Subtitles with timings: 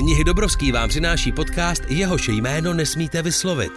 [0.00, 3.72] Knihy Dobrovský vám přináší podcast Jehož jméno nesmíte vyslovit.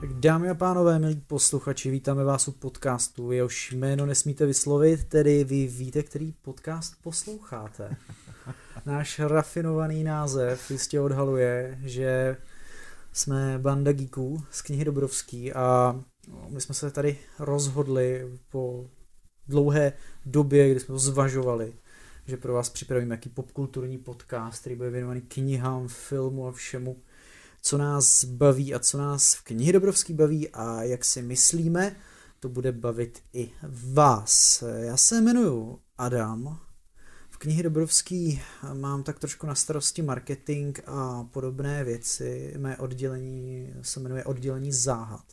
[0.00, 5.44] Tak dámy a pánové, milí posluchači, vítáme vás u podcastu, jehož jméno nesmíte vyslovit, tedy
[5.44, 7.96] vy víte, který podcast posloucháte.
[8.86, 12.36] Náš rafinovaný název jistě odhaluje, že
[13.12, 16.00] jsme banda geeků z knihy Dobrovský a
[16.48, 18.86] my jsme se tady rozhodli po
[19.48, 19.92] dlouhé
[20.26, 21.72] době, kdy jsme to zvažovali,
[22.28, 27.02] že pro vás připravíme jaký popkulturní podcast, který bude věnovaný knihám, filmu a všemu,
[27.62, 31.96] co nás baví a co nás v knihy Dobrovský baví a jak si myslíme,
[32.40, 33.50] to bude bavit i
[33.92, 34.62] vás.
[34.78, 36.58] Já se jmenuji Adam.
[37.30, 42.54] V knihy Dobrovský mám tak trošku na starosti marketing a podobné věci.
[42.58, 45.24] Mé oddělení se jmenuje oddělení záhad,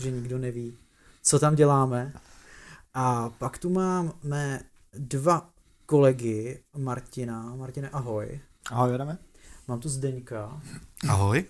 [0.00, 0.78] že nikdo neví,
[1.22, 2.12] co tam děláme.
[2.94, 5.49] A pak tu mám mé dva
[5.90, 7.56] kolegy Martina.
[7.56, 8.40] Martine, ahoj.
[8.70, 9.18] Ahoj, Adame.
[9.68, 10.62] Mám tu Zdeňka.
[11.08, 11.44] Ahoj.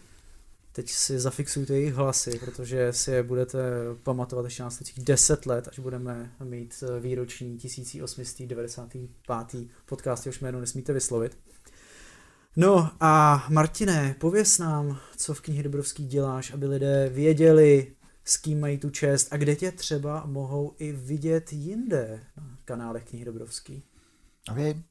[0.72, 3.58] Teď si zafixujte jejich hlasy, protože si je budete
[4.02, 9.56] pamatovat ještě následujících 10 let, až budeme mít výroční 1895.
[9.86, 11.38] podcast, jehož jméno nesmíte vyslovit.
[12.56, 17.92] No a Martine, pověs nám, co v knihy Dobrovský děláš, aby lidé věděli,
[18.24, 23.04] s kým mají tu čest a kde tě třeba mohou i vidět jinde na kanálech
[23.04, 23.82] knihy Dobrovský.
[24.50, 24.82] Okay.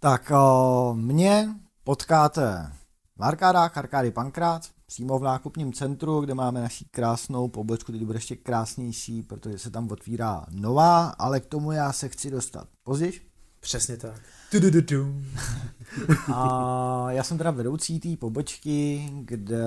[0.00, 1.48] Tak o, mě
[1.84, 2.72] potkáte
[3.16, 8.16] v Arkádách, Arkády Pankrát, přímo v nákupním centru, kde máme naši krásnou pobočku, teď bude
[8.16, 13.20] ještě krásnější, protože se tam otvírá nová, ale k tomu já se chci dostat později.
[13.60, 14.20] Přesně tak.
[16.34, 19.64] A já jsem teda vedoucí té pobočky, kde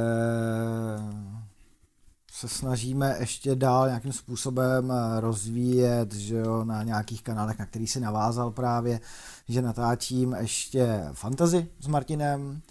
[2.35, 7.99] se snažíme ještě dál nějakým způsobem rozvíjet, že jo, na nějakých kanálech, na který si
[7.99, 8.99] navázal právě,
[9.47, 12.61] že natáčím ještě fantazy s Martinem.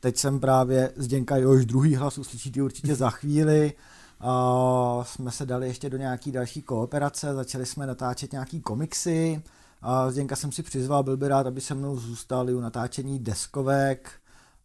[0.00, 3.72] Teď jsem právě z Děnka Jož druhý hlas, uslyšíte určitě za chvíli.
[4.20, 9.42] A jsme se dali ještě do nějaký další kooperace, začali jsme natáčet nějaký komiksy.
[9.82, 14.10] A Zděnka jsem si přizval, byl by rád, aby se mnou zůstali u natáčení deskovek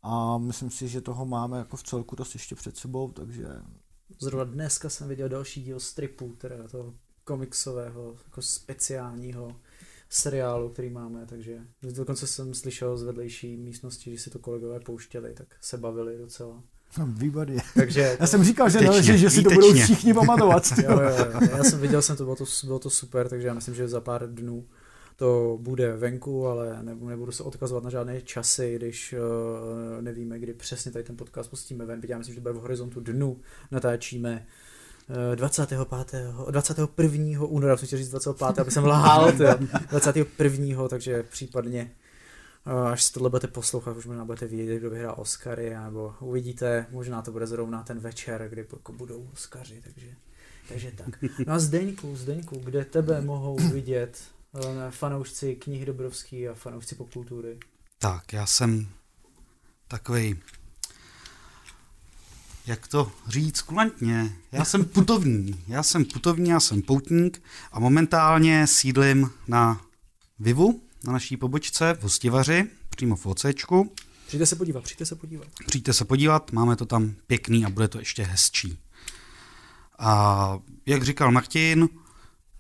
[0.04, 3.48] a myslím si, že toho máme jako v celku dost ještě před sebou, takže
[4.20, 6.94] Zrovna dneska jsem viděl další díl stripu, teda toho
[7.24, 9.56] komiksového, jako speciálního
[10.10, 15.34] seriálu, který máme, takže dokonce jsem slyšel z vedlejší místnosti, že si to kolegové pouštěli,
[15.34, 16.64] tak se bavili docela.
[16.98, 17.62] No, výborně.
[17.76, 20.64] Takže, já jsem říkal, že, že, že si to budou všichni pamatovat.
[20.84, 21.40] jo, jo, jo.
[21.58, 24.02] Já jsem viděl jsem to bylo, to, bylo to super, takže já myslím, že za
[24.02, 24.68] pár dnů
[25.16, 30.92] to bude venku, ale nebudu se odkazovat na žádné časy, když uh, nevíme, kdy přesně
[30.92, 32.02] tady ten podcast pustíme ven.
[32.08, 33.38] Já myslím, že to bude v horizontu dnu.
[33.72, 34.46] Natáčíme
[35.36, 35.80] 25.
[36.52, 37.42] 21.
[37.44, 38.60] února, chci říct 25.
[38.60, 39.32] aby jsem lhal,
[39.92, 40.88] 21.
[40.88, 41.92] takže případně
[42.66, 47.22] až si tohle budete poslouchat, už možná budete vědět, kdo vyhrál Oscary, nebo uvidíte, možná
[47.22, 50.08] to bude zrovna ten večer, kdy jako budou Oscary, takže,
[50.70, 51.24] takže tak.
[51.48, 54.22] No a Zdeňku, Zdeňku, kde tebe mohou vidět
[54.90, 57.60] fanoušci knihy Dobrovský a fanoušci popkultury?
[58.00, 58.90] Tak, já jsem
[59.88, 60.40] takový,
[62.68, 68.68] jak to říct kulantně, já jsem putovní, já jsem putovní, já jsem poutník a momentálně
[68.68, 69.82] sídlím na
[70.40, 73.94] Vivu, na naší pobočce v Hostivaři, přímo v OCčku.
[74.28, 75.48] Přijďte se podívat, přijďte se podívat.
[75.68, 78.80] Přijďte se podívat, máme to tam pěkný a bude to ještě hezčí.
[80.00, 81.90] A jak říkal Martin,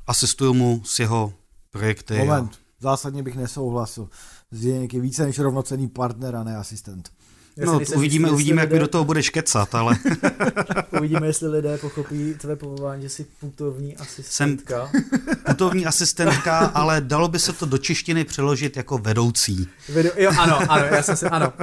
[0.07, 1.33] asistuju mu s jeho
[1.75, 2.17] projekty.
[2.17, 2.57] Moment, a...
[2.79, 4.09] zásadně bych nesouhlasil.
[4.51, 7.09] Zdeněk je více než rovnocený partner a ne asistent.
[7.57, 8.79] Já no, uvidíme, uvidíme, jak lidé...
[8.79, 9.97] do toho budeš kecat, ale...
[10.97, 14.89] uvidíme, jestli lidé pochopí tvé povolání, že jsi putovní asistentka.
[14.91, 15.03] Jsem
[15.45, 19.67] putovní asistentka, ale dalo by se to do češtiny přeložit jako vedoucí.
[19.89, 20.09] Vedu...
[20.17, 21.53] Jo, ano, ano, já jsem si, ano.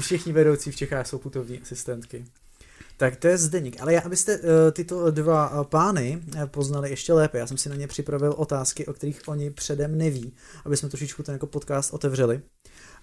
[0.00, 2.24] Všichni vedoucí v Čechách jsou putovní asistentky.
[2.96, 3.80] Tak to je Zdeník.
[3.80, 4.42] Ale já, abyste uh,
[4.72, 8.86] tyto dva uh, pány uh, poznali ještě lépe, já jsem si na ně připravil otázky,
[8.86, 10.32] o kterých oni předem neví,
[10.64, 12.40] aby jsme trošičku ten jako podcast otevřeli.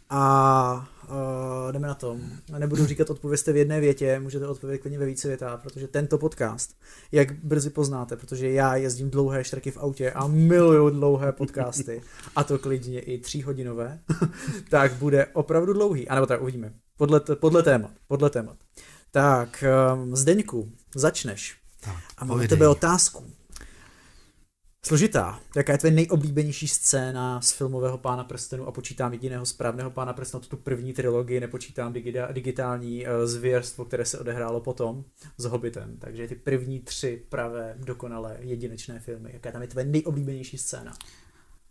[0.09, 2.21] A uh, jdeme na tom.
[2.57, 6.75] Nebudu říkat odpovězte v jedné větě, můžete odpovědět klidně ve více větách, protože tento podcast,
[7.11, 12.01] jak brzy poznáte, protože já jezdím dlouhé štrky v autě a miluju dlouhé podcasty,
[12.35, 13.99] a to klidně i tříhodinové,
[14.69, 16.07] tak bude opravdu dlouhý.
[16.07, 16.73] A nebo tak uvidíme.
[16.97, 17.91] Podle, podle témat.
[18.07, 18.57] Podle témat.
[19.13, 19.63] Tak,
[19.93, 21.57] um, Zdeňku, začneš.
[21.79, 23.31] Tak, a mám tebe otázku.
[24.85, 25.39] Složitá.
[25.55, 30.43] Jaká je tvoje nejoblíbenější scéna z filmového Pána prstenu a počítám jediného správného Pána prstenu,
[30.43, 31.93] tu první trilogii, nepočítám
[32.31, 35.05] digitální uh, zvěrstvo, které se odehrálo potom
[35.37, 35.97] s Hobbitem.
[35.97, 39.29] Takže ty první tři pravé, dokonalé, jedinečné filmy.
[39.33, 40.93] Jaká tam je tvoje nejoblíbenější scéna?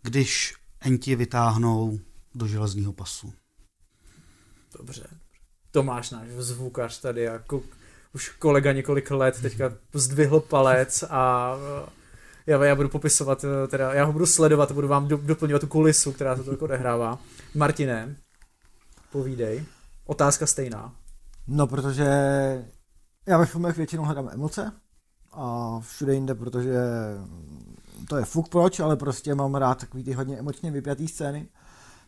[0.01, 1.99] Když enti vytáhnou
[2.35, 3.33] do železního pasu.
[4.77, 5.22] Dobře.
[5.73, 7.61] Tomáš náš zvukař tady jako
[8.13, 11.53] už kolega několik let teďka zdvihl palec a
[12.47, 15.67] já, já budu popisovat, teda já ho budu sledovat a budu vám do, doplňovat tu
[15.67, 17.19] kulisu, která se to jako odehrává.
[17.55, 18.15] Martine,
[19.11, 19.65] povídej.
[20.05, 20.95] Otázka stejná.
[21.47, 22.05] No, protože
[23.27, 24.71] já ve filmech většinou hledám emoce
[25.31, 26.79] a všude jinde, protože
[28.09, 31.47] to je fuk proč, ale prostě mám rád takový ty hodně emočně vypjatý scény,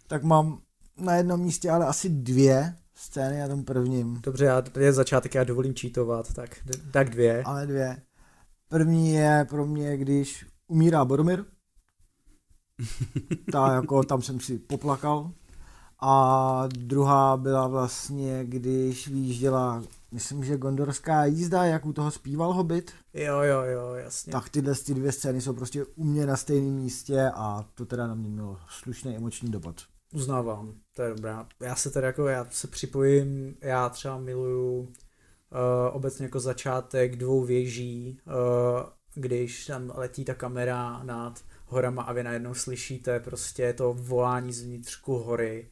[0.07, 0.59] tak mám
[0.97, 4.21] na jednom místě ale asi dvě scény na tom prvním.
[4.23, 6.49] Dobře, já, je začátek, já dovolím čítovat, tak,
[6.91, 7.43] tak dvě.
[7.43, 8.01] Ale dvě.
[8.69, 11.45] První je pro mě, když umírá Boromir.
[13.51, 15.31] Ta, jako, tam jsem si poplakal.
[15.99, 22.91] A druhá byla vlastně, když vyjížděla, myslím, že gondorská jízda, jak u toho zpíval Hobbit.
[23.13, 24.31] Jo, jo, jo, jasně.
[24.31, 28.07] Tak tyhle ty dvě scény jsou prostě u mě na stejném místě a to teda
[28.07, 29.75] na mě mělo slušný emoční dopad.
[30.15, 31.47] Uznávám, to je dobrá.
[31.59, 34.87] Já se teda jako, já se připojím, já třeba miluju uh,
[35.91, 38.33] obecně jako začátek dvou věží, uh,
[39.13, 44.61] když tam letí ta kamera nad horama a vy najednou slyšíte prostě to volání z
[44.63, 45.71] vnitřku hory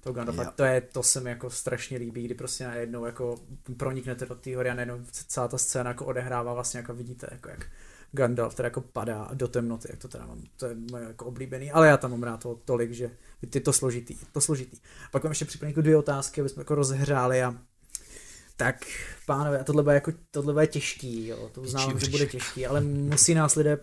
[0.00, 0.54] to Gandalf.
[0.54, 3.38] To, je, to se mi jako strašně líbí, kdy prostě najednou jako
[3.76, 7.48] proniknete do té hory a najednou celá ta scéna jako odehrává vlastně jako vidíte, jako
[7.48, 7.66] jak
[8.12, 11.70] Gandalf teda jako padá do temnoty, jak to teda mám, to je moje jako oblíbený,
[11.70, 13.10] ale já tam mám rád to tolik, že
[13.50, 14.76] ty to složitý, to složitý.
[15.10, 17.54] Pak mám ještě připravené jako dvě otázky, aby jsme jako rozhřáli a
[18.56, 18.86] tak,
[19.26, 23.34] pánové, tohle bude, jako, tohle bude těžký, jo, to uznávám, že bude těžký, ale musí
[23.34, 23.78] nás lidé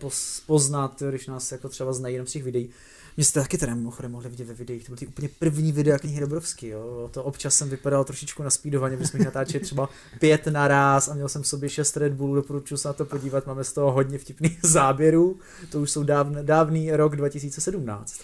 [0.46, 2.70] poznat, když nás jako třeba znají jenom z těch videí.
[3.16, 5.98] Mě jste taky teda mimochodem mohli vidět ve videích, to byly ty úplně první videa
[5.98, 7.10] knihy Dobrovský, jo.
[7.12, 11.14] To občas jsem vypadal trošičku na speedovaně, my jsme jich natáčeli třeba pět naraz a
[11.14, 13.92] měl jsem v sobě šest Red Bullů, doporučuji se na to podívat, máme z toho
[13.92, 15.38] hodně vtipných záběrů,
[15.70, 18.20] to už jsou dávn, dávný rok 2017.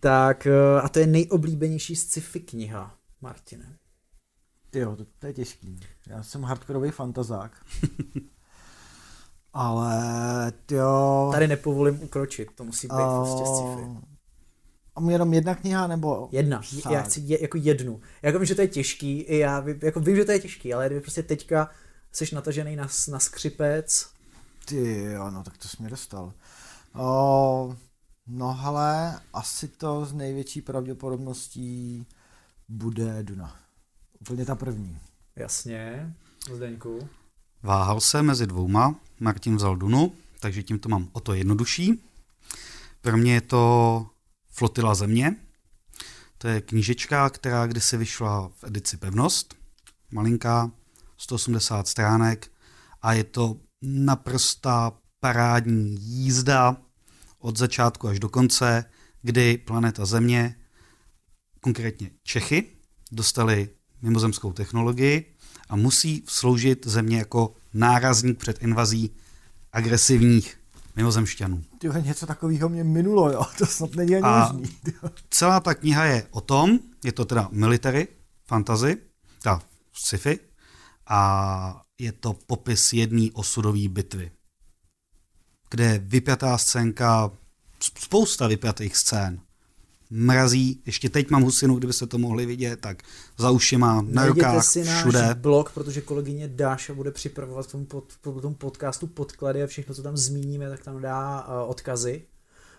[0.00, 0.46] Tak
[0.82, 3.76] a to je nejoblíbenější sci-fi kniha, Martine.
[4.74, 5.80] Jo, to, to je těžký.
[6.06, 7.52] Já jsem hardkorový fantazák.
[9.52, 11.28] Ale jo.
[11.32, 14.10] Tady nepovolím ukročit, to musí být uh, prostě sci-fi.
[14.96, 16.28] A jenom jedna kniha nebo?
[16.32, 16.92] Jedna, Fakt.
[16.92, 18.00] já chci je, jako jednu.
[18.22, 20.86] Já vím, že to je těžký, i já jako vím, že to je těžký, ale
[20.86, 21.70] kdyby prostě teďka
[22.12, 24.10] jsi natažený na, na skřipec.
[24.64, 26.32] Ty jo, no tak to jsi mě dostal.
[26.94, 27.76] O,
[28.30, 32.06] no ale asi to z největší pravděpodobností
[32.68, 33.56] bude Duna.
[34.20, 34.98] Úplně ta první.
[35.36, 36.14] Jasně,
[36.54, 37.08] Zdeňku.
[37.62, 42.04] Váhal se mezi dvouma, Martin vzal Dunu, takže tím to mám o to jednodušší.
[43.00, 44.06] Pro mě je to
[44.50, 45.36] Flotila země.
[46.38, 49.54] To je knížečka, která kdysi vyšla v edici Pevnost.
[50.10, 50.70] Malinká,
[51.16, 52.52] 180 stránek
[53.02, 56.76] a je to naprostá parádní jízda
[57.40, 58.84] od začátku až do konce,
[59.22, 60.56] kdy planeta Země,
[61.60, 62.64] konkrétně Čechy,
[63.12, 63.68] dostali
[64.02, 65.36] mimozemskou technologii
[65.68, 69.10] a musí sloužit země jako nárazník před invazí
[69.72, 70.60] agresivních
[70.96, 71.64] mimozemšťanů.
[71.78, 73.44] Tyjo, něco takového mě minulo, jo.
[73.58, 74.76] To snad není ani a možný.
[75.30, 78.08] Celá ta kniha je o tom, je to teda military,
[78.46, 78.96] fantasy,
[79.42, 79.62] ta
[79.92, 80.38] sci-fi,
[81.06, 84.30] a je to popis jedné osudové bitvy,
[85.70, 87.30] kde je vypjatá scénka,
[87.98, 89.40] spousta vypjatých scén
[90.10, 90.82] mrazí.
[90.86, 93.02] Ještě teď mám husinu, kdybyste to mohli vidět, tak
[93.38, 95.34] za ušima, na Najděte rukách, si náš všude.
[95.34, 99.94] blog, protože kolegyně Dáša bude připravovat v tom, pod, v tom podcastu podklady a všechno,
[99.94, 102.22] co tam zmíníme, tak tam dá uh, odkazy.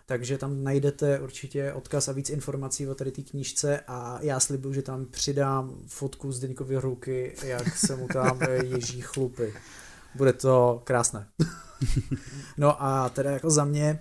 [0.05, 4.73] Takže tam najdete určitě odkaz a víc informací o tady té knížce a já slibuju,
[4.73, 9.53] že tam přidám fotku z Deňkovy ruky, jak se mu tam ježí chlupy.
[10.15, 11.27] Bude to krásné.
[12.57, 13.97] no a teda jako za mě,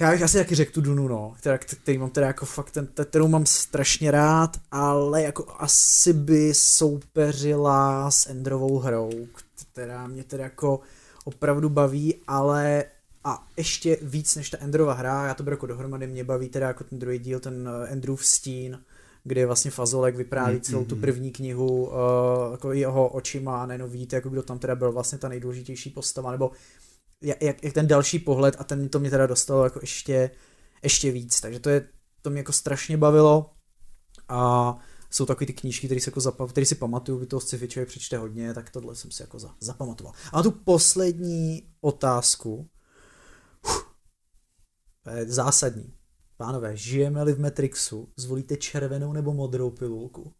[0.00, 2.88] já bych asi taky řekl tu Dunu, no, která, který mám teda jako fakt, ten,
[3.04, 9.10] kterou mám strašně rád, ale jako asi by soupeřila s Endrovou hrou,
[9.72, 10.80] která mě teda jako
[11.24, 12.84] opravdu baví, ale
[13.24, 16.66] a ještě víc než ta Endrova hra, já to beru jako dohromady, mě baví teda
[16.66, 18.78] jako ten druhý díl, ten eh, Endrův stín,
[19.26, 21.94] kde vlastně Fazolek vypráví celou tu první knihu uh,
[22.50, 26.30] jako jeho očima a nejenom víte, jako kdo tam teda byl vlastně ta nejdůležitější postava,
[26.30, 26.50] nebo
[27.22, 30.30] jak, jak ten další pohled a ten to mě teda dostalo jako ještě,
[30.82, 31.88] ještě víc, takže to je,
[32.22, 33.50] to mě jako strašně bavilo
[34.28, 34.72] a
[35.10, 37.88] jsou takové ty knížky, které si, jako zapav, který si pamatuju, by toho sci-fi člověk
[37.88, 40.12] přečte hodně, tak tohle jsem si jako za, zapamatoval.
[40.32, 42.70] A tu poslední otázku,
[43.64, 43.86] uf,
[45.16, 45.95] je zásadní.
[46.36, 50.32] Pánové, žijeme-li v Matrixu, zvolíte červenou nebo modrou pilulku?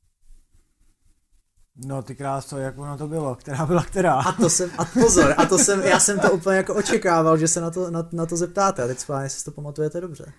[1.86, 4.14] No ty kráso, jak ono to bylo, která byla která.
[4.14, 7.48] A to jsem, a pozor, a to jsem, já jsem to úplně jako očekával, že
[7.48, 10.32] se na to, na, na to zeptáte a teď spáně si to pamatujete dobře.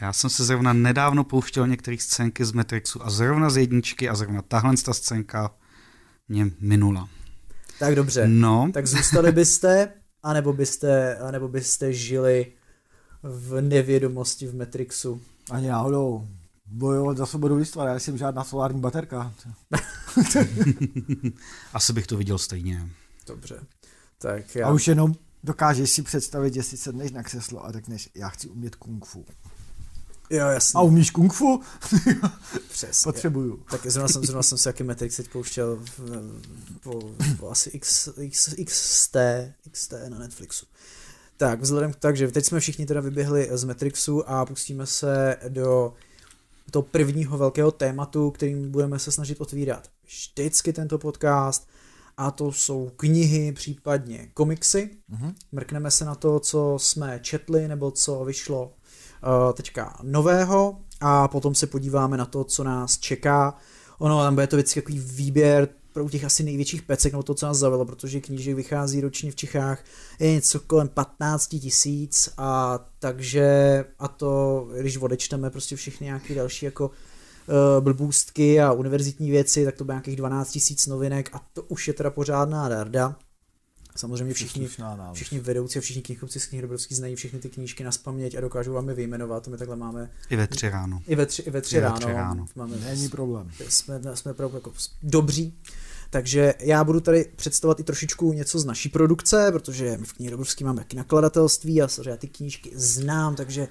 [0.00, 4.14] Já jsem se zrovna nedávno pouštěl některé scénky z Matrixu a zrovna z jedničky a
[4.14, 5.54] zrovna tahle ta scénka
[6.28, 7.08] mě minula.
[7.78, 8.28] Tak dobře.
[8.28, 9.92] No, Tak zůstali byste,
[10.22, 12.52] anebo byste, anebo byste žili
[13.22, 15.20] v nevědomosti v Matrixu.
[15.50, 16.28] Ani náhodou.
[16.66, 19.34] Bojovat za svobodu lidstva, já jsem žádná solární baterka.
[21.72, 22.90] asi bych to viděl stejně.
[23.26, 23.60] Dobře.
[24.18, 24.66] Tak já...
[24.66, 28.48] A už jenom dokážeš si představit, že si sedneš na křeslo a řekneš, já chci
[28.48, 29.24] umět kung fu.
[30.30, 30.78] Jo, jasně.
[30.78, 31.62] A umíš kung fu?
[32.70, 33.12] Přesně.
[33.12, 33.64] Potřebuju.
[33.70, 36.00] Tak zrovna jsem, zrovna jsem si jaký Matrix teď pouštěl v,
[36.82, 39.16] po, po asi X, X, XT,
[39.70, 40.66] XT na Netflixu.
[41.40, 45.36] Tak, vzhledem k tak, že teď jsme všichni teda vyběhli z Matrixu a pustíme se
[45.48, 45.94] do
[46.70, 51.68] toho prvního velkého tématu, kterým budeme se snažit otvírat vždycky tento podcast
[52.16, 54.90] a to jsou knihy, případně komiksy.
[55.08, 55.34] Mhm.
[55.52, 61.54] Mrkneme se na to, co jsme četli nebo co vyšlo uh, teďka nového a potom
[61.54, 63.56] se podíváme na to, co nás čeká.
[63.98, 67.46] Ono tam bude to vždycky takový výběr pro těch asi největších pecek, nebo to, co
[67.46, 69.84] nás zavilo, protože knížek vychází ročně v Čechách
[70.18, 76.64] je něco kolem 15 tisíc a takže a to, když odečteme prostě všechny nějaké další
[76.64, 81.62] jako uh, blbůstky a univerzitní věci, tak to bude nějakých 12 tisíc novinek a to
[81.62, 83.16] už je teda pořádná darda.
[84.00, 84.68] Samozřejmě všichni,
[85.12, 88.40] všichni vedoucí a všichni knihkupci z knih Dobrovský znají všechny ty knížky na spaměť a
[88.40, 89.42] dokážou vám je vyjmenovat.
[89.44, 91.02] To my takhle máme I ve tři ráno.
[91.06, 91.98] i ve tři, i ve tři, I ve ráno.
[91.98, 92.46] tři ráno.
[92.56, 93.50] Máme, Není problém.
[93.68, 95.54] jsme, jsme opravdu jako dobří.
[96.10, 100.30] Takže já budu tady představovat i trošičku něco z naší produkce, protože my v knihy
[100.30, 103.68] Dobrovský máme taky nakladatelství a já ty knížky znám, takže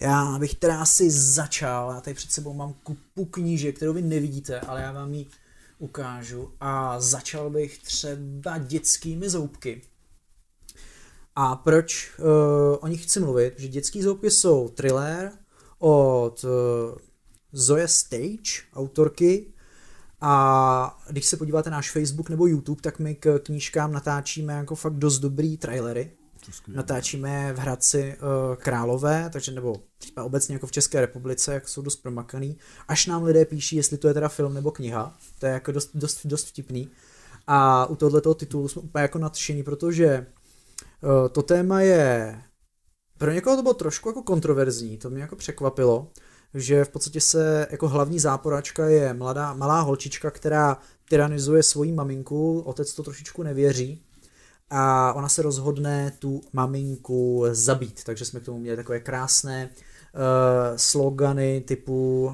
[0.00, 1.92] já bych teda asi začal.
[1.94, 5.26] Já tady před sebou mám kupu knížek, kterou vy nevidíte, ale já vám ji
[5.78, 6.52] ukážu.
[6.60, 9.82] A začal bych třeba dětskými zoubky.
[11.36, 12.24] A proč uh,
[12.80, 13.54] o nich chci mluvit?
[13.58, 15.32] Že dětský zoubky jsou thriller
[15.78, 16.50] od uh,
[17.52, 19.54] Zoe Stage, autorky,
[20.20, 24.74] a když se podíváte na náš Facebook nebo YouTube, tak my k knížkám natáčíme jako
[24.74, 26.10] fakt dost dobrý trailery.
[26.68, 31.82] Natáčíme v Hradci uh, Králové, takže nebo třeba obecně jako v České republice, jak jsou
[31.82, 32.58] dost promakaný.
[32.88, 35.16] Až nám lidé píší, jestli to je teda film nebo kniha.
[35.38, 36.90] To je jako dost, dost, dost vtipný.
[37.46, 40.26] A u tohoto titulu jsme úplně jako nadšení, protože
[41.02, 42.42] uh, to téma je
[43.18, 46.10] pro někoho to bylo trošku jako kontroverzní, to mě jako překvapilo,
[46.54, 52.60] že v podstatě se jako hlavní záporačka je mladá, malá holčička, která tyranizuje svoji maminku,
[52.60, 54.04] otec to trošičku nevěří
[54.70, 60.76] a ona se rozhodne tu maminku zabít, takže jsme k tomu měli takové krásné uh,
[60.76, 62.32] slogany typu uh,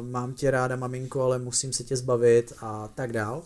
[0.00, 3.42] mám tě ráda maminko, ale musím se tě zbavit a tak dál.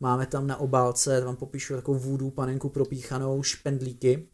[0.00, 4.28] Máme tam na obálce, vám popíšu takovou vůdu panenku propíchanou, špendlíky,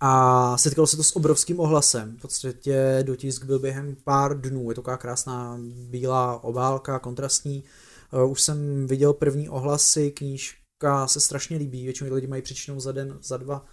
[0.00, 2.16] a setkalo se to s obrovským ohlasem.
[2.16, 4.70] V podstatě dotisk byl během pár dnů.
[4.70, 5.58] Je to taková krásná
[5.90, 7.64] bílá obálka, kontrastní.
[8.12, 10.65] Uh, Už jsem viděl první ohlasy, knížka
[11.06, 13.64] se strašně líbí, většinou lidi mají přečtenou za den, za dva,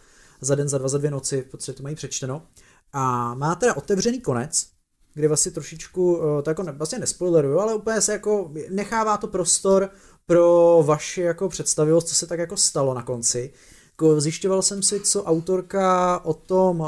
[0.42, 2.48] za den, za dva, za dvě noci, v podstatě to mají přečteno.
[2.94, 4.68] A má teda otevřený konec,
[5.14, 9.90] kde vlastně trošičku, uh, to jako vlastně nespoileruju, ale úplně se jako nechává to prostor
[10.26, 13.54] pro vaši jako představivost, co se tak jako stalo na konci.
[13.92, 16.88] Jako Zjišťoval jsem si, co autorka o tom uh,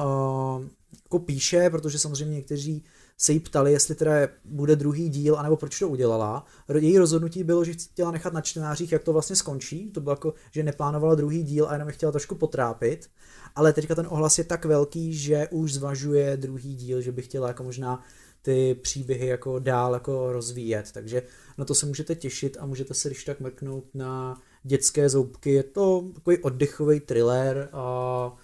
[1.04, 2.86] jako píše, protože samozřejmě někteří
[3.18, 4.12] se jí ptali, jestli teda
[4.46, 6.46] bude druhý díl, anebo proč to udělala.
[6.80, 9.92] Její rozhodnutí bylo, že chtěla nechat na čtenářích, jak to vlastně skončí.
[9.92, 13.10] To bylo jako, že neplánovala druhý díl a jenom je chtěla trošku potrápit.
[13.56, 17.48] Ale teďka ten ohlas je tak velký, že už zvažuje druhý díl, že by chtěla
[17.48, 18.04] jako možná
[18.42, 20.92] ty příběhy jako dál jako rozvíjet.
[20.92, 21.24] Takže
[21.58, 25.52] na to se můžete těšit a můžete se když tak mrknout na dětské zoubky.
[25.52, 28.38] Je to takový oddechový thriller a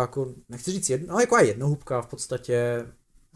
[0.00, 2.86] jako, nechci říct jedno, ale jako jednohubka v podstatě.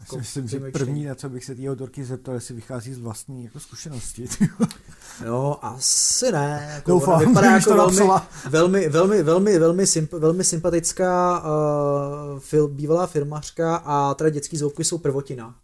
[0.01, 3.43] Jako myslím, že první, na co bych se té autorky zeptal, jestli vychází z vlastní
[3.43, 4.27] jako zkušenosti.
[5.25, 6.71] No, asi ne.
[6.75, 8.27] Jako Doufám, ona vypadá jako to velmi, napsala.
[8.49, 14.83] velmi, velmi, velmi, velmi, symp, velmi sympatická uh, fil, bývalá firmařka a teda dětský zoubky
[14.83, 15.55] jsou prvotina.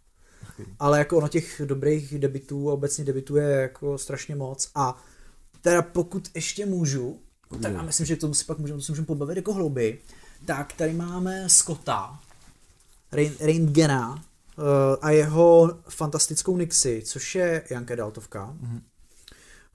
[0.78, 5.02] Ale jako ono těch dobrých debitů obecně debitů je jako strašně moc a
[5.60, 7.18] teda pokud ještě můžu,
[7.62, 9.98] tak a myslím, že to si pak můžeme, můžeme pobavit jako hlouby,
[10.44, 12.18] tak tady máme Scotta,
[13.12, 14.24] Rein- Reintgena
[15.00, 18.56] a jeho fantastickou Nixi, což je Janke Daltovka.
[18.60, 18.82] Mhm.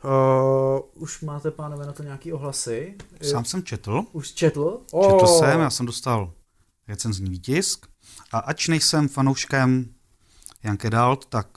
[0.03, 2.95] Uh, už máte, pánové, na to nějaký ohlasy?
[3.21, 4.81] Sám jsem četl, Už četl?
[4.85, 5.39] četl Oh.
[5.39, 6.33] jsem, já jsem dostal
[6.87, 7.85] recenzní výtisk
[8.31, 9.93] a ač nejsem fanouškem
[10.63, 11.47] Janke Dalt, tak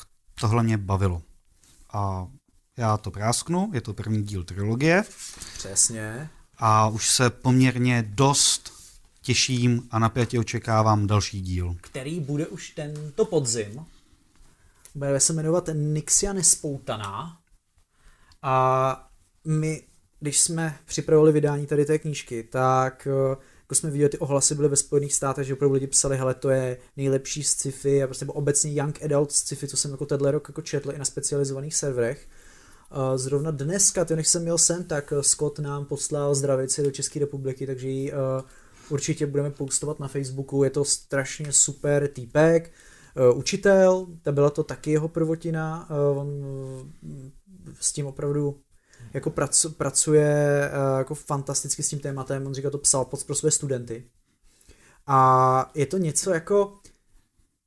[0.40, 1.23] tohle mě bavilo.
[1.92, 2.26] A
[2.76, 5.04] já to prásknu, je to první díl trilogie
[5.59, 6.30] Přesně.
[6.59, 8.73] a už se poměrně dost
[9.26, 11.76] těším a napětě očekávám další díl.
[11.80, 13.85] Který bude už tento podzim.
[14.95, 17.38] Bude se jmenovat Nixia nespoutaná.
[18.42, 19.09] A
[19.45, 19.83] my,
[20.21, 24.68] když jsme připravili vydání tady té knížky, tak eh, jako jsme viděli, ty ohlasy byly
[24.68, 28.73] ve Spojených státech, že opravdu lidi psali, hele, to je nejlepší sci-fi a prostě obecně
[28.73, 32.28] young adult sci-fi, co jsem jako tenhle rok jako četl i na specializovaných serverech.
[33.16, 37.21] Zrovna dneska, ty, než jsem měl sem, tak eh, Scott nám poslal zdravici do České
[37.21, 38.12] republiky, takže ji
[38.88, 42.73] určitě budeme postovat na Facebooku, je to strašně super týpek,
[43.31, 47.31] uh, učitel, ta byla to taky jeho prvotina, uh, on uh,
[47.81, 48.61] s tím opravdu
[49.14, 53.50] jako pracu, pracuje jako fantasticky s tím tématem, on říká, to psal pod pro své
[53.50, 54.11] studenty.
[55.07, 56.78] A je to něco jako,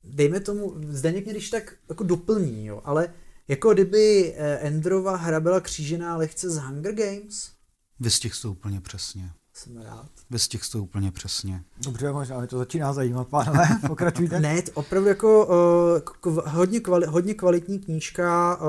[0.04, 3.14] dejme tomu, Zdeněk mě když tak jako doplní, jo, ale
[3.48, 7.52] jako kdyby Endrova hra byla křížená lehce z Hunger Games.
[8.00, 9.32] Vystihl to úplně přesně.
[9.60, 10.10] Jsem rád.
[10.30, 11.64] Vystihl to úplně přesně.
[11.84, 14.40] Dobře, možná mi to začíná zajímat, pánové, pokračujte.
[14.40, 18.66] ne, to opravdu jako uh, kv, hodně, kvali, hodně kvalitní knížka, uh,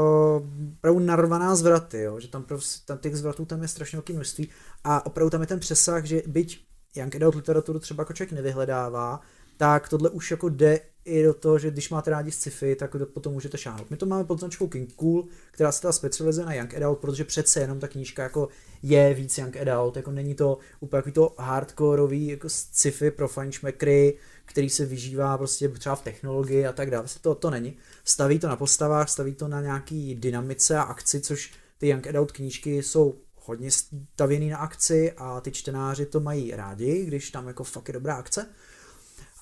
[0.78, 4.49] opravdu narvaná zvraty, jo, že tam, prostě, tam těch zvratů tam je strašně velké množství
[4.85, 9.20] a opravdu tam je ten přesah, že byť Young Adult literaturu třeba jako člověk nevyhledává,
[9.61, 13.07] tak tohle už jako jde i do toho, že když máte rádi sci-fi, tak to
[13.07, 13.90] potom můžete šáhnout.
[13.90, 17.25] My to máme pod značkou King Cool, která se teda specializuje na Young Adult, protože
[17.25, 18.49] přece jenom ta knížka jako
[18.83, 24.19] je víc Young Adult, jako není to úplně jako to hardcoreový jako sci-fi pro fančmekry,
[24.45, 27.07] který se vyžívá prostě třeba v technologii a tak dále.
[27.21, 27.76] To, to není.
[28.05, 32.33] Staví to na postavách, staví to na nějaký dynamice a akci, což ty Young Adult
[32.33, 37.64] knížky jsou hodně stavěný na akci a ty čtenáři to mají rádi, když tam jako
[37.64, 38.47] fakt je dobrá akce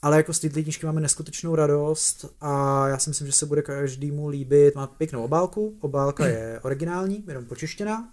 [0.03, 3.63] ale jako z této knížky máme neskutečnou radost a já si myslím, že se bude
[3.63, 4.75] každému líbit.
[4.75, 8.13] Má pěknou obálku, obálka je originální, jenom počeštěná.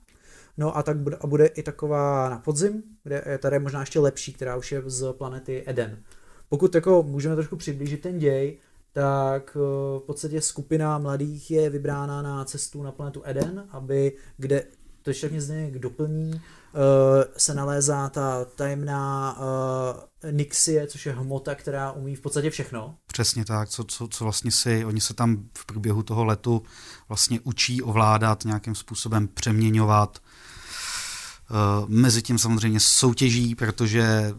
[0.58, 4.00] No a tak bude, a bude i taková na podzim, kde je tady možná ještě
[4.00, 5.98] lepší, která už je z planety Eden.
[6.50, 8.58] Pokud jako můžeme trošku přiblížit ten děj,
[8.94, 9.60] tak eh,
[10.00, 14.64] v podstatě skupina mladých je vybrána na cestu na planetu Eden, aby kde
[15.02, 16.42] to ještě mě zde doplní,
[17.38, 22.96] se nalézá ta tajemná uh, Nixie, což je hmota, která umí v podstatě všechno.
[23.08, 26.64] Přesně tak, co, co, co vlastně si, oni se tam v průběhu toho letu
[27.10, 30.20] vlastně učí ovládat, nějakým způsobem přeměňovat.
[31.50, 34.34] Uh, mezi tím samozřejmě soutěží, protože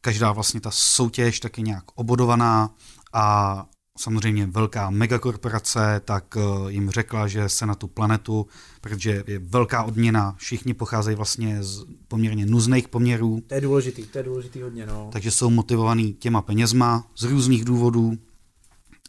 [0.00, 2.70] každá vlastně ta soutěž tak je nějak obodovaná
[3.12, 3.66] a
[3.98, 8.46] samozřejmě velká megakorporace, tak eh, jim řekla, že se na tu planetu,
[8.80, 13.42] protože je velká odměna, všichni pocházejí vlastně z poměrně nuzných poměrů.
[13.46, 15.10] To je důležitý, to je důležitý hodně, no.
[15.12, 18.18] Takže jsou motivovaný těma penězma z různých důvodů,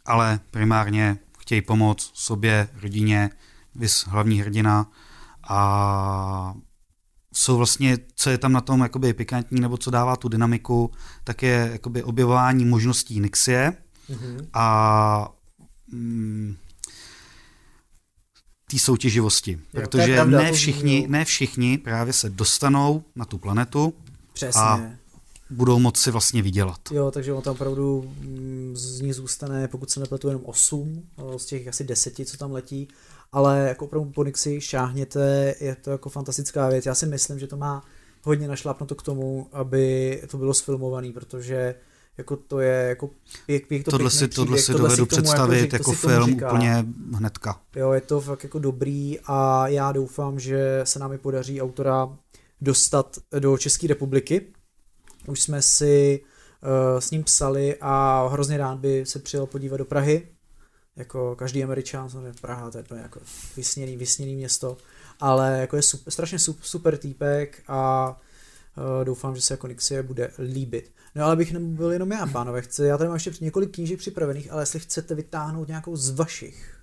[0.04, 3.30] ale primárně chtějí pomoct sobě, rodině,
[3.74, 4.90] vys hlavní hrdina
[5.48, 6.54] a
[7.34, 10.90] jsou vlastně, co je tam na tom jakoby pikantní, nebo co dává tu dynamiku,
[11.24, 13.72] tak je jakoby objevování možností Nixie,
[14.10, 14.46] mm-hmm.
[14.52, 15.34] a
[15.92, 16.56] mm,
[18.70, 19.52] té soutěživosti.
[19.52, 23.94] Jo, protože pravda, ne, všichni, ne všichni právě se dostanou na tu planetu
[24.32, 24.60] Přesně.
[24.60, 24.90] a
[25.50, 26.80] budou moci vlastně vydělat.
[26.90, 31.02] Jo, takže on tam opravdu mm, z ní zůstane, pokud se nepletu, jenom 8
[31.36, 32.88] z těch asi 10, co tam letí,
[33.32, 36.86] ale jako opravdu po Nixi šáhněte, je to jako fantastická věc.
[36.86, 37.84] Já si myslím, že to má
[38.22, 41.74] hodně našlápnuto k tomu, aby to bylo sfilmované, protože
[42.18, 43.10] jako to je jako
[43.46, 46.84] pěk, pěk to tohle si, tohle si tohle dovedu si představit jako, jako film úplně
[47.14, 47.60] hnedka.
[47.76, 52.16] Jo, je to fakt jako dobrý a já doufám, že se nám podaří autora
[52.60, 54.46] dostat do České republiky.
[55.26, 56.20] Už jsme si
[56.62, 60.28] uh, s ním psali a hrozně rád by se přijel podívat do Prahy.
[60.96, 63.20] Jako každý američan, samozřejmě Praha, to je to jako
[63.56, 64.76] vysněný, vysněný město,
[65.20, 68.10] ale jako je super, strašně super týpek a
[68.98, 70.92] uh, doufám, že se jako Nixie bude líbit.
[71.16, 72.62] No ale bych nebyl jenom já, pánové.
[72.62, 76.78] Chci, já tady mám ještě několik knížek připravených, ale jestli chcete vytáhnout nějakou z vašich.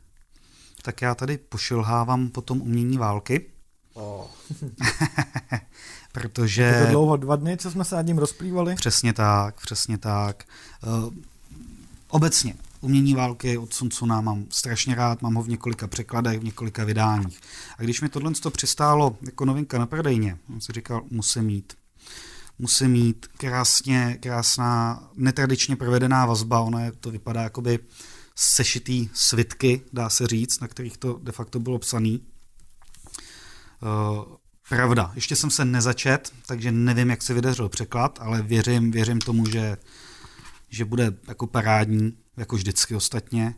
[0.81, 3.45] Tak já tady pošilhávám potom umění války.
[3.93, 4.25] Oh.
[6.11, 6.61] Protože...
[6.61, 8.75] Je to dlouho, dva dny, co jsme se nad ním rozplývali?
[8.75, 10.43] Přesně tak, přesně tak.
[10.87, 11.13] Uh,
[12.07, 16.43] obecně, umění války od Sun Tsuna mám strašně rád, mám ho v několika překladech, v
[16.43, 17.41] několika vydáních.
[17.77, 21.73] A když mi tohle to přistálo jako novinka na prodejně, jsem si říkal, musím mít
[22.59, 27.79] musí mít krásně, krásná, netradičně provedená vazba, ono je, to vypadá jakoby
[28.35, 32.21] sešitý svitky, dá se říct, na kterých to de facto bylo psaný.
[33.81, 34.35] Uh,
[34.69, 39.45] pravda, ještě jsem se nezačet, takže nevím, jak se vydařil překlad, ale věřím, věřím tomu,
[39.45, 39.77] že,
[40.69, 43.55] že bude jako parádní, jako vždycky ostatně.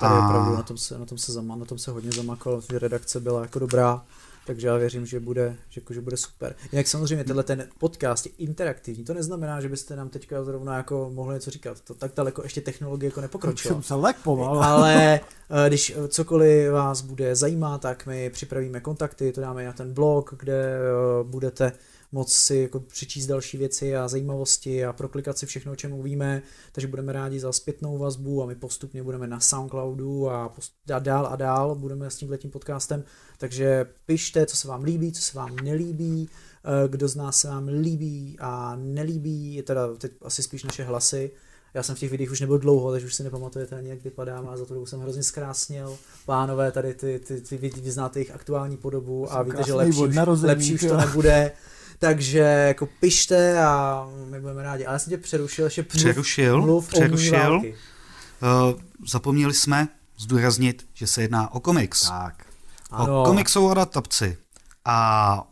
[0.00, 0.26] Tady a...
[0.26, 3.42] opravdu na tom se, na tom se, zama, na tom se hodně zamakal, redakce byla
[3.42, 4.04] jako dobrá
[4.46, 6.54] takže já věřím, že bude, že, jako, že bude super.
[6.72, 11.10] Jinak samozřejmě tenhle ten podcast je interaktivní, to neznamená, že byste nám teďka zrovna jako
[11.14, 13.74] mohli něco říkat, to tak daleko ještě technologie jako nepokročila.
[13.74, 14.64] Jsem se lek pomal.
[14.64, 15.20] Ale
[15.64, 20.34] eh, když cokoliv vás bude zajímat, tak my připravíme kontakty, to dáme na ten blog,
[20.38, 21.72] kde eh, budete
[22.12, 26.42] moc si jako přečíst další věci a zajímavosti a proklikat si všechno, o čem mluvíme,
[26.72, 30.54] takže budeme rádi za zpětnou vazbu a my postupně budeme na Soundcloudu a
[30.98, 33.04] dál a dál budeme s tímhletím podcastem,
[33.38, 36.28] takže pište, co se vám líbí, co se vám nelíbí,
[36.64, 40.84] eh, kdo z nás se vám líbí a nelíbí, je teda teď asi spíš naše
[40.84, 41.30] hlasy,
[41.74, 44.48] já jsem v těch videích už nebyl dlouho, takže už si nepamatujete ani, jak vypadám
[44.48, 45.98] a za to jsem hrozně zkrásnil.
[46.26, 50.00] Pánové, tady ty, ty, ty, vy, vy znáte jejich aktuální podobu a víte, že lepší,
[50.00, 51.52] už, lepší už to nebude.
[52.00, 54.86] Takže jako pište a my budeme rádi.
[54.86, 57.54] Ale já jsem tě přerušil, ještě mluv, přerušil, mluv přerušil.
[57.54, 62.08] Uh, zapomněli jsme zdůraznit, že se jedná o komiks.
[62.08, 62.46] Tak.
[62.90, 64.38] O komiksovou adaptaci.
[64.84, 65.48] A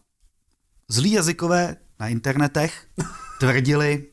[0.89, 2.87] zlí jazykové na internetech
[3.41, 4.07] tvrdili,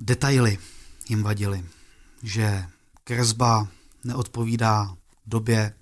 [0.00, 0.58] detaily
[1.08, 1.64] jim vadily,
[2.22, 2.64] že
[3.04, 3.68] kresba
[4.04, 5.74] neodpovídá době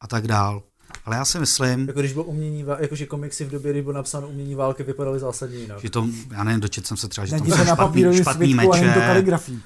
[0.00, 0.62] a tak dál.
[1.04, 1.86] Ale já si myslím...
[1.86, 5.58] Jako když bylo umění, jakože komiksy v době, kdy bylo napsáno umění války, vypadaly zásadně
[5.58, 5.80] jinak.
[5.80, 8.94] Že to, já nevím, dočet jsem se třeba, že tam jsou špatný, špatný meče,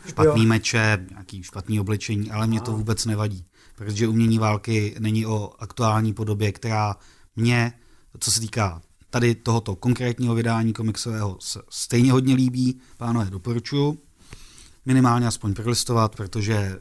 [0.08, 3.46] špatný meče, nějaký špatný oblečení, ale mě to vůbec nevadí.
[3.76, 6.96] Protože umění války není o aktuální podobě, která
[7.36, 7.72] mě,
[8.18, 12.80] co se týká tady tohoto konkrétního vydání komiksového, se stejně hodně líbí.
[12.96, 13.98] Pánové, doporučuji
[14.86, 16.78] minimálně aspoň prolistovat, protože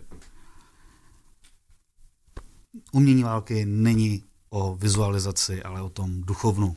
[2.92, 6.76] umění války není o vizualizaci, ale o tom duchovnu,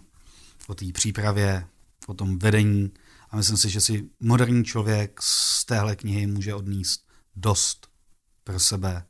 [0.69, 1.67] o té přípravě,
[2.07, 2.93] o tom vedení.
[3.31, 7.01] A myslím si, že si moderní člověk z téhle knihy může odníst
[7.37, 7.87] dost
[8.45, 9.05] pro sebe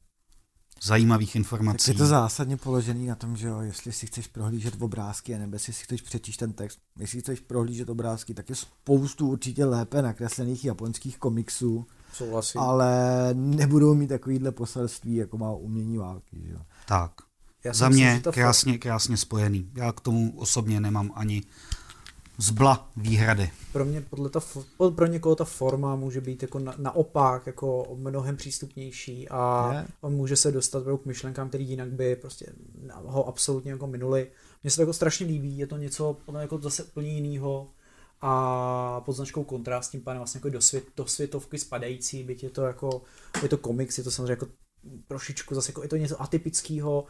[0.83, 1.87] zajímavých informací.
[1.87, 5.57] Tak je to zásadně položený na tom, že jo, jestli si chceš prohlížet obrázky, nebo
[5.57, 6.79] jestli si chceš přečíst ten text.
[6.99, 12.61] Jestli chceš prohlížet obrázky, tak je spoustu určitě lépe nakreslených japonských komiksů, Souhlasím.
[12.61, 12.91] ale
[13.35, 16.43] nebudou mít takovýhle poselství, jako má umění války.
[16.47, 16.61] Že jo.
[16.89, 17.13] Tak.
[17.67, 19.71] Já Za mě myslím, krásně, krásně spojený.
[19.75, 21.43] Já k tomu osobně nemám ani
[22.39, 23.51] zbla výhrady.
[23.73, 24.41] Pro mě podle ta,
[24.95, 30.37] pro někoho ta forma může být jako na, naopak jako mnohem přístupnější a on může
[30.37, 32.53] se dostat k myšlenkám, který jinak by prostě
[32.95, 34.31] ho absolutně jako minuli.
[34.63, 37.71] Mně se to jako strašně líbí, je to něco jako zase úplně jiného
[38.21, 42.51] a pod značkou kontrast, tím pádem vlastně jako do, svět, do světovky spadající, byť je
[42.51, 43.03] to jako,
[43.43, 44.47] je to komiks, je to samozřejmě jako
[45.09, 47.05] trošičku zase jako je to něco atypického,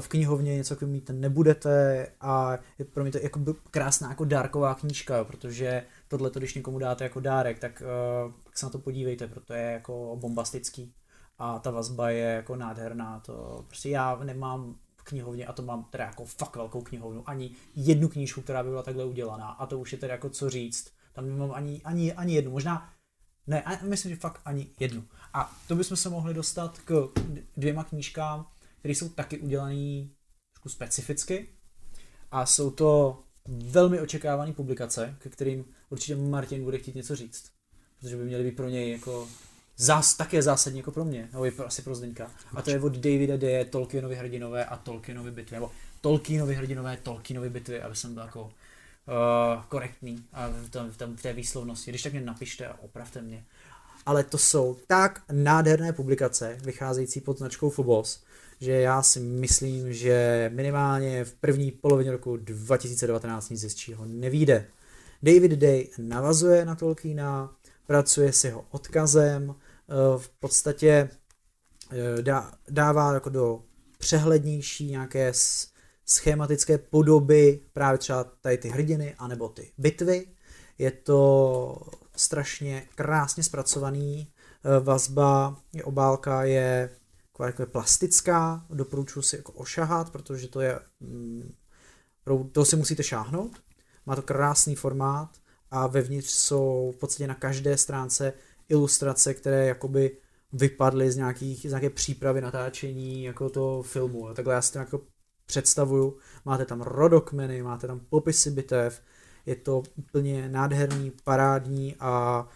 [0.00, 4.74] v knihovně něco jako mít nebudete a je pro mě to jako krásná jako dárková
[4.74, 7.82] knížka, protože tohle, když někomu dáte jako dárek, tak,
[8.26, 10.94] uh, tak se na to podívejte, protože je jako bombastický
[11.38, 15.84] a ta vazba je jako nádherná, to prostě já nemám v knihovně a to mám
[15.90, 19.78] teda jako fakt velkou knihovnu, ani jednu knížku, která by byla takhle udělaná a to
[19.78, 22.92] už je teda jako co říct, tam nemám ani, ani, ani jednu, možná
[23.46, 25.04] ne, myslím, že fakt ani jednu.
[25.34, 27.08] A to bychom se mohli dostat k
[27.56, 28.46] dvěma knížkám,
[28.78, 30.08] které jsou taky udělané
[30.52, 31.48] trošku specificky
[32.30, 37.50] a jsou to velmi očekávané publikace, ke kterým určitě Martin bude chtít něco říct,
[38.00, 39.28] protože by měly být pro něj jako
[39.76, 42.30] zás, také zásadní jako pro mě, nebo pro, asi pro Zdeňka.
[42.54, 43.64] A to je od Davida D.
[43.64, 48.50] Tolkienovi hrdinové a Tolkienovi bitvy, nebo Tolkienovi hrdinové, Tolkienovi bitvy, aby jsem byl jako uh,
[49.68, 51.90] korektní a v, tom, v, tom, v té výslovnosti.
[51.90, 53.44] Když tak mě napište a opravte mě.
[54.06, 58.24] Ale to jsou tak nádherné publikace, vycházející pod značkou Phobos,
[58.60, 64.66] že já si myslím, že minimálně v první polovině roku 2019 nic hezčího nevíde.
[65.22, 71.10] David Day navazuje na Tolkiena, pracuje s jeho odkazem, eh, v podstatě
[71.92, 72.22] eh,
[72.70, 73.62] dává jako do
[73.98, 75.32] přehlednější nějaké
[76.06, 80.26] schematické podoby právě třeba tady ty hrdiny anebo ty bitvy.
[80.78, 81.80] Je to
[82.16, 84.28] strašně krásně zpracovaný,
[84.64, 86.90] eh, vazba, obálka je
[87.36, 91.54] taková jako je plastická, doporučuji si jako ošahat, protože to je, mm,
[92.52, 93.52] to si musíte šáhnout,
[94.06, 95.30] má to krásný formát
[95.70, 98.32] a vevnitř jsou v podstatě na každé stránce
[98.68, 100.16] ilustrace, které jakoby
[100.52, 104.34] vypadly z, nějakých, z nějaké přípravy natáčení jako to filmu.
[104.34, 105.00] Takhle já si to jako
[105.46, 106.18] představuju.
[106.44, 109.02] Máte tam rodokmeny, máte tam popisy bitev,
[109.46, 112.46] je to úplně nádherný, parádní a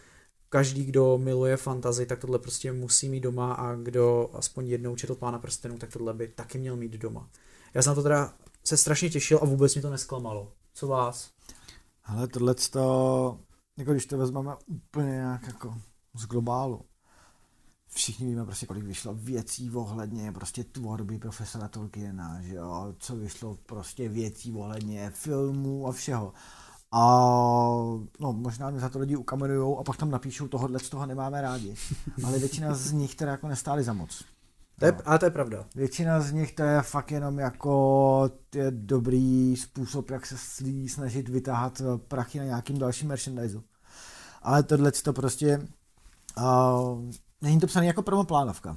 [0.51, 5.15] každý, kdo miluje fantazy, tak tohle prostě musí mít doma a kdo aspoň jednou četl
[5.15, 7.29] Pána prstenů, tak tohle by taky měl mít doma.
[7.75, 8.35] Já jsem na to teda
[8.65, 10.53] se strašně těšil a vůbec mi to nesklamalo.
[10.75, 11.31] Co vás?
[12.05, 13.41] Ale tohle to,
[13.79, 15.75] jako když to vezmeme úplně nějak jako
[16.15, 16.85] z globálu,
[17.89, 23.59] všichni víme prostě, kolik vyšlo věcí ohledně prostě tvorby profesora Tolkiena, že jo, co vyšlo
[23.67, 26.33] prostě věcí ohledně filmů a všeho.
[26.93, 27.03] A
[28.21, 31.41] no, možná mě za to lidi ukamenujou a pak tam napíšou tohohle, z toho nemáme
[31.41, 31.75] rádi.
[32.25, 34.25] Ale většina z nich teda jako nestály za moc.
[34.79, 35.65] To je, ale to je pravda.
[35.75, 40.37] Většina z nich to je fakt jenom jako je dobrý způsob, jak se
[40.89, 43.63] snažit vytáhat prachy na nějakým dalším merchandiseu.
[44.43, 45.69] Ale tohle to prostě
[46.39, 47.11] uh,
[47.43, 48.77] není to psané jako promoplánovka.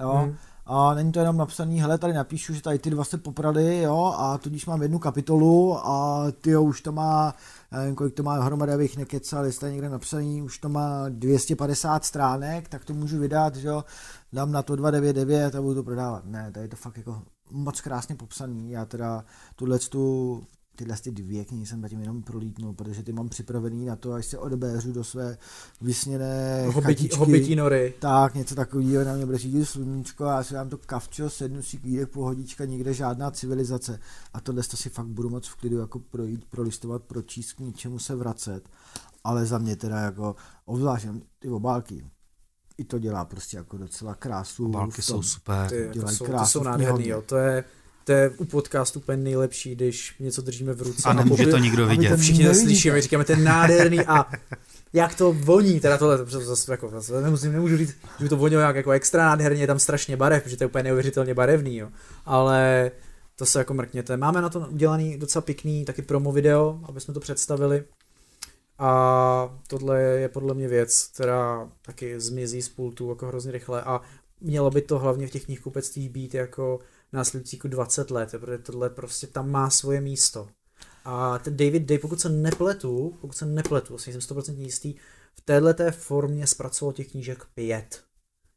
[0.00, 0.12] Jo?
[0.12, 0.36] Hmm.
[0.66, 4.14] A není to jenom napsaný, hele, tady napíšu, že tady ty dva se poprali, jo,
[4.16, 7.34] a tudíž mám jednu kapitolu a ty jo, už to má,
[7.72, 12.04] nevím, kolik to má hromada, abych nekecal, jestli je někde napsaný, už to má 250
[12.04, 13.84] stránek, tak to můžu vydat, že jo,
[14.32, 16.24] dám na to 299 a budu to prodávat.
[16.24, 19.24] Ne, tady je to fakt jako moc krásně popsaný, já teda
[19.56, 20.44] tuhle tu
[20.76, 24.26] tyhle ty dvě knihy jsem zatím jenom prolítnul, protože ty mám připravený na to, až
[24.26, 25.38] se odebéřu do své
[25.80, 27.94] vysněné hobití, hobití nory.
[27.98, 31.62] Tak, něco takového, na mě bude řídit sluníčko a já si dám to kavčo, sednu
[31.62, 33.98] si kvídek, pohodička, nikde žádná civilizace.
[34.34, 37.98] A tohle to si fakt budu moc v klidu jako projít, prolistovat, pročíst, k ničemu
[37.98, 38.68] se vracet.
[39.24, 41.06] Ale za mě teda jako, obzvlášť
[41.38, 42.04] ty obálky,
[42.78, 44.66] i to dělá prostě jako docela krásu.
[44.66, 45.68] Obálky jsou super.
[45.68, 47.22] Ty, to jsou, to jsou nádherný, jo.
[47.22, 47.64] To je,
[48.04, 51.02] to je u podcastu úplně nejlepší, když něco držíme v ruce.
[51.08, 52.16] A nemůže to nikdo vidět.
[52.16, 54.26] Všichni to slyšíme, říkáme, ten nádherný a
[54.92, 58.62] jak to voní, teda tohle, to zase, jako, zase nemusím, nemůžu říct, že to vonilo
[58.62, 61.88] jak jako extra nádherně, je tam strašně barev, protože to je úplně neuvěřitelně barevný, jo.
[62.26, 62.90] ale
[63.36, 64.16] to se jako mrkněte.
[64.16, 67.84] Máme na to udělaný docela pěkný taky promo video, aby jsme to představili.
[68.78, 74.00] A tohle je podle mě věc, která taky zmizí z pultu jako hrozně rychle a
[74.40, 76.78] mělo by to hlavně v těch knihkupectvích být jako
[77.12, 80.48] následující jako 20 let, protože tohle prostě tam má svoje místo.
[81.04, 84.94] A ten David Day, pokud se nepletu, pokud se nepletu, asi jsem 100% jistý,
[85.34, 88.02] v této formě zpracoval těch knížek pět.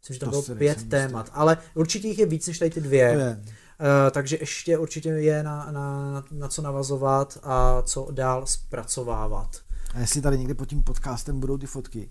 [0.01, 1.35] Myslím, že tam to bylo pět témat, jistý.
[1.37, 3.37] ale určitě jich je víc než tady ty dvě.
[3.79, 9.61] Uh, takže ještě určitě je na, na, na co navazovat a co dál zpracovávat.
[9.93, 12.09] A jestli tady někde pod tím podcastem budou ty fotky,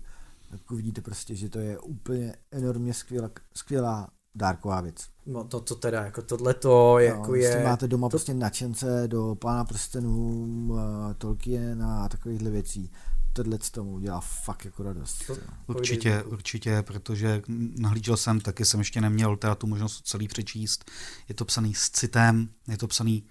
[0.51, 4.95] tak uvidíte prostě, že to je úplně enormně skvělá, skvělá dárková věc.
[5.25, 7.63] No to, to teda, jako tohle to jako no, je...
[7.63, 8.09] máte doma to...
[8.09, 10.77] prostě nadšence do Pána prstenů,
[11.17, 12.91] Tolkien a takovýchhle věcí,
[13.33, 15.27] tohle z tomu dělá fakt jako radost.
[15.27, 17.41] To, určitě, určitě, protože
[17.79, 20.91] nahlížel jsem, taky jsem ještě neměl teda tu možnost celý přečíst.
[21.29, 23.23] Je to psaný s citem, je to psaný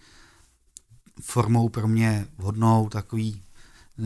[1.22, 3.42] formou pro mě vhodnou, takový
[3.98, 4.04] eh,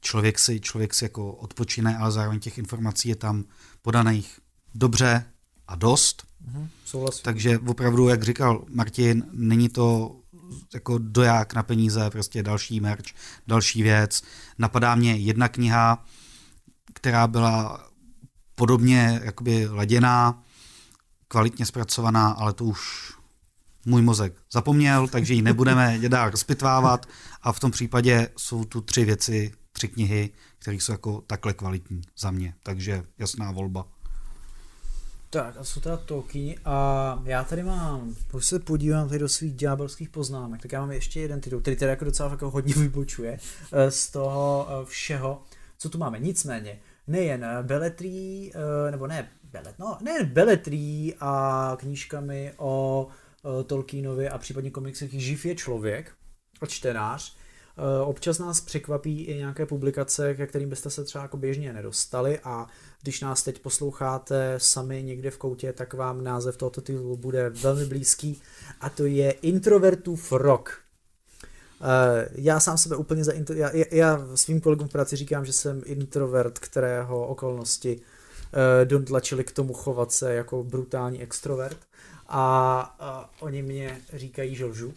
[0.00, 3.44] člověk si, člověk si jako odpočine, ale zároveň těch informací je tam
[3.82, 4.40] podaných
[4.74, 5.24] dobře
[5.72, 6.22] a dost.
[6.40, 6.68] Mhm,
[7.22, 10.16] Takže opravdu, jak říkal Martin, není to
[10.74, 13.06] jako doják na peníze, prostě další merch,
[13.46, 14.22] další věc.
[14.58, 16.04] Napadá mě jedna kniha,
[16.94, 17.86] která byla
[18.54, 20.42] podobně jakoby laděná,
[21.28, 23.12] kvalitně zpracovaná, ale to už
[23.86, 27.06] můj mozek zapomněl, takže ji nebudeme dál rozpitvávat
[27.42, 32.02] a v tom případě jsou tu tři věci, tři knihy, které jsou jako takhle kvalitní
[32.18, 33.91] za mě, takže jasná volba.
[35.32, 39.54] Tak a jsou teda Tolkien a já tady mám, když se podívám tady do svých
[39.54, 43.38] ďábelských poznámek, tak já mám ještě jeden titul, který teda jako docela jako hodně vybočuje
[43.72, 45.42] eh, z toho eh, všeho,
[45.78, 46.18] co tu máme.
[46.18, 47.62] Nicméně, nejen eh,
[48.90, 53.08] nebo ne, belet, no, nejen beletrí a knížkami o
[53.66, 56.12] Tolkienovi a případně komiksech Živ je člověk,
[56.66, 57.36] čtenář,
[58.04, 62.66] Občas nás překvapí i nějaké publikace, ke kterým byste se třeba jako běžně nedostali a
[63.02, 67.86] když nás teď posloucháte sami někde v koutě, tak vám název tohoto titulu bude velmi
[67.86, 68.42] blízký
[68.80, 70.78] a to je Introvertův rok.
[71.82, 75.52] Eh, já sám sebe úplně za intro, já, já svým kolegům v práci říkám, že
[75.52, 81.78] jsem introvert, kterého okolnosti uh, dontlačili k tomu chovat se jako brutální extrovert
[82.28, 84.94] a uh, oni mě říkají, že lžu.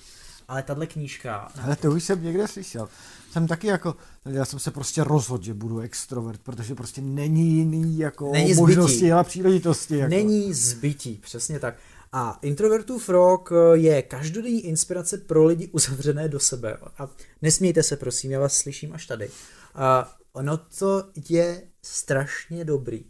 [0.48, 1.52] Ale tahle knížka...
[1.64, 2.90] Ale to už jsem někde slyšel
[3.36, 7.98] jsem taky jako, já jsem se prostě rozhodl, že budu extrovert, protože prostě není jiný
[7.98, 9.98] jako není možnosti a příležitosti.
[9.98, 10.10] Jako.
[10.10, 11.76] Není zbytí, přesně tak.
[12.12, 16.78] A introvertův rok eh, je každodenní inspirace pro lidi uzavřené do sebe.
[16.98, 17.10] A
[17.42, 19.30] nesmějte se, prosím, já vás slyším až tady.
[19.74, 23.06] A ono to je strašně dobrý.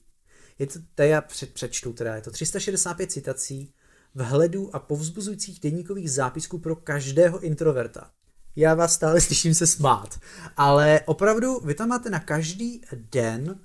[0.59, 3.73] Je to, to já před, přečtu teda, je to 365 citací,
[4.15, 8.09] vhledů a povzbuzujících denníkových zápisků pro každého introverta
[8.55, 10.19] já vás stále slyším se smát.
[10.57, 13.59] Ale opravdu, vy tam máte na každý den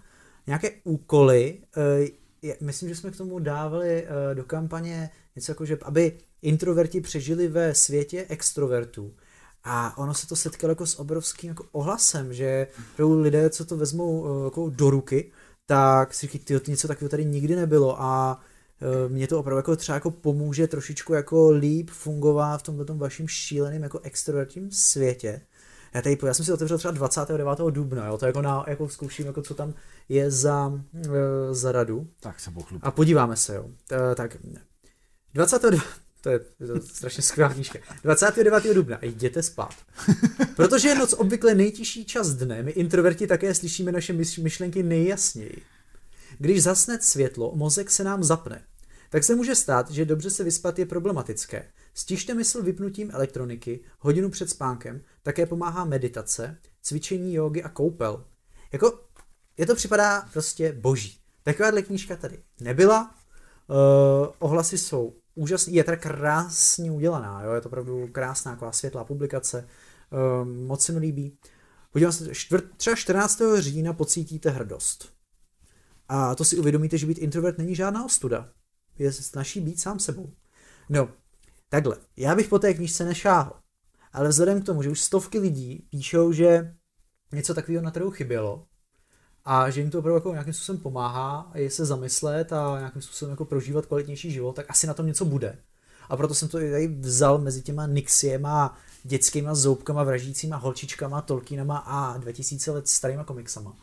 [0.47, 1.59] nějaké úkoly.
[2.43, 7.01] Eh, myslím, že jsme k tomu dávali eh, do kampaně něco jako, že aby introverti
[7.01, 9.15] přežili ve světě extrovertů.
[9.65, 12.67] A ono se to setkalo jako s obrovským jako ohlasem, že
[12.99, 15.33] lidé, co to vezmou eh, jako do ruky,
[15.67, 18.41] tak si říkají, tyjo, něco takového tady nikdy nebylo a
[19.09, 23.83] mě to opravdu jako třeba jako pomůže trošičku jako líp fungovat v tomto vaším šíleným
[23.83, 25.40] jako extrovertním světě.
[25.95, 27.59] Já, tady, já jsem si otevřel třeba 29.
[27.71, 29.75] dubna, jo, to jako, na, jako zkouším, jako co tam
[30.09, 30.73] je za,
[31.05, 32.09] e, za radu.
[32.21, 32.81] Tak se pochlup.
[32.85, 33.66] A podíváme se, jo.
[34.12, 34.37] E, tak
[35.35, 35.81] 29.
[36.21, 37.79] To je, to je strašně skvělá knížka.
[38.03, 38.75] 29.
[38.75, 38.99] dubna.
[39.03, 39.75] Jděte spát.
[40.57, 44.12] Protože je noc obvykle nejtěžší čas dne, my introverti také slyšíme naše
[44.43, 45.62] myšlenky nejjasněji.
[46.40, 48.64] Když zasne světlo, mozek se nám zapne.
[49.11, 51.70] Tak se může stát, že dobře se vyspat je problematické.
[51.94, 58.24] Stižte mysl vypnutím elektroniky, hodinu před spánkem, také pomáhá meditace, cvičení jogy a koupel.
[58.72, 59.00] Jako,
[59.57, 61.18] je to připadá prostě boží.
[61.42, 63.14] Takováhle knížka tady nebyla,
[63.66, 63.76] uh,
[64.38, 67.53] ohlasy jsou úžasný, je teda krásně udělaná, jo?
[67.53, 69.68] je to opravdu krásná, taková světlá publikace,
[70.42, 71.38] um, moc se mi líbí.
[71.92, 72.31] Podívám se,
[72.76, 73.40] třeba 14.
[73.59, 75.20] října pocítíte hrdost.
[76.12, 78.49] A to si uvědomíte, že být introvert není žádná ostuda.
[78.99, 80.33] Je snaží být sám sebou.
[80.88, 81.09] No,
[81.68, 83.53] takhle, já bych po té knížce nešáhl.
[84.12, 86.75] Ale vzhledem k tomu, že už stovky lidí píšou, že
[87.33, 88.66] něco takového na trhu chybělo,
[89.44, 93.31] a že jim to opravdu jako nějakým způsobem pomáhá je se zamyslet a nějakým způsobem
[93.31, 95.59] jako prožívat kvalitnější život, tak asi na tom něco bude.
[96.09, 102.18] A proto jsem to tady vzal mezi těma Nixiema, dětskýma zoubkama, vraždícíma holčičkama, Tolkienama a
[102.18, 103.77] 2000 let starýma komiksama.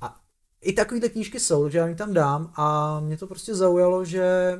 [0.00, 0.23] A
[0.64, 4.52] i takovýhle knížky jsou, takže já mi tam dám a mě to prostě zaujalo, že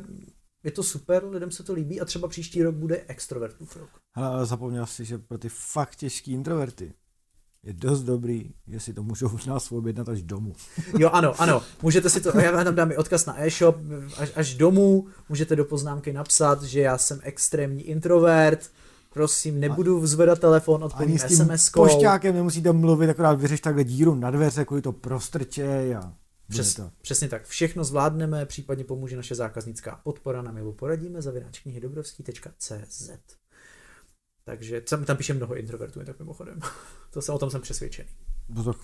[0.64, 3.90] je to super, lidem se to líbí a třeba příští rok bude extrovertův rok.
[4.16, 6.92] Hele, ale zapomněl si, že pro ty fakt těžký introverty
[7.64, 10.52] je dost dobrý, že si to můžou už nás objednat až domů.
[10.98, 11.62] Jo, ano, ano.
[11.82, 13.76] Můžete si to, já tam dám i odkaz na e-shop,
[14.18, 18.70] až, až domů, můžete do poznámky napsat, že já jsem extrémní introvert,
[19.14, 21.74] prosím, nebudu zvedat telefon, odpovím sms -kou.
[21.74, 26.12] pošťákem nemusíte mluvit, akorát vyřeš takhle díru na dveře, kvůli to prostrče a
[26.48, 26.90] Přes, to.
[27.02, 27.46] Přesně tak.
[27.46, 33.10] Všechno zvládneme, případně pomůže naše zákaznická podpora na milu poradíme zavináč knihy dobrovský.cz.
[34.44, 36.60] Takže tam, tam píše mnoho introvertů, tak mimochodem.
[37.10, 38.08] To jsem, o tom jsem přesvědčený.
[38.48, 38.76] No tak,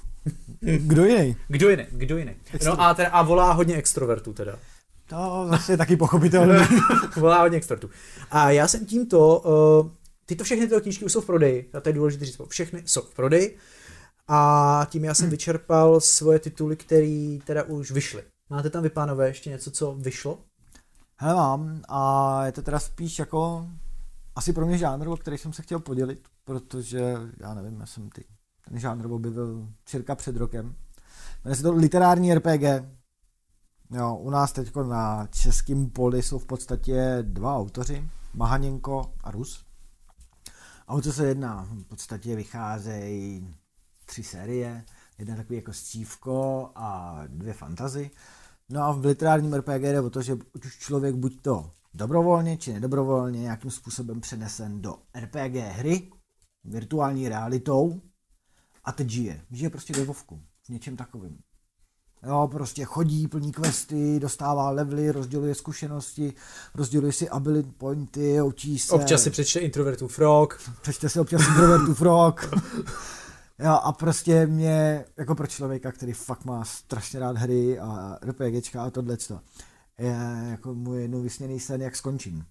[0.61, 1.37] kdo jiný?
[1.49, 2.35] Kdo jiný, kdo jiný.
[2.65, 4.59] No a, teda, a volá hodně extrovertů teda.
[5.07, 6.69] To zase je taky pochopitelné.
[7.17, 7.91] volá hodně extrovertů.
[8.31, 9.91] A já jsem tímto, uh,
[10.31, 13.03] tyto všechny tyto knížky už jsou v prodeji, a to je důležité říct, všechny jsou
[13.03, 13.57] v prodeji.
[14.29, 18.23] A tím já jsem vyčerpal svoje tituly, které teda už vyšly.
[18.51, 20.39] Máte tam vy, pánové, ještě něco, co vyšlo?
[21.17, 21.83] Hele, mám.
[21.89, 23.67] A je to teda spíš jako
[24.37, 28.11] asi pro mě žánr, o který jsem se chtěl podělit, protože já nevím, já jsem
[28.11, 28.25] ty,
[28.69, 30.75] ten žánr objevil cirka před rokem.
[31.45, 32.63] Jmenuje se to literární RPG.
[33.91, 39.70] Jo, u nás teď na českém poli jsou v podstatě dva autoři, Mahaněnko a Rus.
[40.91, 41.69] A o co se jedná?
[41.71, 43.55] V podstatě vycházejí
[44.05, 44.85] tři série,
[45.19, 48.11] jedna takový jako scívko a dvě fantazy.
[48.69, 52.73] No a v literárním RPG jde o to, že už člověk buď to dobrovolně či
[52.73, 56.13] nedobrovolně nějakým způsobem přenesen do RPG hry,
[56.65, 58.01] virtuální realitou
[58.85, 59.45] a teď žije.
[59.51, 61.39] Žije prostě ve Vovku, v něčem takovým.
[62.27, 66.33] Jo, prostě chodí, plní questy, dostává levely, rozděluje zkušenosti,
[66.75, 68.93] rozděluje si ability pointy, učí se.
[68.93, 70.61] Občas si přečte Introvertu Frog.
[70.83, 72.51] Přečte si občas Introvertu Frog.
[73.59, 78.83] Jo, a prostě mě, jako pro člověka, který fakt má strašně rád hry a RPGčka
[78.83, 79.41] a tohleto,
[79.99, 82.45] je jako můj jednou vysněný sen, jak skončím.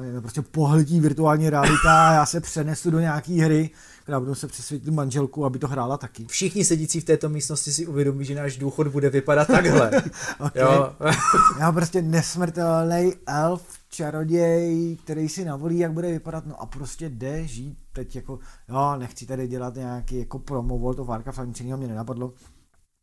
[0.00, 3.70] Je prostě pohltí virtuální realita a já se přenesu do nějaký hry,
[4.02, 6.26] která budu se přesvědčit manželku, aby to hrála taky.
[6.26, 9.90] Všichni sedící v této místnosti si uvědomí, že náš důchod bude vypadat takhle.
[10.40, 10.62] okay.
[10.62, 10.92] jo.
[11.58, 17.46] já prostě nesmrtelný elf, čaroděj, který si navolí, jak bude vypadat, no a prostě jde
[17.46, 21.78] žít teď jako, jo, nechci tady dělat nějaký jako promo World of Warcraft, nic jiného
[21.78, 22.32] mě nenapadlo,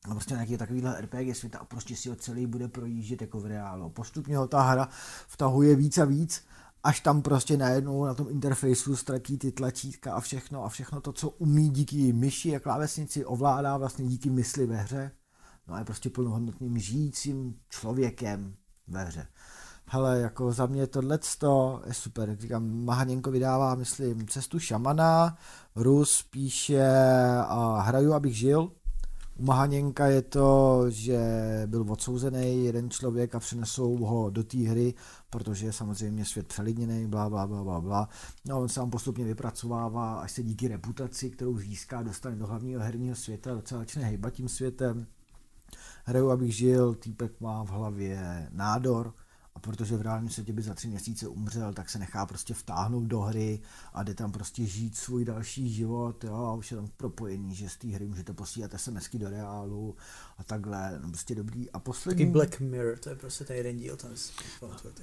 [0.06, 3.46] a prostě nějaký takovýhle RPG světa a prostě si ho celý bude projíždět jako v
[3.46, 3.90] reálu.
[3.90, 4.88] Postupně ho ta hra
[5.28, 6.44] vtahuje víc a víc,
[6.84, 11.14] až tam prostě najednou na tom interfejsu ztratí ty tlačítka a všechno a všechno to,
[11.14, 15.12] co umí díky myši a klávesnici, ovládá vlastně díky mysli ve hře.
[15.68, 18.56] No a je prostě plnohodnotným žijícím člověkem
[18.88, 19.28] ve hře.
[19.86, 21.20] Hele, jako za mě tohle
[21.86, 22.30] je super.
[22.30, 25.38] Jak říkám, Mahaněnko vydává, myslím, cestu šamana,
[25.76, 26.88] Rus píše
[27.48, 28.72] a hraju, abych žil,
[29.40, 31.20] u Mahaněnka je to, že
[31.66, 34.94] byl odsouzený jeden člověk a přinesou ho do té hry,
[35.30, 38.10] protože je samozřejmě svět přelidněný, bla, bla, bla, bla, bla.
[38.46, 42.82] No, on se tam postupně vypracovává, až se díky reputaci, kterou získá, dostane do hlavního
[42.82, 45.08] herního světa, docela začne hejbat tím světem.
[46.06, 49.14] Hraju, abych žil, týpek má v hlavě nádor
[49.60, 53.04] a protože v reálném světě by za tři měsíce umřel, tak se nechá prostě vtáhnout
[53.04, 53.60] do hry
[53.94, 57.70] a jde tam prostě žít svůj další život, jo, a už je tam propojení, že
[57.70, 59.96] z té hry můžete posílat SMSky do reálu
[60.40, 61.72] a takhle, no prostě dobrý.
[61.72, 62.26] A poslední...
[62.26, 64.12] Taky Black Mirror, to je prostě ten jeden díl, tam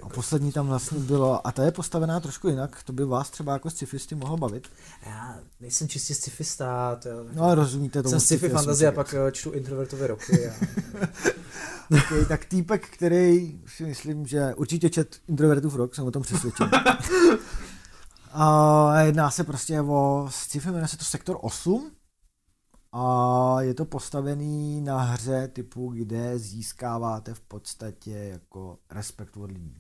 [0.03, 3.53] A poslední tam vlastně bylo, a ta je postavená trošku jinak, to by vás třeba
[3.53, 4.69] jako scifisty mohlo bavit.
[5.07, 7.15] Já nejsem čistě scifista, to je...
[7.33, 8.11] No a rozumíte tomu.
[8.11, 10.49] jsem sci-fi fantazie a pak eh, čtu introvertové roky.
[10.49, 10.55] A...
[11.91, 16.71] Okay, tak týpek, který si myslím, že určitě čet Introvertův rok, jsem o tom přesvědčen.
[18.33, 21.91] A jedná se prostě o sci-fi, jmenuje se to Sektor 8
[22.99, 29.77] a je to postavený na hře typu, kde získáváte v podstatě jako respekt od lidí.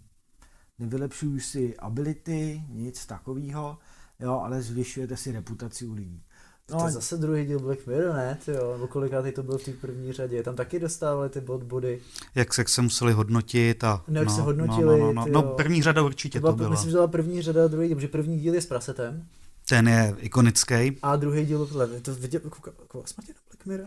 [0.79, 3.79] Nevylepšují si ability, nic takového,
[4.21, 6.23] jo, ale zvyšujete si reputaci u lidí.
[6.71, 8.39] No, to je zase druhý díl Black Mirror, ne?
[8.45, 10.43] Tyjo, nebo kolikátý to byl v té první řadě.
[10.43, 12.01] Tam taky dostávali ty bod body.
[12.35, 14.05] Jak se, jak se museli hodnotit a...
[14.09, 15.55] No, jak se hodnotili, No, no, no, ty no, jo.
[15.57, 16.71] první řada určitě To to, byla, byla.
[16.71, 19.27] myslím, že byla první řada a druhý díl, protože první díl je s prasetem
[19.69, 20.99] Ten je ikonický.
[21.03, 23.87] a druhý díl byl to viděl, kouka- kouká jsi Martin na Black Mirror?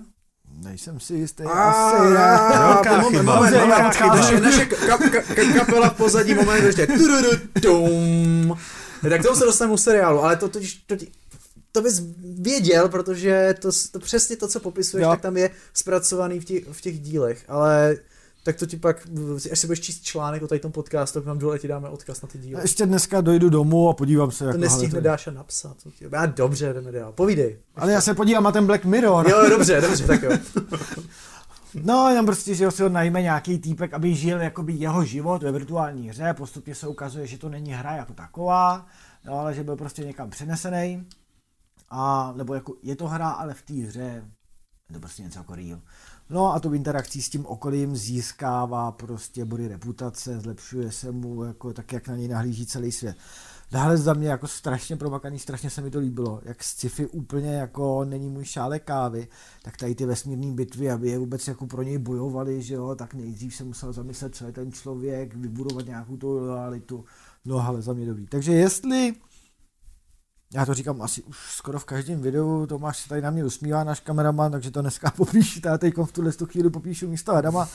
[0.63, 2.59] Nejsem si jistý, A- asi ne.
[2.59, 3.39] Velká chyba.
[3.49, 4.15] Velká chyba.
[4.15, 6.87] naše, naše ka, ka, ka, kapela v pozadí moment ještě.
[9.09, 10.95] Tak k tomu se dostaneme u seriálu, ale to totiž to,
[11.71, 12.01] to bys
[12.39, 15.09] věděl, protože to, to přesně to, co popisuješ, Jo.
[15.09, 17.97] tak tam je zpracovaný v těch, v těch dílech, ale
[18.49, 19.07] tak to ti pak,
[19.51, 22.21] až si budeš číst článek o tady tom podcastu, tak nám dole ti dáme odkaz
[22.21, 22.61] na ty díly.
[22.61, 24.43] Ještě dneska dojdu domů a podívám se.
[24.43, 25.77] To jako, nestihne Dáša napsat.
[26.11, 27.11] Já dobře, jdeme dál.
[27.11, 27.57] Povídej.
[27.75, 29.29] Ale já se podívám na ten Black Mirror.
[29.29, 30.31] Jo, dobře, dobře, tak jo.
[31.83, 35.51] No, jenom prostě, že si ho najme nějaký týpek, aby žil jakoby jeho život ve
[35.51, 38.85] virtuální hře, postupně se ukazuje, že to není hra jako taková,
[39.25, 41.05] no, ale že byl prostě někam přenesený.
[41.89, 44.23] A, nebo jako je to hra, ale v té hře
[44.89, 45.79] je to prostě něco jako real.
[46.29, 51.43] No a to v interakcí s tím okolím získává prostě body reputace, zlepšuje se mu
[51.43, 53.17] jako tak, jak na něj nahlíží celý svět.
[53.71, 58.05] Dále za mě jako strašně promakaný, strašně se mi to líbilo, jak sci-fi úplně jako
[58.05, 59.27] není můj šálek kávy,
[59.63, 63.13] tak tady ty vesmírné bitvy, aby je vůbec jako pro něj bojovali, že jo, tak
[63.13, 67.05] nejdřív se musel zamyslet, co je ten člověk, vybudovat nějakou tu realitu,
[67.45, 68.27] no ale za mě dobrý.
[68.27, 69.13] Takže jestli,
[70.53, 73.83] já to říkám asi už skoro v každém videu, Tomáš se tady na mě usmívá,
[73.83, 77.69] náš kameraman, takže to dneska popíšu, já teď v tuhle tu chvíli popíšu místo Adama,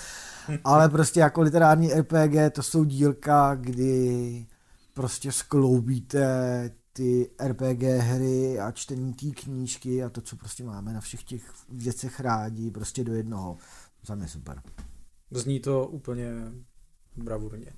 [0.64, 4.46] ale prostě jako literární RPG, to jsou dílka, kdy
[4.94, 11.00] prostě skloubíte ty RPG hry a čtení té knížky a to, co prostě máme na
[11.00, 13.56] všech těch věcech rádi, prostě do jednoho.
[14.06, 14.62] Za mě super.
[15.30, 16.28] Zní to úplně
[17.16, 17.72] bravurně.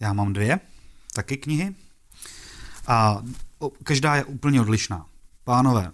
[0.00, 0.60] Já mám dvě,
[1.14, 1.74] taky knihy.
[2.86, 3.22] A
[3.84, 5.06] každá je úplně odlišná.
[5.44, 5.92] Pánové,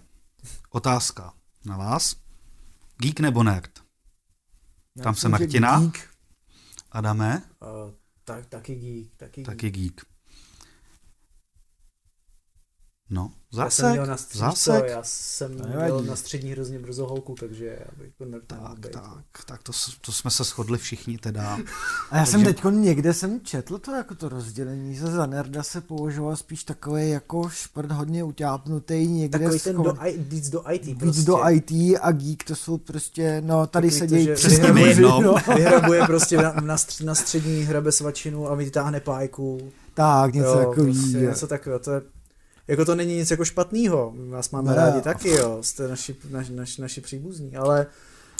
[0.69, 1.33] otázka
[1.65, 2.15] na vás.
[2.97, 3.79] Geek nebo nerd?
[5.03, 5.79] Tam se Martina.
[5.79, 6.09] Geek,
[6.91, 7.91] Adame, Uh,
[8.23, 9.45] tak, taky geek, taky geek.
[9.45, 10.01] taky geek.
[13.09, 14.17] No, Já jsem měl na
[14.85, 16.07] já jsem To měl nevadí.
[16.07, 18.91] na střední hrozně brzo holku, takže já bych to Tak, být.
[18.91, 21.57] tak, tak to, to jsme se shodli všichni teda.
[22.11, 25.63] A já jsem Takže- teď někde jsem četl to jako to rozdělení, že za nerda
[25.63, 30.71] se používal spíš takový jako šprt hodně utápnutý někde Takový ten do, I, víc do
[30.71, 31.23] IT víc prostě.
[31.23, 35.21] do IT a geek to jsou prostě, no tady Takový se dějí že přesně jedno.
[35.21, 35.35] no.
[35.55, 39.71] Vyhrabuje prostě na, na, stř, na střední hrabe svačinu a vytáhne pájku.
[39.93, 40.93] Tak, něco takový.
[40.93, 41.79] prostě něco takového.
[41.79, 42.01] To je,
[42.67, 44.11] jako to není nic jako špatného.
[44.15, 44.75] My vás máme Ne.
[44.75, 45.57] rádi taky, jo.
[45.61, 47.87] Jste naši, naši, naši, naši příbuzní, ale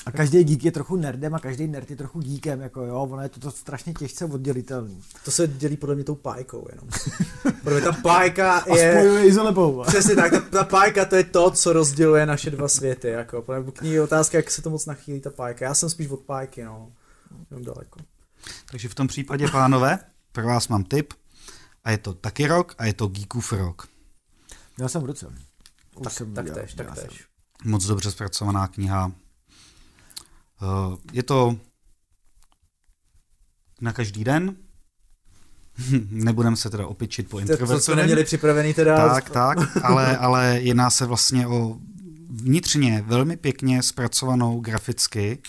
[0.06, 3.22] A každý geek je trochu nerdem a každý nerd je trochu geekem, jako jo, ono
[3.22, 5.02] je to, to strašně těžce oddělitelný.
[5.26, 6.90] to se dělí podle mě tou pájkou jenom.
[7.64, 8.92] Protože ta pájka A je...
[8.92, 9.40] spojuje i s.
[9.88, 13.08] Přesně tak, ta, ta pájka to je to, co rozděluje naše dva světy.
[13.08, 13.42] Jako.
[13.74, 15.66] K ní je otázka, jak se to moc nachýlí ta pájka.
[15.66, 16.92] Já jsem spíš od pájky, no.
[17.52, 18.00] Jenom daleko.
[18.72, 20.00] Takže v tom případě, pánové,
[20.32, 21.14] pro vás mám tip.
[21.84, 23.88] A je to taky rok a je to Geekův rok.
[24.78, 25.28] Měl jsem v ruce.
[25.96, 27.08] Už Tak, jsem tak viděl, tež, tak jsem.
[27.08, 27.26] tež.
[27.64, 29.12] Moc dobře zpracovaná kniha.
[30.62, 31.58] Eh, Je to
[33.82, 34.56] na každý den.
[36.10, 39.08] Nebudeme se teda opičit po To, to jsme neměli připravený teda.
[39.10, 41.78] Tak, tak, ale, ale jedná se vlastně o
[42.30, 45.42] vnitřně velmi pěkně zpracovanou graficky,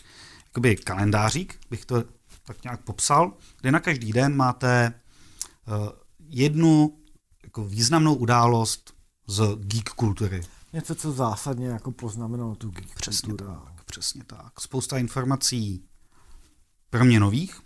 [0.46, 2.04] jakoby kalendářík, bych to
[2.46, 4.92] tak nějak popsal, kde na každý den máte
[5.68, 5.88] uh,
[6.28, 6.98] jednu
[7.42, 8.92] jako významnou událost
[9.26, 10.42] z geek kultury.
[10.72, 13.50] Něco, co zásadně jako poznamenalo tu geek Přesně kulturu.
[13.50, 14.60] tak, přesně tak.
[14.60, 15.84] Spousta informací
[16.90, 17.60] pro mě nových.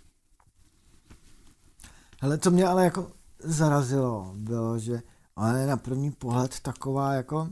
[2.21, 5.01] Hele, co mě ale jako zarazilo, bylo, že
[5.35, 7.49] ale na první pohled taková jako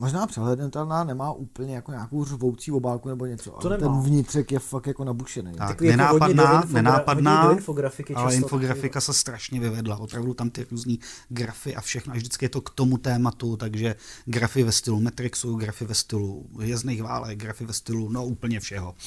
[0.00, 3.92] Možná přehlednutelná nemá úplně jako nějakou řvoucí obálku nebo něco, To ale nemá.
[3.94, 5.52] ten vnitřek je fakt jako nabušený.
[5.52, 9.96] Tak, Takový jako nenápadná, infogra- nenápadná, hodně do infografiky ale často infografika se strašně vyvedla.
[9.96, 12.12] Opravdu tam ty různý grafy a všechno.
[12.12, 13.94] A vždycky je to k tomu tématu, takže
[14.24, 18.94] grafy ve stylu Matrixu, grafy ve stylu Jezdných válek, grafy ve stylu, no úplně všeho.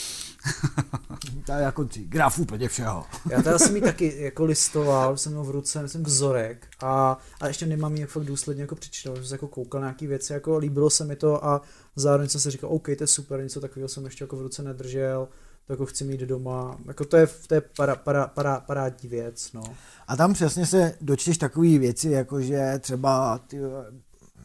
[1.45, 3.05] To je jako ty graf úplně všeho.
[3.29, 7.47] Já teda jsem ji taky jako listoval, jsem měl v ruce, myslím, vzorek a, a
[7.47, 10.57] ještě nemám ji fakt důsledně jako přečítal, že jsem jako koukal na nějaký věci, jako
[10.57, 11.61] líbilo se mi to a
[11.95, 14.63] zároveň jsem si říkal, OK, to je super, něco takového jsem ještě jako v ruce
[14.63, 15.27] nedržel,
[15.67, 19.53] to jako chci mít doma, jako to je, to je para, para, para, parádní věc,
[19.53, 19.63] no.
[20.07, 23.57] A tam přesně se dočteš takové věci, jako že třeba ty,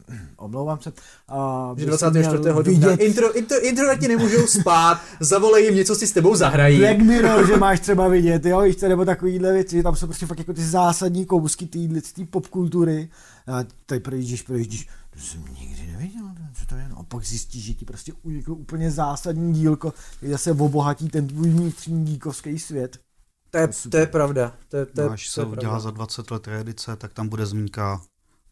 [0.37, 0.93] omlouvám se,
[1.27, 2.39] a Že bys 24.
[2.39, 6.79] měl dubna intro, intro, introverti nemůžou spát, zavolej jim něco si s tebou zahrají.
[6.79, 10.25] Black Mirror, že máš třeba vidět, jo, víš co, nebo takovýhle věci, tam jsou prostě
[10.25, 11.79] fakt jako ty zásadní kousky té
[12.15, 13.09] té popkultury.
[13.47, 16.23] A tady projíždíš, projíždíš, to jsem nikdy neviděl,
[16.59, 19.93] co to je, no, a pak zjistíš, že ti prostě u- jako úplně zásadní dílko,
[20.17, 22.97] který zase obohatí ten tvůj vnitřní díkovský svět.
[23.51, 23.91] To je, To je super.
[23.91, 24.53] to je pravda.
[24.69, 25.59] To je, to je, No, až to se je pravda.
[25.59, 28.01] udělá za 20 let reedice, tak tam bude zmínka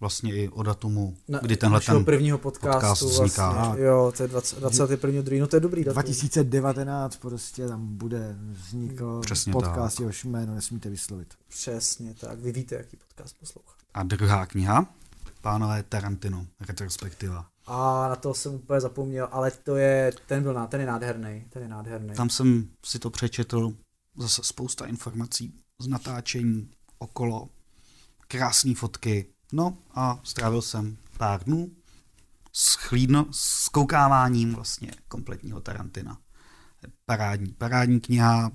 [0.05, 3.51] vlastně i o datumu, Na, kdy tenhle ten prvního podcastu podcast vzniká.
[3.51, 5.21] Vlastně, jo, to je 20, 21.
[5.21, 5.93] druhý, no to je dobrý datum.
[5.93, 11.33] 2019 prostě tam bude vznikl Přesně podcast, jehož jméno nesmíte vyslovit.
[11.47, 13.75] Přesně tak, vy víte, jaký podcast poslouchat.
[13.93, 14.93] A druhá kniha,
[15.41, 17.45] pánové Tarantino, retrospektiva.
[17.67, 21.61] A na to jsem úplně zapomněl, ale to je, ten byl, ten je nádherný, ten
[21.61, 22.15] je nádherný.
[22.15, 23.73] Tam jsem si to přečetl,
[24.17, 27.49] zase spousta informací z natáčení okolo,
[28.27, 31.71] krásné fotky, no a strávil jsem pár dnů
[32.53, 36.17] s, chlídno, s koukáváním vlastně kompletního Tarantina.
[37.05, 38.51] Parádní, parádní kniha,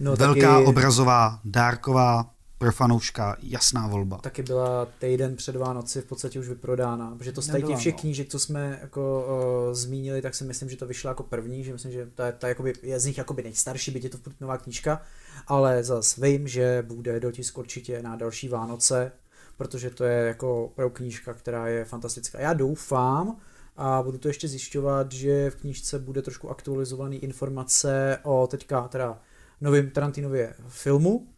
[0.00, 4.18] no, velká taky, obrazová, dárková, pro fanouška, jasná volba.
[4.18, 7.78] taky byla týden před Vánoci v podstatě už vyprodána, protože to z tady těch Nebyla,
[7.78, 8.00] všech no.
[8.00, 9.26] knížek, co jsme jako
[9.68, 12.32] uh, zmínili, tak si myslím, že to vyšlo jako první, že myslím, že ta, je-
[12.32, 15.02] ta jakoby, je z nich jakoby nejstarší, byť je to nová knížka,
[15.46, 19.12] ale zas vím, že bude dotisk určitě na další Vánoce,
[19.60, 22.40] protože to je jako opravdu knížka, která je fantastická.
[22.40, 23.36] Já doufám,
[23.76, 29.20] a budu to ještě zjišťovat, že v knížce bude trošku aktualizovaný informace o teďka teda
[29.60, 31.28] novým Tarantinově filmu,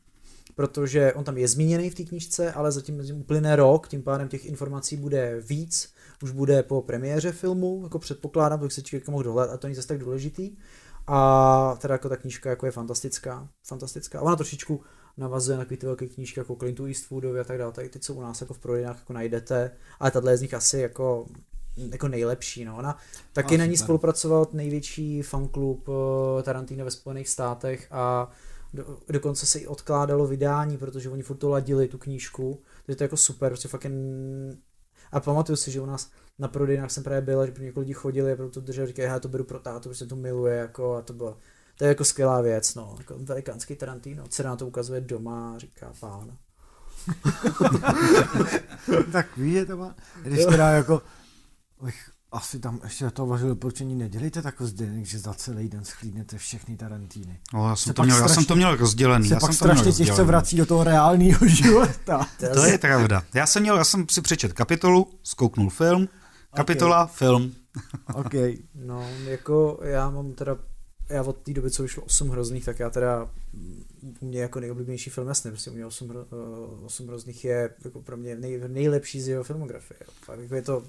[0.55, 4.47] protože on tam je zmíněný v té knížce, ale zatím uplyne rok, tím pádem těch
[4.47, 9.55] informací bude víc, už bude po premiéře filmu, jako předpokládám, bych se člověk mohl dohledat
[9.55, 10.57] a to není zase tak důležitý.
[11.07, 14.21] A teda jako ta knížka jako je fantastická, fantastická.
[14.21, 14.81] Ona trošičku
[15.17, 18.21] navazuje na ty velké knížky jako Clintu Eastwoodovi a tak dále, tady ty, co u
[18.21, 21.27] nás jako v prodejnách jako najdete, ale tahle je z nich asi jako
[21.77, 22.65] jako nejlepší.
[22.65, 22.77] No.
[22.77, 22.99] Ona
[23.33, 23.87] taky A na ní super.
[23.87, 28.31] spolupracoval největší fanklub eh, Tarantino ve Spojených státech a
[28.75, 33.03] do, dokonce se i odkládalo vydání, protože oni furt to ladili, tu knížku, takže to
[33.03, 34.57] je jako super, prostě fakt jen...
[35.13, 37.93] A pamatuju si, že u nás na prodejnách jsem právě byl, že pro několik lidí
[37.93, 40.95] chodili a proto to drželi, říkají, já to beru pro tátu, protože to miluje, jako,
[40.95, 41.39] a to bylo,
[41.83, 45.93] to je jako skvělá věc, no, jako velikánský Tarantino, se na to ukazuje doma, říká
[46.01, 46.37] pán.
[49.13, 51.03] tak víš, že to má, když teda jako,
[51.83, 56.39] bych asi tam ještě to važil doporučení, nedělejte tak zdenek, že za celý den schlídnete
[56.39, 57.41] všechny Tarantíny.
[57.55, 59.29] No, já, Se jsem to měl, já jsem strašně- to měl rozdělený.
[59.29, 60.29] Se já pak jsem to měl strašně těžce rozdělený.
[60.29, 62.27] vrací do toho reálného života.
[62.55, 63.23] To je pravda.
[63.35, 66.09] Já jsem měl, já jsem si přečet kapitolu, zkouknul film,
[66.57, 67.55] kapitola, film.
[68.15, 68.33] OK.
[68.75, 70.57] No, jako já mám teda,
[71.13, 73.85] já od té doby, co vyšlo 8 hrozných, tak já teda, mm,
[74.21, 77.75] u mě jako nejoblíbenější film, jasně, prostě u mě 8, hro, eh, 8 hrozných je
[77.85, 80.01] jako pro mě nej, nejlepší z jeho filmografie.
[80.25, 80.83] Fakt jako je to,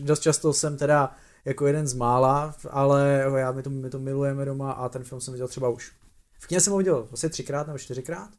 [0.00, 4.44] dost často jsem teda jako jeden z mála, ale já, my to, my to milujeme
[4.44, 5.92] doma a ten film jsem viděl třeba už.
[6.40, 8.30] V knihe jsem ho viděl vlastně třikrát nebo čtyřikrát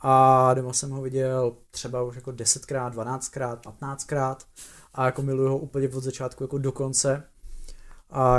[0.00, 4.46] a doma jsem ho viděl třeba už jako desetkrát, dvanáctkrát, patnáctkrát
[4.94, 7.22] a jako miluju ho úplně od začátku jako do konce
[8.10, 8.38] a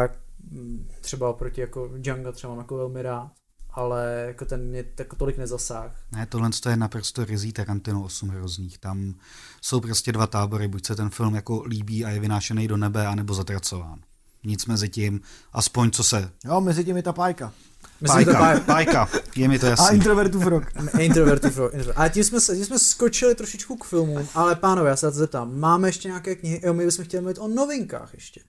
[1.02, 3.32] třeba oproti jako Django třeba mám jako velmi rád,
[3.70, 5.92] ale jako ten mě tak tolik nezasáh.
[6.12, 8.78] Ne, tohle je naprosto rizí Tarantino 8 hrozných.
[8.78, 9.14] Tam
[9.62, 13.08] jsou prostě dva tábory, buď se ten film jako líbí a je vynášený do nebe,
[13.08, 14.00] anebo zatracován.
[14.44, 15.22] Nic mezi tím,
[15.54, 16.32] aspoň co se...
[16.46, 17.54] Jo, mezi tím je ta pájka.
[18.02, 19.96] Myslím, Pájka, pá- pájka, je mi to A jasný.
[19.98, 20.64] introvertův rok.
[21.00, 22.00] Introverty pro introvert.
[22.00, 25.12] A tím jsme, se, tím jsme skočili trošičku k filmům, ale pánové, já se na
[25.12, 28.42] to zeptám, máme ještě nějaké knihy, jo, my bychom chtěli mluvit o novinkách ještě.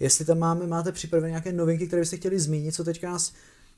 [0.00, 3.32] Jestli tam máme, máte připravené nějaké novinky, které byste chtěli zmínit, co teďka nás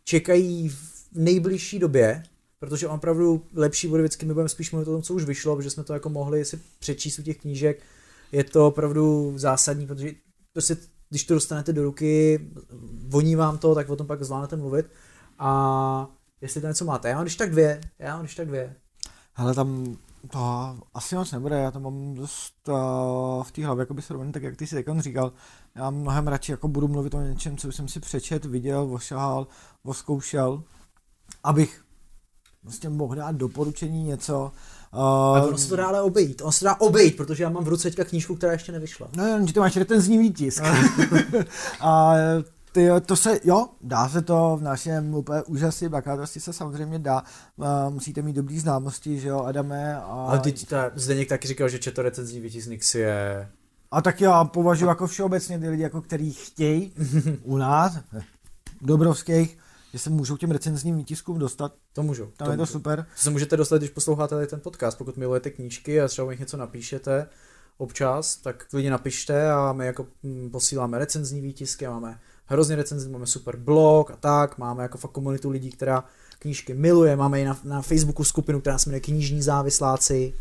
[0.04, 2.22] čekají v nejbližší době,
[2.58, 5.70] protože opravdu lepší bude vždycky, my budeme spíš mluvit o tom, co už vyšlo, protože
[5.70, 7.82] jsme to jako mohli si přečíst u těch knížek.
[8.32, 10.12] Je to opravdu zásadní, protože
[10.52, 10.76] prostě,
[11.08, 12.40] když to dostanete do ruky,
[13.08, 14.86] voní vám to, tak o tom pak zvládnete mluvit.
[15.38, 16.10] A
[16.40, 18.74] jestli to něco máte, já mám když tak dvě, já mám když tak dvě.
[19.36, 19.96] Ale tam
[20.28, 24.14] To asi moc nebude, já to mám dost uh, v té hlavě, jako by se
[24.32, 25.32] tak jak ty si teď říkal,
[25.74, 29.46] já mnohem radši jako budu mluvit o něčem, co jsem si přečet, viděl, ošahal,
[29.84, 30.62] oskoušel,
[31.44, 31.84] abych
[32.62, 34.52] vlastně mohl dát doporučení něco.
[34.94, 36.42] Uh, a ono se to dá ale obejít.
[36.44, 39.08] On se dá obejít, protože já mám v ruce teďka knížku, která ještě nevyšla.
[39.16, 40.62] No že ty máš retenzní výtisk.
[41.80, 42.14] a
[42.72, 47.22] ty, to se, jo, dá se to v našem úplně úžasí, bakalářství se samozřejmě dá,
[47.56, 49.96] uh, musíte mít dobrý známosti, že jo, Adame.
[49.96, 50.00] A...
[50.00, 53.48] Ale teď ta, Zdeněk taky říkal, že četl recenzní výtisk je...
[53.90, 56.92] A tak já považuji jako všeobecně ty lidi, jako který chtějí
[57.42, 57.98] u nás,
[58.82, 59.58] dobrovských,
[59.92, 61.72] že se můžou těm recenzním výtiskům dostat.
[61.92, 62.26] To můžou.
[62.26, 62.66] Tam to je můžou.
[62.66, 63.06] to super.
[63.14, 66.40] To se můžete dostat, když posloucháte ten podcast, pokud milujete knížky a třeba o nich
[66.40, 67.26] něco napíšete
[67.78, 72.18] občas, tak klidně napište a my jako mm, posíláme recenzní výtisky, máme
[72.50, 76.04] hrozně recenzní, máme super blog a tak, máme jako fakt komunitu lidí, která
[76.38, 80.34] knížky miluje, máme i na, na Facebooku skupinu, která se jmenuje Knižní závisláci,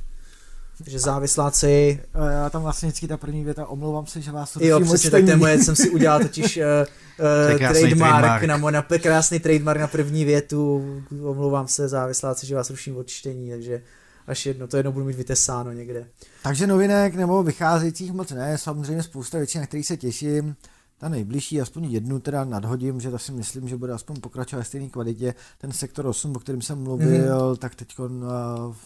[0.78, 2.00] takže závisláci.
[2.32, 5.30] Já tam vlastně vždycky ta první věta, omlouvám se, že vás Jo, přesně, tak to
[5.30, 8.44] je moje, jsem si udělal totiž uh, uh, trademark, trademark.
[8.44, 10.86] Na, na krásný trademark na první větu,
[11.24, 13.82] omlouvám se závisláci, že vás ruším od čtení, takže
[14.28, 16.08] až jedno, to jedno budu mít vytesáno někde.
[16.44, 20.56] Takže novinek nebo vycházejících moc ne, samozřejmě spousta věcí, na kterých se těším.
[21.00, 24.68] Ta nejbližší, aspoň jednu teda nadhodím, že to si myslím, že bude aspoň pokračovat v
[24.68, 25.36] stejné kvalitě.
[25.58, 27.58] Ten sektor 8, o kterém jsem mluvil, mm-hmm.
[27.58, 27.98] tak teď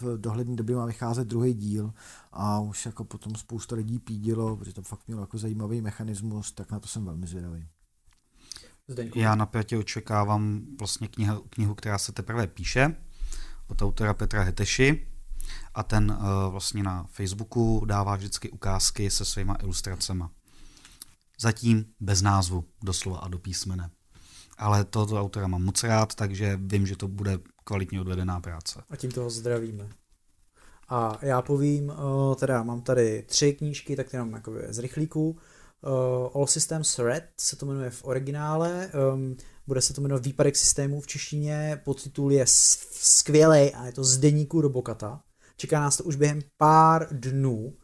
[0.00, 1.92] v dohledné době má vycházet druhý díl
[2.32, 6.70] a už jako potom spousta lidí pídilo, protože to fakt mělo jako zajímavý mechanismus, tak
[6.70, 7.66] na to jsem velmi zvědavý.
[8.88, 9.18] Zdeňku.
[9.18, 12.96] Já napětě očekávám vlastně knihu, knihu, která se teprve píše,
[13.68, 15.06] od autora Petra Heteši
[15.74, 20.24] a ten uh, vlastně na Facebooku dává vždycky ukázky se svýma ilustracemi.
[21.40, 23.90] Zatím bez názvu, doslova a do písmene.
[24.58, 28.82] Ale tohoto autora mám moc rád, takže vím, že to bude kvalitně odvedená práce.
[28.90, 29.88] A tím toho zdravíme.
[30.88, 35.30] A já povím, uh, teda mám tady tři knížky, tak jenom jako z rychlíků.
[35.30, 38.90] Uh, All Systems Red se to jmenuje v originále,
[39.66, 44.18] bude se to jmenovat Výpadek systémů v češtině, podtitul je skvělý a je to z
[44.18, 45.22] deníku Robokata.
[45.56, 47.76] Čeká nás to už během pár dnů.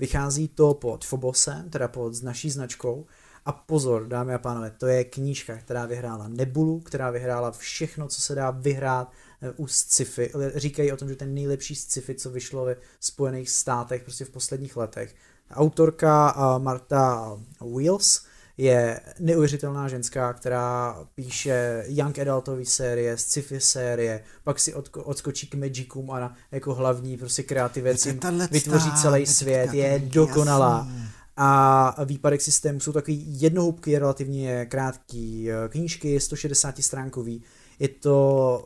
[0.00, 3.06] Vychází to pod Phobosem, teda pod naší značkou.
[3.44, 8.20] A pozor, dámy a pánové, to je knížka, která vyhrála Nebulu, která vyhrála všechno, co
[8.20, 10.32] se dá vyhrát eh, u sci-fi.
[10.54, 14.76] Říkají o tom, že ten nejlepší sci-fi, co vyšlo ve Spojených státech prostě v posledních
[14.76, 15.14] letech.
[15.50, 17.38] Autorka Marta
[17.76, 18.22] Wheels
[18.56, 25.54] je neuvěřitelná ženská, která píše young adultové série, sci-fi série, pak si odko- odskočí k
[25.54, 28.06] Magicům a na, jako hlavní prostě kreativec
[28.50, 30.88] vytvoří celý svět, je dokonalá.
[31.36, 37.42] A výpadek systému jsou takový jednohubky, relativně krátký eh, knížky, 160 stránkový.
[37.78, 38.62] Je to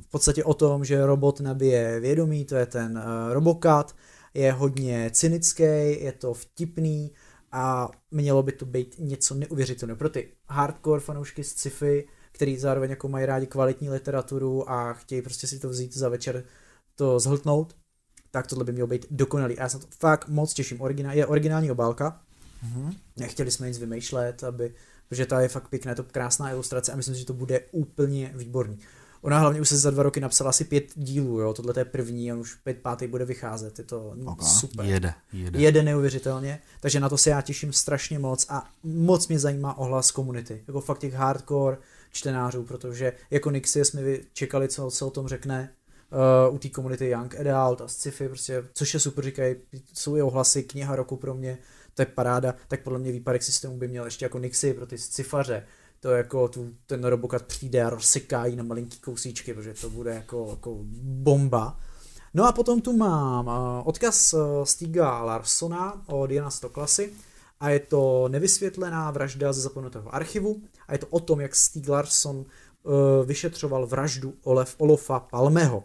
[0.00, 3.94] v podstatě o tom, že robot nabije vědomí, to je ten uh, Robocat,
[4.34, 5.62] je hodně cynický,
[6.04, 7.10] je to vtipný,
[7.52, 9.98] a mělo by to být něco neuvěřitelného.
[9.98, 15.22] Pro ty hardcore fanoušky z sci-fi, který zároveň jako mají rádi kvalitní literaturu a chtějí
[15.22, 16.44] prostě si to vzít za večer
[16.94, 17.76] to zhltnout,
[18.30, 19.58] tak tohle by mělo být dokonalý.
[19.58, 20.80] A já se to fakt moc těším.
[20.80, 22.20] Originál, je originální obálka.
[22.66, 22.94] Mm-hmm.
[23.16, 24.74] Nechtěli jsme nic vymýšlet, aby,
[25.08, 27.60] protože ta je fakt pěkná, je to krásná ilustrace a myslím si, že to bude
[27.72, 28.78] úplně výborný.
[29.22, 32.32] Ona hlavně už se za dva roky napsala asi pět dílů, jo, tohle je první,
[32.32, 34.48] on už pět pátý bude vycházet, je to okay.
[34.48, 34.86] super.
[34.86, 35.60] Jede, jede.
[35.60, 40.10] Jede neuvěřitelně, takže na to se já těším strašně moc a moc mě zajímá ohlas
[40.10, 41.76] komunity, jako fakt těch hardcore
[42.12, 44.02] čtenářů, protože jako Nixie jsme
[44.32, 45.72] čekali, co se o tom řekne,
[46.48, 49.56] uh, u té komunity Young Adult a sci-fi, prostě, což je super, říkají,
[49.92, 51.58] jsou i ohlasy, kniha roku pro mě,
[51.94, 54.98] to je paráda, tak podle mě výpadek systému by měl ještě jako Nixie pro ty
[54.98, 55.66] scifaře,
[56.02, 60.46] to jako tu, ten robokat přijde a rozseká na malinký kousíčky, protože to bude jako,
[60.50, 61.80] jako bomba.
[62.34, 67.12] No a potom tu mám uh, odkaz uh, Stiga Larsona od Jana Stoklasy
[67.60, 71.88] a je to nevysvětlená vražda ze zapomenutého archivu a je to o tom, jak Stig
[71.88, 72.44] Larson uh,
[73.24, 75.84] vyšetřoval vraždu Olef Olofa Palmeho.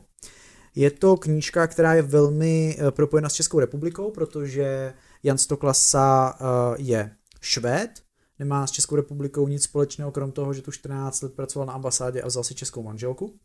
[0.76, 4.93] Je to knížka, která je velmi propojena s Českou republikou, protože
[5.24, 6.38] Jan Stoklasa
[6.78, 7.11] je
[7.41, 8.07] Švéd,
[8.39, 12.21] nemá s Českou republikou nic společného, krom toho, že tu 14 let pracoval na ambasádě
[12.21, 13.39] a vzal si českou manželku.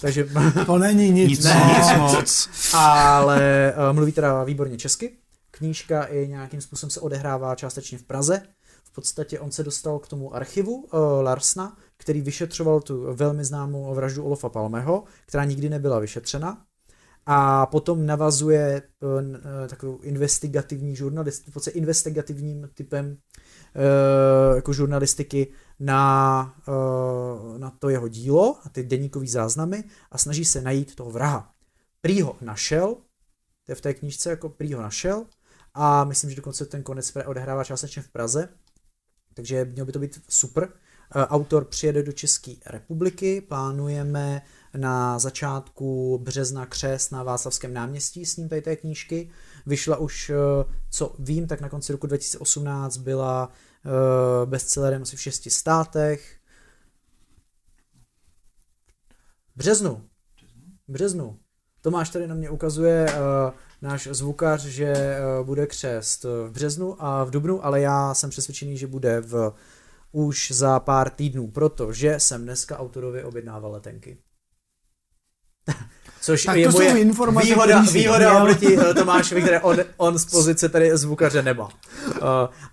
[0.00, 0.28] Takže...
[0.66, 2.48] To není nic, nic, ne, nic moc.
[2.74, 5.16] Ale uh, mluví teda výborně česky.
[5.50, 8.42] Knížka i nějakým způsobem se odehrává částečně v Praze.
[8.84, 13.94] V podstatě on se dostal k tomu archivu uh, Larsna, který vyšetřoval tu velmi známou
[13.94, 16.64] vraždu Olofa Palmeho, která nikdy nebyla vyšetřena.
[17.32, 19.22] A potom navazuje uh,
[19.68, 23.16] takovou investigativní žurnalist, v podstatě investigativním typem
[23.74, 30.44] Eh, jako žurnalistiky na, eh, na to jeho dílo a ty deníkové záznamy a snaží
[30.44, 31.54] se najít toho vraha.
[32.00, 32.96] Prý ho našel,
[33.64, 35.26] to je v té knížce, jako prý ho našel
[35.74, 38.48] a myslím, že dokonce ten konec odehrává částečně v Praze,
[39.34, 40.72] takže mělo by to být super.
[41.14, 44.42] Eh, autor přijede do České republiky, plánujeme
[44.76, 49.30] na začátku března křes na Václavském náměstí s ním tady té knížky.
[49.66, 53.52] Vyšla už, eh, co vím, tak na konci roku 2018 byla
[53.84, 56.36] eh, bestsellerem asi v šesti státech.
[59.56, 60.08] Březnu.
[60.88, 61.38] Březnu.
[61.82, 63.52] Tomáš tady na mě ukazuje uh,
[63.82, 68.76] náš zvukař, že uh, bude křest v březnu a v dubnu, ale já jsem přesvědčený,
[68.76, 69.52] že bude v
[70.12, 74.18] už za pár týdnů, protože jsem dneska autorovi objednával letenky.
[76.22, 80.18] Což Tak je to jsou moje informace, výhoda, výhoda oproti eh, Tomášovi, které on, on
[80.18, 81.64] z pozice tady zvukaře nemá.
[81.64, 81.70] Uh,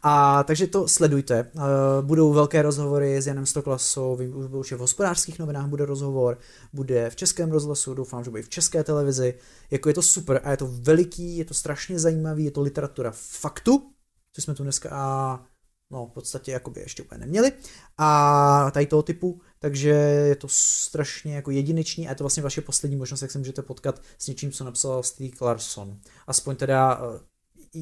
[0.04, 1.52] a takže to sledujte.
[1.54, 1.62] Uh,
[2.02, 6.38] budou velké rozhovory s Janem Stoklasou, vím, už byl, že v hospodářských novinách bude rozhovor,
[6.74, 9.34] bude v českém rozhlasu, doufám, že bude i v české televizi.
[9.72, 13.12] Jako je to super a je to veliký, je to strašně zajímavý, je to literatura
[13.16, 13.84] faktu,
[14.34, 15.40] což jsme tu dneska a
[15.92, 17.52] no v podstatě jakoby ještě úplně neměli.
[17.98, 22.62] A tady toho typu, takže je to strašně jako jedinečný a je to vlastně vaše
[22.62, 26.00] poslední možnost, jak se můžete potkat s něčím, co napsal Steve Clarkson.
[26.28, 27.20] Aspoň teda eh,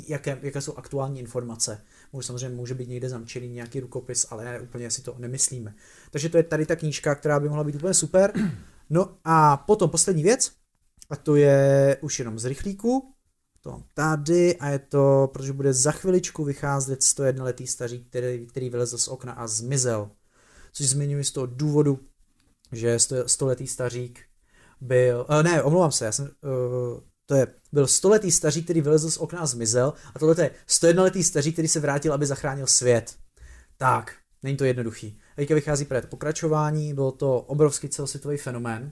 [0.08, 1.82] jaké, jaké jsou aktuální informace.
[2.14, 5.76] Může samozřejmě může být někde zamčený nějaký rukopis, ale úplně si to nemyslíme.
[6.12, 8.34] Takže to je tady ta knížka, která by mohla být úplně super.
[8.90, 10.52] No a potom poslední věc,
[11.10, 13.15] a to je už jenom z rychlíku,
[13.66, 18.70] to tady a je to, protože bude za chviličku vycházet 101 letý stařík, který, který
[18.70, 20.12] vylezl z okna a zmizel.
[20.74, 22.00] Což zmiňuji z toho důvodu,
[22.72, 24.20] že 100 letý stařík
[24.82, 28.82] byl, uh, ne, omlouvám se, já jsem, uh, to je, byl 100 letý stařík, který
[28.82, 32.26] vylezl z okna a zmizel a tohle je 101 letý stařík, který se vrátil, aby
[32.26, 33.16] zachránil svět.
[33.78, 35.20] Tak, není to jednoduchý.
[35.36, 38.92] Teďka vychází právě to pokračování, bylo to obrovský celosvětový fenomén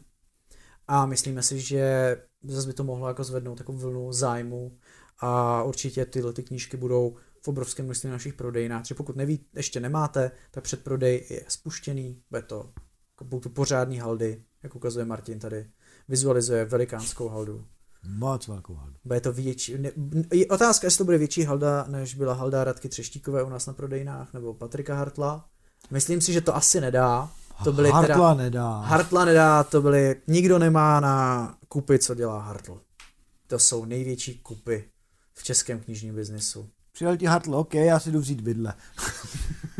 [0.88, 4.78] a myslíme si, že zase by to mohlo jako zvednout takovou vlnu zájmu
[5.20, 8.82] a určitě tyhle ty knížky budou v obrovském množství našich prodejnách.
[8.82, 12.74] Takže pokud neví, ještě nemáte, tak předprodej je spuštěný, bude to,
[13.14, 15.70] jako budou to pořádný haldy, jak ukazuje Martin tady,
[16.08, 17.66] vizualizuje velikánskou haldu.
[18.08, 18.96] Moc velkou haldu.
[19.06, 19.92] Bude to větší, ne,
[20.34, 23.74] je otázka, jestli to bude větší halda, než byla halda Radky Třeštíkové u nás na
[23.74, 25.50] prodejnách, nebo Patrika Hartla.
[25.92, 27.32] Myslím si, že to asi nedá.
[27.64, 28.78] To byly Hartla teda, nedá.
[28.78, 32.82] Hartla nedá, to byly, nikdo nemá na kupy, co dělá Hartl.
[33.48, 34.90] To jsou největší kupy
[35.34, 36.70] v českém knižním biznesu.
[36.92, 38.74] Přijel ti Hartl, OK, já si jdu vzít bydle.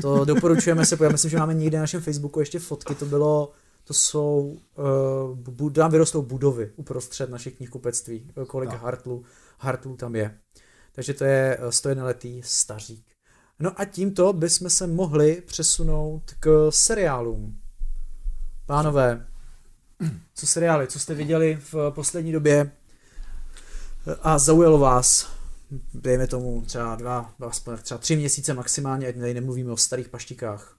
[0.02, 3.52] To doporučujeme se, já myslím, že máme někde na našem Facebooku ještě fotky, to bylo,
[3.84, 8.78] to jsou, uh, bu, tam vyrostou budovy uprostřed našich knihkupectví, eh, kolik No.
[8.78, 9.24] Hartlů,
[9.60, 10.38] Hartlů tam je.
[10.96, 13.06] Takže to je eh, 101 letý stařík.
[13.60, 17.60] No a tímto bychom se mohli přesunout k seriálům.
[18.66, 19.28] Pánové,
[20.36, 22.72] co seriály, co jste viděli v poslední době
[24.22, 25.32] a zaujalo vás,
[25.94, 30.78] dejme tomu třeba dva, aspoň třeba tři měsíce maximálně, ať tady nemluvíme o starých paštikách.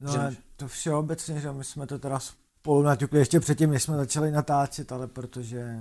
[0.00, 3.96] No Že- to všeobecně, že my jsme to teda spolu naťukli ještě předtím, než jsme
[3.96, 5.80] začali natáčet, ale protože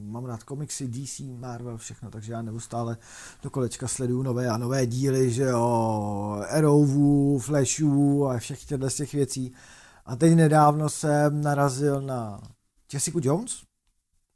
[0.00, 2.96] mám rád komiksy, DC, Marvel, všechno, takže já neustále
[3.42, 8.94] do kolečka sleduju nové a nové díly, že jo, Arrowů, Flashů a všech těchto z
[8.94, 9.52] těch věcí.
[10.04, 12.40] A teď nedávno jsem narazil na
[12.92, 13.62] Jessica Jones,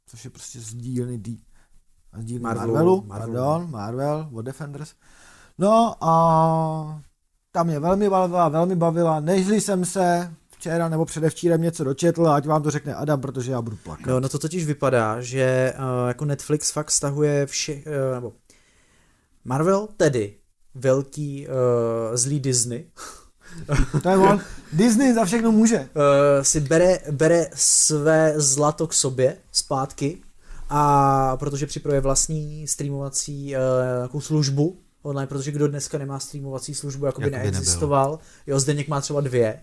[0.05, 1.37] což je prostě z dílny D.
[2.19, 3.33] Z dílny Marvelu, Marvelu, Marvelu.
[3.33, 4.93] pardon, Marvel, od Defenders.
[5.57, 7.01] No a
[7.51, 12.45] ta mě velmi bavila, velmi bavila, nežli jsem se včera nebo předevčírem něco dočetl, ať
[12.45, 14.05] vám to řekne Adam, protože já budu plakat.
[14.05, 17.81] No, no to totiž vypadá, že uh, jako Netflix fakt stahuje vše, uh,
[18.13, 18.33] nebo
[19.45, 20.35] Marvel tedy
[20.75, 21.53] velký uh,
[22.15, 22.85] zlý Disney
[24.03, 24.41] To je on.
[24.73, 25.79] Disney za všechno může.
[25.79, 25.83] uh,
[26.41, 30.21] si bere, bere své zlato k sobě zpátky
[30.69, 33.55] a protože připravuje vlastní streamovací
[34.13, 38.19] uh, službu online, protože kdo dneska nemá streamovací službu, jako by Jakoby neexistoval.
[38.47, 39.59] Jo, Zdeněk má třeba dvě,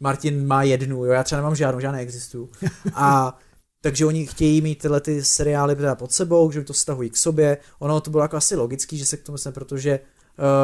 [0.00, 2.50] Martin má jednu, jo, já třeba nemám žádnou, žádné existuju.
[2.94, 3.38] A
[3.82, 7.58] takže oni chtějí mít tyhle ty seriály teda pod sebou, že to stahují k sobě.
[7.78, 10.00] Ono to bylo jako asi logický, že se k tomu jsme, protože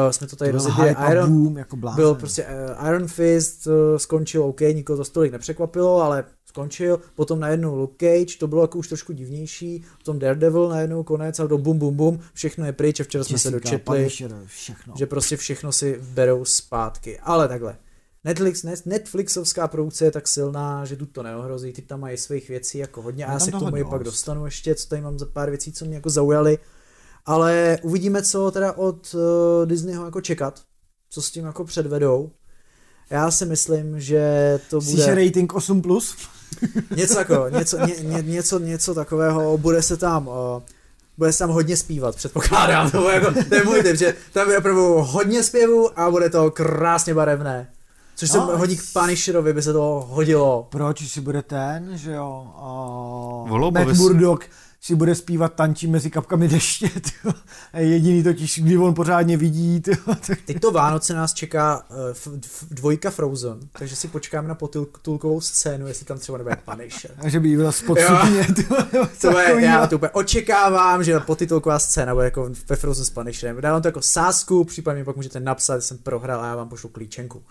[0.05, 0.51] uh, jsme to tady
[0.95, 1.95] a Iron, boom, jako blázen.
[1.95, 7.39] byl prostě uh, Iron Fist, uh, skončil OK, nikoho to stolik nepřekvapilo, ale skončil, potom
[7.39, 11.57] najednou Luke Cage, to bylo jako už trošku divnější, potom Daredevil najednou konec a do
[11.57, 14.93] bum bum bum, všechno je pryč a včera jsme se Jessica, dočetli, Punisher, všechno.
[14.97, 17.19] že prostě všechno si berou zpátky.
[17.19, 17.77] Ale takhle,
[18.23, 22.49] Netflix, net, Netflixovská produkce je tak silná, že tu to neohrozí, ty tam mají svých
[22.49, 25.19] věcí jako hodně a já se k tomu i pak dostanu ještě, co tady mám
[25.19, 26.57] za pár věcí, co mě jako zaujaly.
[27.25, 30.61] Ale uvidíme, co teda od uh, Disneyho jako čekat,
[31.09, 32.31] co s tím jako předvedou.
[33.09, 35.15] Já si myslím, že to bude...
[35.15, 35.81] rating 8+.
[35.81, 36.15] Plus?
[36.95, 40.27] něco, jako, něco, ně, ně, něco, něco takového, bude se tam...
[40.27, 40.33] Uh,
[41.17, 44.57] bude se tam hodně zpívat, předpokládám, to, jako, to je můj typ, že tam je
[44.57, 47.69] opravdu hodně zpěvu a bude to krásně barevné.
[48.19, 50.67] Což se No, hodí k Punisherovi, by se to hodilo.
[50.71, 52.47] Proč si bude ten, že jo?
[53.43, 54.45] Uh, Volobovi Matt si- Murdock
[54.81, 57.33] si bude zpívat tančí mezi kapkami deště, tyjo.
[57.73, 59.97] A Jediný totiž, kdy on pořádně vidí, tyjo,
[60.27, 64.55] tak Teď to Vánoce nás čeká uh, f, f, dvojka Frozen, takže si počkáme na
[64.55, 67.11] potulkovou scénu, jestli tam třeba nebude Punisher.
[67.17, 71.03] a že by jí byla spod sukně, tyjo, nebo To je, já to úplně očekávám,
[71.03, 73.61] že potitulková scéna bude jako ve Frozen s Punisherem.
[73.61, 76.89] Dávám to jako sásku, případně pak můžete napsat, že jsem prohrál a já vám pošlu
[76.89, 77.41] klíčenku.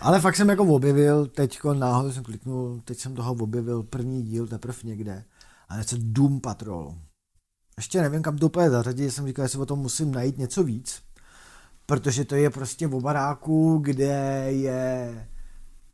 [0.00, 4.46] Ale fakt jsem jako objevil, teďko náhodou jsem kliknul, teď jsem toho objevil první díl
[4.46, 5.24] teprve někde.
[5.68, 6.94] A to Doom Patrol.
[7.76, 10.62] Ještě nevím, kam to úplně zařadit, jsem říkal, že si o tom musím najít něco
[10.62, 11.02] víc.
[11.86, 15.28] Protože to je prostě v baráku, kde je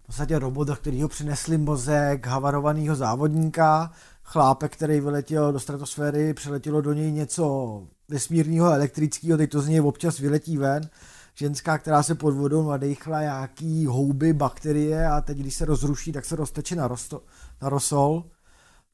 [0.03, 3.90] v podstatě robot, do kterého přinesli mozek havarovaného závodníka,
[4.22, 9.80] chlápek, který vyletěl do stratosféry, přiletělo do něj něco vesmírného elektrického, teď to z něj
[9.80, 10.90] občas vyletí ven,
[11.35, 16.24] ženská, která se pod vodou nadechla nějaký houby, bakterie a teď, když se rozruší, tak
[16.24, 17.22] se rozteče na, rosto,
[17.62, 18.24] na rosol.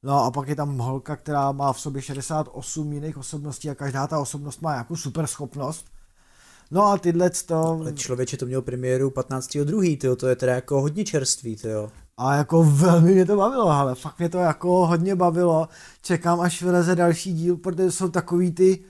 [0.02, 4.06] No a pak je tam holka, která má v sobě 68 jiných osobností a každá
[4.06, 5.86] ta osobnost má nějakou super schopnost.
[6.70, 7.56] No a tyhle to...
[7.56, 9.98] Ale člověče to měl premiéru 15.2.
[9.98, 11.90] Tyjo, to je teda jako hodně čerstvý, tyjo.
[12.16, 15.68] A jako velmi mě to bavilo, ale fakt mě to jako hodně bavilo.
[16.02, 18.84] Čekám, až vyleze další díl, protože jsou takový ty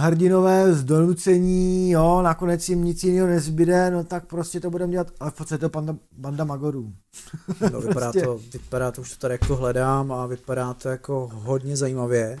[0.00, 5.06] hrdinové z donucení, jo, nakonec jim nic jiného nezbyde, no tak prostě to budeme dělat,
[5.20, 6.92] ale v podstatě to banda, banda magorů.
[7.72, 8.22] No, vypadá, Prostě.
[8.22, 12.38] to, vypadá to, už to tady jako hledám a vypadá to jako hodně zajímavě.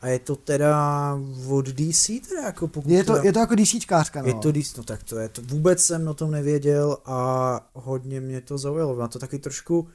[0.00, 1.18] A je to teda
[1.48, 4.28] od DC teda jako pokud Je to, teda, je to jako DCčkářka, no.
[4.28, 8.20] je to DC, no tak to je to, vůbec jsem o tom nevěděl a hodně
[8.20, 8.96] mě to zaujalo.
[8.96, 9.88] Má to taky trošku,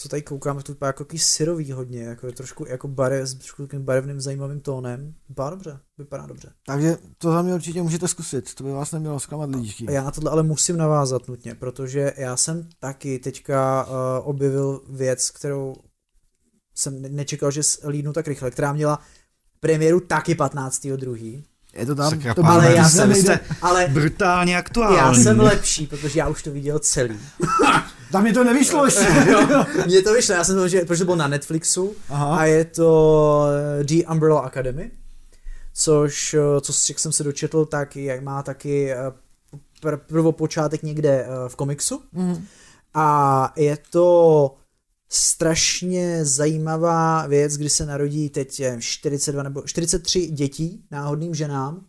[0.00, 3.62] co tady koukám, to vypadá jako syrový hodně, jako je trošku jako barev, s trošku
[3.62, 5.14] takovým barevným zajímavým tónem.
[5.28, 6.52] Vypadá dobře, vypadá dobře.
[6.66, 9.86] Takže to za mě určitě můžete zkusit, to by vás nemělo zklamat lidičky.
[9.88, 13.92] A já na tohle ale musím navázat nutně, protože já jsem taky teďka uh,
[14.28, 15.74] objevil věc, kterou
[16.74, 18.98] jsem ne- nečekal, že lídnu tak rychle, která měla
[19.60, 21.42] premiéru taky 15.2.
[21.74, 23.40] Je to tam, Tak to Ale já jsem, nejde.
[23.62, 24.96] ale Brutálně aktuální.
[24.96, 27.18] já jsem lepší, protože já už to viděl celý.
[28.12, 29.06] Tam mi to nevyšlo ještě.
[29.86, 32.36] Mně to vyšlo, já jsem to, že, protože to bylo na Netflixu Aha.
[32.36, 33.42] a je to
[33.80, 34.90] eh, The Umbrella Academy,
[35.74, 38.96] což, eh, co, jak jsem se dočetl, tak jak má taky eh,
[39.82, 42.44] pr- prvopočátek někde v komiksu Mhm.
[42.94, 44.54] a je to
[45.08, 51.84] strašně zajímavá věc, kdy se narodí teď je 42 nebo 43 dětí náhodným ženám,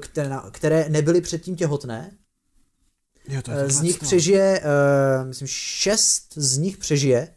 [0.00, 2.10] které, které nebyly předtím těhotné.
[3.28, 4.04] Jo, to je Eh, Z nich to.
[4.04, 4.60] přežije,
[5.20, 7.28] uh, myslím, šest z nich přežije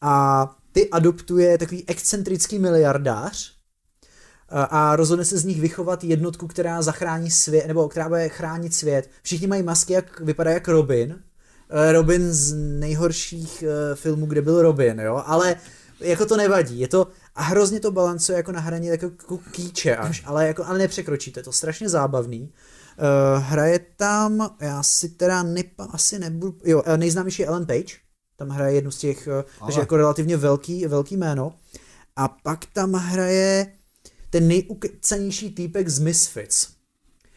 [0.00, 6.82] a ty adoptuje takový excentrický miliardář eh, a rozhodne se z nich vychovat jednotku, která
[6.82, 9.10] zachrání svět, nebo která bude chránit svět.
[9.22, 11.22] Všichni mají masky, jak vypadá jak Robin.
[11.92, 15.56] Robin z nejhorších filmů, kde byl Robin, jo, ale
[16.00, 19.10] jako to nevadí, je to a hrozně to balancuje jako na hraní jako,
[19.50, 22.42] kýče až, ale, jako, ale nepřekročíte, je to strašně zábavný.
[22.42, 22.48] Uh,
[23.38, 27.94] hraje tam, já si teda nepa, asi nebudu, jo, eh, nejznámější je Ellen Page,
[28.36, 29.28] tam hraje jednu z těch,
[29.58, 29.80] takže Ale.
[29.80, 31.54] jako relativně velký, velký jméno.
[32.16, 33.72] A pak tam hraje
[34.30, 36.68] ten nejukecanější týpek z Misfits.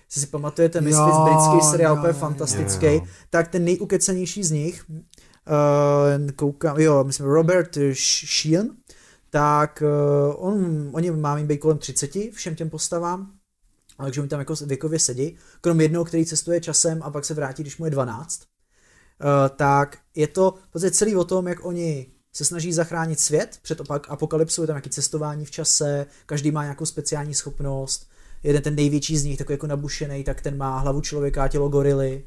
[0.10, 3.01] Jestli si pamatujete Misfits, Jo, britský seriál, jo, úplně jo, fantastický, jo.
[3.30, 8.68] tak ten nejukecanější z nich, uh, koukám, jo, myslím Robert Sheehan,
[9.30, 13.32] tak uh, on, oni máme být kolem 30 všem těm postavám,
[14.04, 17.64] takže oni tam jako věkově sedí, krom jednoho, který cestuje časem a pak se vrátí,
[17.64, 18.41] když mu je 12.
[18.41, 23.60] Uh, tak je to v podstatě celý o tom, jak oni se snaží zachránit svět
[23.62, 28.08] před opak apokalypsou, je tam nějaký cestování v čase, každý má nějakou speciální schopnost,
[28.43, 31.70] jeden ten největší z nich, takový jako nabušený, tak ten má hlavu člověka a tělo
[31.70, 32.24] gorily.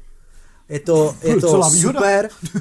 [0.69, 2.29] Je to, je to super.
[2.51, 2.59] Uh,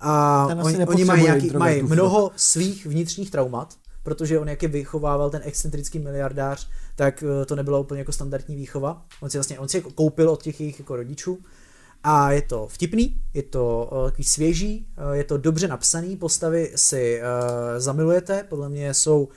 [0.00, 3.74] a oni, oni mají, nějaký, mají mnoho svých vnitřních traumat,
[4.04, 8.56] protože on jak je vychovával ten excentrický miliardář, tak eh, to nebyla úplně jako standardní
[8.56, 9.06] výchova.
[9.20, 11.38] On si vlastně on si jako koupil od těch jejich jako rodičů.
[12.06, 16.72] A je to vtipný, je to uh, takový svěží, uh, je to dobře napsaný, postavy
[16.76, 17.20] si
[17.78, 19.28] zamilujete, podle mě jsou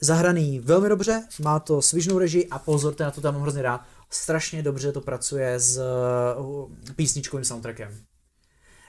[0.00, 3.80] zahraný velmi dobře, má to svižnou režii a pozor, na to tam mám hrozně rád,
[4.10, 5.80] strašně dobře to pracuje s
[6.96, 8.13] písničkovým soundtrackem.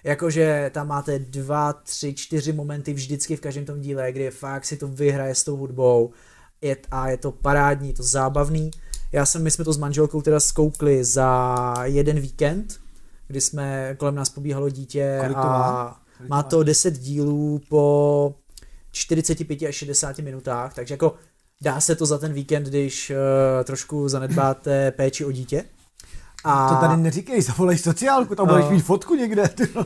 [0.05, 4.77] Jakože tam máte dva, tři, čtyři momenty vždycky v každém tom díle, kdy fakt si
[4.77, 6.13] to vyhraje s tou hudbou
[6.61, 8.71] je, a je to parádní, je to zábavný.
[9.11, 12.79] Já jsem, my jsme to s manželkou teda zkoukli za jeden víkend,
[13.27, 16.01] kdy jsme, kolem nás pobíhalo dítě Kolik to a má?
[16.27, 18.35] Má to 10 dílů po
[18.91, 21.15] 45 až 60 minutách, takže jako
[21.61, 23.15] dá se to za ten víkend, když uh,
[23.63, 25.65] trošku zanedbáte péči o dítě.
[26.45, 26.69] A...
[26.69, 29.49] To tady neříkej, zavolej sociálku, tam budeš uh, mít fotku někde.
[29.75, 29.85] uh,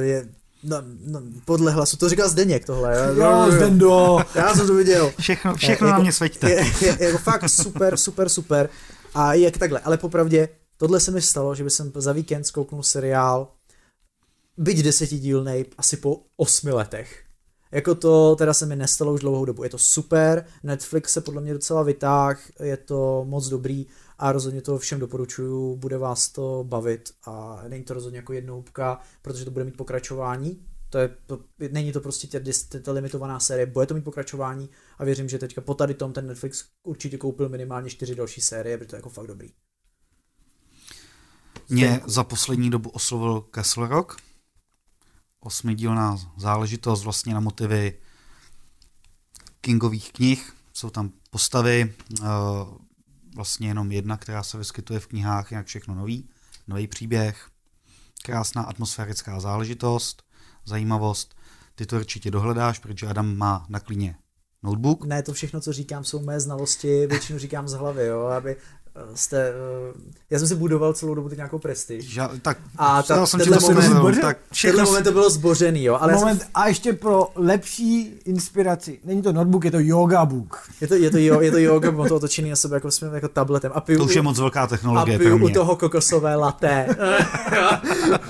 [0.00, 0.28] je,
[0.64, 0.76] No,
[1.06, 3.14] no, podle hlasu, to říkal Zdeněk tohle.
[3.16, 4.18] Jo, Zdendo.
[4.34, 5.12] Já jsem to viděl.
[5.20, 6.50] Všechno, všechno na jako, mě sveďte.
[6.50, 8.68] Je, je, je, jako fakt super, super, super.
[9.14, 12.82] A jak takhle, ale popravdě, tohle se mi stalo, že by jsem za víkend zkouknul
[12.82, 13.48] seriál,
[14.56, 17.22] byť desetidílnej, asi po osmi letech.
[17.72, 19.64] Jako to teda se mi nestalo už dlouhou dobu.
[19.64, 23.86] Je to super, Netflix se podle mě docela vytáh, je to moc dobrý
[24.22, 29.00] a rozhodně to všem doporučuju, bude vás to bavit a není to rozhodně jako jednohubka,
[29.22, 33.40] protože to bude mít pokračování, to je, to, není to prostě tě, tě, tě limitovaná
[33.40, 34.68] série, bude to mít pokračování
[34.98, 38.78] a věřím, že teďka po tady tom ten Netflix určitě koupil minimálně čtyři další série,
[38.78, 39.50] protože to je jako fakt dobrý.
[41.68, 44.16] Mě za poslední dobu oslovil Castle Rock,
[45.40, 47.98] osmidílná záležitost vlastně na motivy
[49.60, 52.26] Kingových knih, jsou tam postavy, uh,
[53.34, 56.28] vlastně jenom jedna, která se vyskytuje v knihách, jinak všechno nový,
[56.68, 57.48] nový příběh,
[58.22, 60.22] krásná atmosférická záležitost,
[60.64, 61.34] zajímavost.
[61.74, 64.16] Ty to určitě dohledáš, protože Adam má na klíně
[64.62, 65.04] notebook.
[65.04, 68.56] Ne, to všechno, co říkám, jsou mé znalosti, většinu říkám z hlavy, jo, aby
[69.14, 69.52] jste,
[69.94, 72.16] uh, já jsem si budoval celou dobu teď nějakou prestiž.
[72.16, 75.98] Ja, tak, a ta, jsem tenhle, moment, zbořil, tak tenhle moment to bylo zbořený, jo.
[76.00, 76.48] Ale moment, jsem...
[76.54, 80.62] A ještě pro lepší inspiraci, není to notebook, je to yoga book.
[80.80, 83.28] Je to, je to, jo, je to yoga, mám to otočený na sebe jako, jako
[83.28, 83.72] tabletem.
[83.74, 85.46] A piju, to už je moc velká technologie A piju pro mě.
[85.46, 86.86] u toho kokosové laté.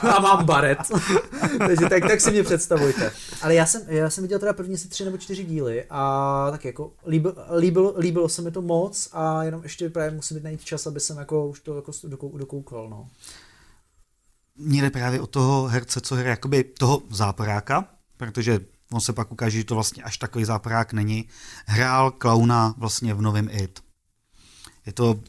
[0.02, 0.78] a mám baret.
[1.58, 3.12] Takže tak, tak si mě představujte.
[3.42, 6.64] Ale já jsem, já jsem viděl teda první si tři nebo čtyři díly a tak
[6.64, 10.64] jako líbil, líbilo, líbilo se mi to moc a jenom ještě právě musím být najít
[10.64, 11.92] čas, aby jsem jako už to jako
[12.38, 13.08] dokoukal, no.
[14.56, 18.60] Mně jde právě o toho herce, co hraje jakoby toho záporáka, protože
[18.92, 21.28] on se pak ukáže, že to vlastně až takový záporák není.
[21.66, 23.80] Hrál klauna vlastně v novém IT.
[24.86, 25.20] Je to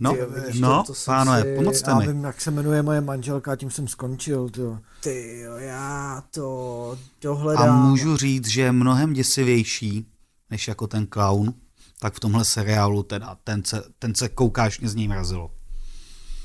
[0.00, 1.56] No, tyjo, vidíš, no, to, to pánové, si...
[1.56, 2.06] pomocte já mi.
[2.06, 4.48] vím, jak se jmenuje moje manželka, tím jsem skončil.
[4.48, 4.78] Tyjo.
[5.00, 7.70] Ty jo, já to dohledám.
[7.70, 10.06] A můžu říct, že je mnohem děsivější,
[10.50, 11.54] než jako ten clown,
[12.02, 15.50] tak v tomhle seriálu teda ten se, ten se koukáš, mě z něj mrazilo.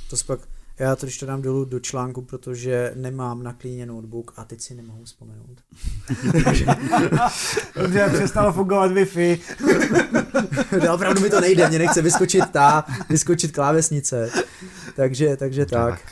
[0.09, 0.39] To pak,
[0.79, 4.75] já to to dám dolů do článku, protože nemám na klíně notebook a teď si
[4.75, 5.61] nemohu vzpomenout.
[7.75, 9.39] Dobře, přestalo fungovat Wi-Fi.
[10.85, 14.31] no, opravdu mi to nejde, mě nechce vyskočit ta, vyskočit klávesnice.
[14.95, 15.99] Takže, takže tak.
[15.99, 16.11] tak.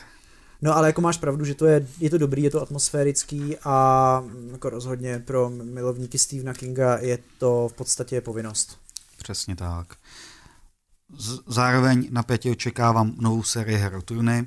[0.62, 4.24] No ale jako máš pravdu, že to je, je to dobrý, je to atmosférický a
[4.52, 8.85] jako rozhodně pro milovníky Stephena Kinga je to v podstatě povinnost.
[9.26, 9.86] Přesně tak.
[11.18, 14.46] Z- zároveň napětě očekávám novou sérii Hero Turny.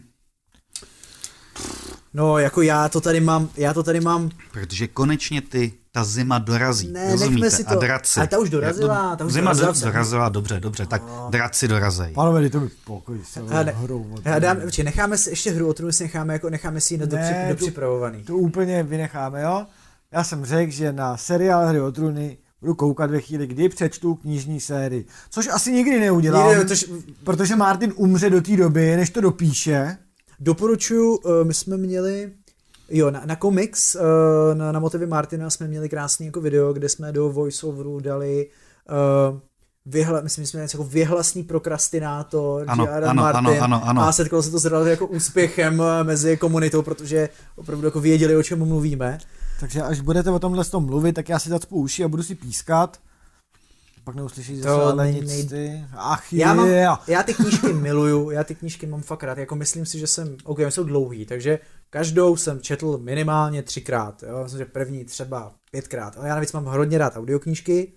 [2.14, 4.30] No, jako já to tady mám, já to tady mám.
[4.52, 7.52] Protože konečně ty, ta zima dorazí, ne, rozumíte?
[7.52, 7.70] Si to.
[7.70, 8.20] A draci.
[8.20, 9.90] A ta už dorazila, ta už zima dorazila.
[9.90, 11.32] Do, dorazila, dobře, dobře, tak oh.
[11.32, 12.14] draci dorazej.
[12.14, 13.42] Pánové, to mi pokoj, se
[13.74, 14.16] hrou.
[14.26, 16.98] Já dám, či necháme si ještě hru o trůnu, si necháme, jako, necháme si ji
[16.98, 18.24] ne, dopřipravovaný.
[18.24, 19.66] To, to úplně vynecháme, jo?
[20.12, 24.16] Já jsem řekl, že na seriál Hry o trůny budu koukat ve chvíli, kdy přečtu
[24.16, 25.06] knižní sérii.
[25.30, 26.92] Což asi nikdy neudělám, Nikdy, tož...
[27.24, 29.98] protože Martin umře do té doby, než to dopíše.
[30.40, 32.32] Doporučuju, uh, my jsme měli
[32.92, 34.02] Jo, na, na komiks, uh,
[34.58, 38.48] na, na motivy Martina jsme měli krásný jako video, kde jsme do voiceoveru dali
[39.32, 39.40] uh,
[39.86, 44.02] vyhla, myslím, že jsme něco jako vyhlasný prokrastinátor, ano, Adam ano, Martin, ano, ano, ano.
[44.02, 48.66] a setkalo se to s jako úspěchem mezi komunitou, protože opravdu jako věděli, o čem
[48.66, 49.18] mluvíme.
[49.60, 52.36] Takže až budete o tomhle tom mluvit, tak já si zacpu uši a budu si
[52.36, 53.00] pískat.
[54.04, 55.48] Pak neuslyšíš zase ale nic nej...
[55.48, 55.86] ty.
[55.94, 56.68] Ach já, mám,
[57.08, 59.38] já ty knížky miluju, já ty knížky mám fakt rád.
[59.38, 64.24] Jako myslím si, že jsem, ok, jsou dlouhý, takže každou jsem četl minimálně třikrát.
[64.24, 64.44] Jo?
[64.44, 66.18] Myslím, že první třeba pětkrát.
[66.18, 67.94] Ale já navíc mám hodně rád audioknížky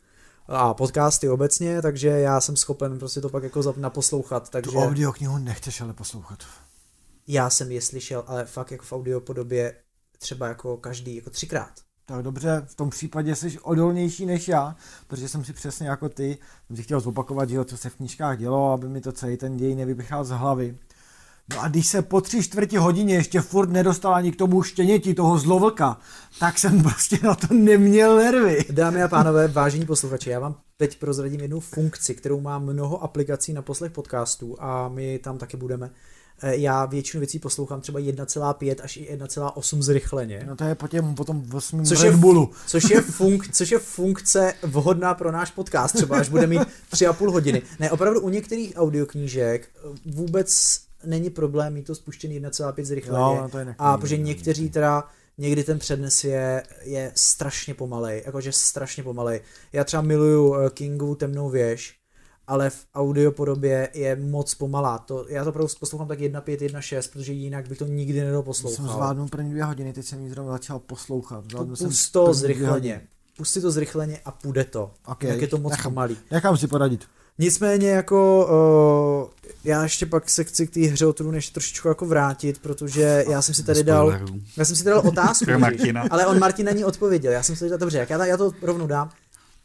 [0.47, 4.49] a podcasty obecně, takže já jsem schopen prostě to pak jako naposlouchat.
[4.49, 4.71] Takže...
[4.71, 6.39] Tu audioknihu nechceš ale poslouchat.
[7.27, 9.75] Já jsem je slyšel, ale fakt jako v audio podobě
[10.23, 11.73] třeba jako každý, jako třikrát.
[12.07, 16.39] Tak dobře, v tom případě jsi odolnější než já, protože jsem si přesně jako ty,
[16.67, 19.37] jsem si chtěl zopakovat, že jo, co se v knížkách dělo, aby mi to celý
[19.37, 20.79] ten děj nevypěchal z hlavy.
[21.51, 25.15] No a když se po tři čtvrtě hodině ještě furt nedostala ani k tomu štěněti
[25.15, 25.99] toho zlovlka,
[26.41, 28.65] tak jsem prostě na to neměl nervy.
[28.71, 33.53] Dámy a pánové, vážení posluchači, já vám teď prozradím jednu funkci, kterou má mnoho aplikací
[33.53, 35.91] na poslech podcastů a my tam taky budeme.
[36.43, 40.45] Eh, já většinu věcí poslouchám třeba 1,5 až i 1,8 zrychleně.
[40.47, 42.51] No to je po těm, potom 8 což Red Bullu.
[42.53, 46.63] Je, což, je funk, což je funkce vhodná pro náš podcast, třeba až bude mít
[46.93, 47.63] 3,5 hodiny.
[47.79, 49.69] Ne, opravdu u některých audioknížek
[50.07, 53.19] vůbec není problém mít to spuštěný 1,5 zrychleně.
[53.19, 55.05] No, no to je a protože někteří teda
[55.39, 59.41] někdy ten přednes je, je strašně pomalej, jakože strašně pomalej.
[59.73, 62.02] Já třeba miluju eh, Kingu temnou věž,
[62.47, 64.99] ale v audio podobě je moc pomalá.
[64.99, 68.87] To, já to opravdu poslouchám tak 1.5, 1.6, protože jinak bych to nikdy Jsem nedoposlouchal.
[68.95, 71.45] zvládnul první dvě hodiny, teď jsem ji zrovna začal poslouchat.
[71.51, 73.03] Zvládnul jsem Pust to zrychleně.
[73.37, 74.91] Pusti to zrychleně a půjde to.
[75.07, 75.93] Ok, Jak je to moc nechám.
[75.93, 76.17] pomalý.
[76.31, 77.05] Nechám si poradit.
[77.39, 78.47] Nicméně jako
[79.25, 82.59] uh, já ještě pak se chci k té hře o trůny ještě trošičku jako vrátit,
[82.59, 84.19] protože já jsem si tady dal,
[84.57, 85.45] já jsem si tady dal otázku,
[86.11, 88.37] ale on Martin na ní odpověděl, já jsem si tady dal, dobře, jak já, já
[88.37, 89.11] to rovnou dám,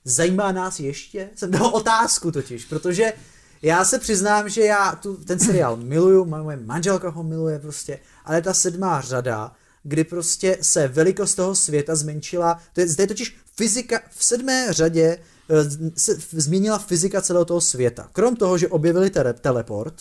[0.08, 3.14] zajímá nás ještě, jsem dal otázku totiž, protože
[3.62, 8.42] já se přiznám, že já tu, ten seriál miluju, moje manželka ho miluje prostě, ale
[8.42, 9.52] ta sedmá řada,
[9.84, 14.68] kdy prostě se velikost toho světa zmenšila, to je, zde je totiž fyzika, v sedmé
[14.74, 15.18] řadě
[15.50, 18.10] eh, se změnila fyzika celého toho světa.
[18.14, 19.94] Krom toho, že objevili tele, teleport,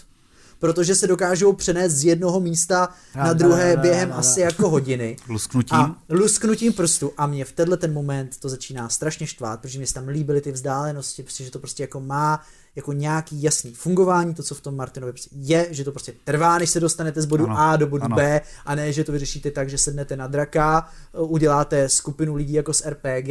[0.59, 4.41] protože se dokážou přenést z jednoho místa na Da, da, druhé da, da, během asi
[4.41, 5.17] jako hodiny.
[5.29, 5.79] Lusknutím.
[5.79, 9.87] A lusknutím prstu a mě v tenhle ten moment to začíná strašně štvát, protože mi
[9.87, 12.41] se tam líbily ty vzdálenosti, protože to prostě jako má
[12.77, 16.59] jako nějaký jasný fungování, to, co v tom Martinovi prostě je, že to prostě trvá,
[16.59, 18.17] než se dostanete z bodu Ano, A do bodu ano.
[18.17, 20.89] B, a ne, že to vyřešíte tak, že sednete na draka,
[21.19, 23.29] uděláte skupinu lidí jako z RPG,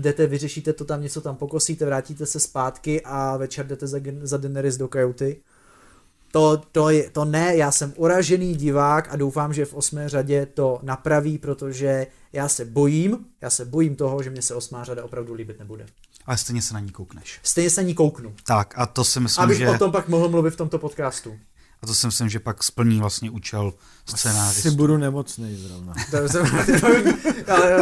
[0.00, 4.36] jdete, vyřešíte to tam, něco tam pokosíte, vrátíte se zpátky a večer jdete za, za
[4.36, 5.40] Daenerys do kajuty.
[6.36, 10.46] To, to, je, to ne, já jsem uražený divák a doufám, že v osmé řadě
[10.46, 15.04] to napraví, protože já se bojím, já se bojím toho, že mě se osmá řada
[15.04, 15.86] opravdu líbit nebude.
[16.26, 17.40] Ale stejně se na ní koukneš.
[17.42, 20.08] Stejně se na ní kouknu, Tak a to si myslím, abych že, o tom pak
[20.08, 21.36] mohl mluvit v tomto podcastu.
[21.82, 23.72] a to si myslím, že pak splní vlastně účel
[24.10, 24.70] Si scénáristu.
[24.70, 25.94] budu nemocný zrovna.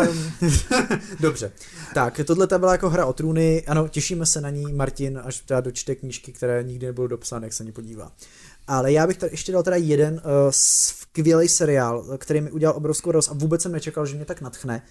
[0.09, 0.32] Um,
[1.20, 1.52] Dobře.
[1.94, 3.64] Tak, tohle ta byla jako hra o trůny.
[3.66, 4.72] Ano, těšíme se na ní.
[4.72, 8.12] Martin, až teda dočte knížky, které nikdy nebudou dopsány, jak se ní podívá.
[8.66, 13.10] Ale já bych tady ještě dal teda jeden uh, skvělý seriál, který mi udělal obrovskou
[13.10, 14.82] radost a vůbec jsem nečekal, že mě tak natchne.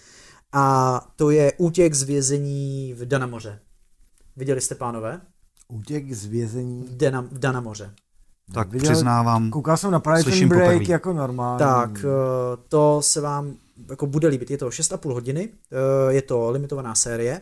[0.51, 3.59] A to je Útěk z vězení v Danamoře.
[4.35, 5.21] Viděli jste, pánové?
[5.67, 6.83] Útěk z vězení.
[6.83, 7.93] V, Dana, v Danamoře.
[8.53, 10.91] Tak Viděl- přiznávám, Koukal jsem na Private Slyším Break poprvé.
[10.91, 11.59] jako normální.
[11.59, 13.53] Tak, eh, to se vám
[13.89, 14.51] jako bude líbit.
[14.51, 15.49] Je to 6,5 hodiny,
[16.09, 17.41] eh, je to limitovaná série,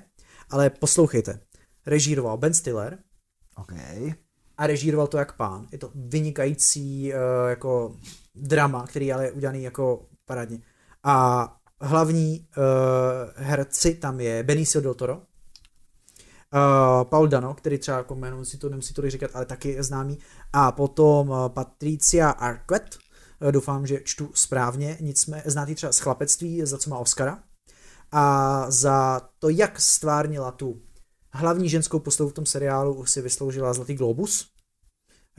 [0.50, 1.40] ale poslouchejte.
[1.86, 2.98] Režíroval Ben Stiller
[3.58, 3.72] OK.
[4.62, 5.68] A režíroval to jak pán.
[5.72, 7.18] Je to vynikající eh,
[7.50, 7.96] jako
[8.36, 10.60] drama, který ale je udělaný jako parádně.
[11.04, 11.48] A
[11.82, 12.64] hlavní uh,
[13.36, 15.22] herci tam je Benicio del Toro, uh,
[17.04, 20.20] Paul Dano, který třeba jako jméno si to nemusí to říkat, ale taky je známý.
[20.54, 22.98] A potom uh, Patricia Arquette,
[23.42, 27.44] uh, doufám, že čtu správně, nicméně znáte třeba z chlapectví, za co má Oscara.
[28.12, 30.82] A za to, jak stvárnila tu
[31.34, 34.51] hlavní ženskou postavu v tom seriálu, si vysloužila Zlatý globus.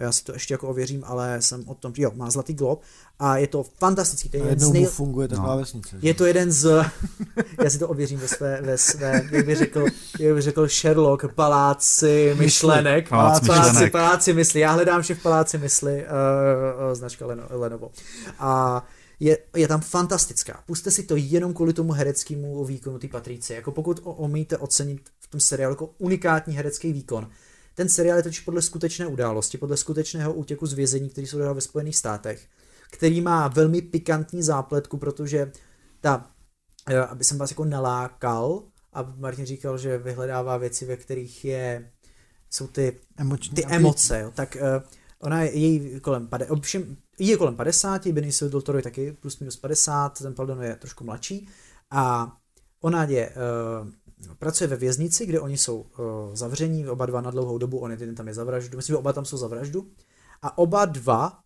[0.02, 2.82] Já si to ještě jako ověřím, ale jsem o tom, jo, má Zlatý glob
[3.18, 4.28] a je to fantastický.
[4.28, 4.82] To je A jeden z jednou nej...
[4.82, 5.58] mu funguje taková No.
[5.58, 5.96] vesnice.
[6.02, 6.84] Je to jeden z,
[7.64, 9.84] já si to ověřím ve své, ve své jak by řekl,
[10.20, 13.08] jak by řekl Sherlock, paláci myšlenek.
[13.08, 13.92] Palác paláci, myšlenek.
[13.92, 14.60] paláci mysli.
[14.60, 17.90] Já hledám vše v paláci mysli, uh, uh, značka Leno, Lenovo.
[18.38, 18.84] A
[19.20, 20.60] je, je tam fantastická.
[20.66, 23.56] Puste si to jenom kvůli tomu hereckému výkonu ty Patricie.
[23.56, 27.28] Jako pokud o- umíte ocenit v tom seriálu jako unikátní herecký výkon.
[27.74, 31.54] Ten seriál je totiž podle skutečné události, podle skutečného útěku z vězení, který se odehrál
[31.54, 32.48] ve Spojených státech,
[32.90, 35.52] který má velmi pikantní zápletku, protože
[36.00, 36.30] ta,
[36.88, 38.62] eh, aby jsem vás jako nalákal,
[38.92, 41.90] a Martin říkal, že vyhledává věci, ve kterých je,
[42.50, 47.28] jsou ty Emoční ty emoce, jo, tak uh, ona je její kolem, pade, ovšem, jí
[47.28, 51.04] je kolem 50, Benicio del Toro je taky plus minus 50, ten Paldon je trošku
[51.04, 51.48] mladší.
[51.90, 52.32] A
[52.80, 53.88] ona je, uh,
[54.38, 55.86] pracuje ve věznici, kde oni jsou uh,
[56.34, 59.12] zavření, oba dva na dlouhou dobu, on jeden tam je za vraždu, myslím, že oba
[59.12, 59.86] tam jsou za vraždu
[60.42, 61.38] a oba dva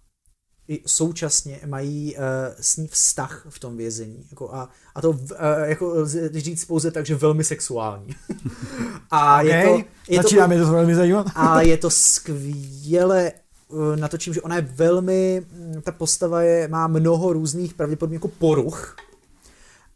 [0.68, 2.22] i současně mají uh,
[2.60, 4.26] s ní vztah v tom vězení.
[4.30, 5.18] Jako a, a to uh,
[5.64, 8.14] jako říct pouze tak, že velmi sexuální.
[9.10, 9.84] a je to, Okay.
[10.08, 11.26] je to, Začíná mě to velmi zajímat.
[11.34, 13.32] a je to skvěle
[13.68, 18.28] uh, natočím, že ona je velmi, mm, ta postava je, má mnoho různých pravděpodobně jako
[18.28, 18.96] poruch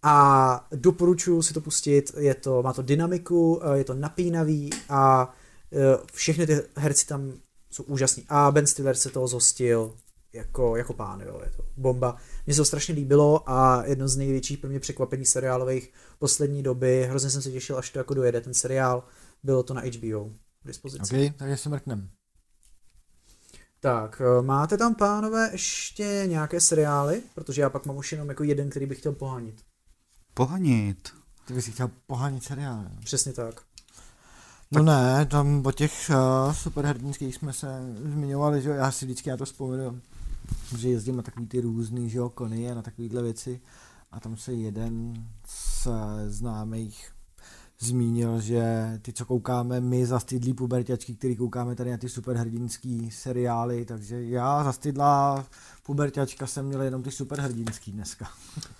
[0.02, 5.32] a doporučuji si to pustit, je to, má to dynamiku, uh, je to napínavý a
[5.70, 5.80] uh,
[6.12, 7.32] všechny ty herci tam
[7.70, 9.94] jsou úžasní a Ben Stiller se toho zhostil
[10.32, 12.16] jako, jako pán, jo, je to bomba.
[12.46, 17.06] Mně se to strašně líbilo a jedno z největších pro mě překvapení seriálových poslední doby,
[17.08, 19.04] hrozně jsem se těšil, až to jako dojede ten seriál,
[19.42, 20.30] bylo to na HBO
[20.62, 21.30] k dispozici.
[21.30, 22.10] OK, takže si mrknem.
[23.80, 27.22] Tak, eh, máte tam, pánové, ještě nějaké seriály?
[27.34, 29.64] Protože já pak mám už jenom jako jeden, který bych chtěl pohanit.
[30.40, 31.08] Pohanit.
[31.44, 32.82] Ty bys si chtěl pohánit seriál.
[32.82, 32.90] jo?
[33.04, 33.60] Přesně tak.
[34.70, 39.30] No ne, tam o těch uh, superhrdinských jsme se zmiňovali, že jo, já si vždycky
[39.30, 40.00] na to vzpomenu,
[40.78, 43.60] že jezdím na takový ty různý, že jo, kony a na takovýhle věci.
[44.12, 45.88] a tam se jeden z
[46.28, 47.12] známých
[47.78, 48.62] zmínil, že
[49.02, 54.22] ty, co koukáme my za stydlí puberťačky, který koukáme tady na ty superhrdinský seriály, takže
[54.22, 55.46] já za stydlá
[55.82, 58.28] puberťačka jsem měl jenom ty superhrdinský dneska.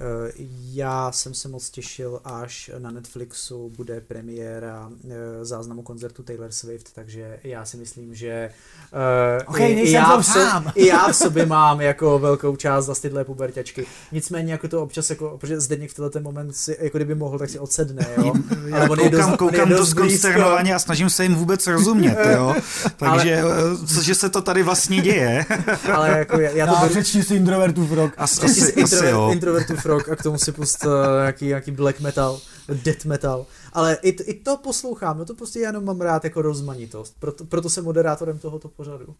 [0.00, 0.32] Eh,
[0.72, 6.92] já jsem se moc těšil, až na Netflixu bude premiéra eh, záznamu koncertu Taylor Swift,
[6.94, 8.50] takže já si myslím, že
[8.92, 10.40] uh, okay, i, já v so,
[10.74, 13.86] i já v sobě mám jako velkou část za tyhle puberťačky.
[14.12, 17.50] Nicméně jako to občas, jako, protože Zdeněk v tenhle moment si, jako kdyby mohl, tak
[17.50, 18.32] si odsedne, jo.
[18.66, 22.54] Já Ale koukám, dost, koukám dost konsternovaně a snažím se jim vůbec rozumět, jo.
[22.96, 25.46] Takže, Ale, cože se to tady vlastně děje.
[25.92, 26.72] Ale jako já, já to...
[26.82, 28.12] Já přečti si introvertův rok.
[28.16, 29.30] Asi, asi, asi, asi, jo.
[29.32, 33.46] Introvertův rock a k tomu si pust uh, nějaký, nějaký black metal, death metal.
[33.72, 37.14] Ale i, i to poslouchám, no to prostě jenom mám rád jako rozmanitost.
[37.18, 39.14] Proto, proto jsem moderátorem tohoto pořadu.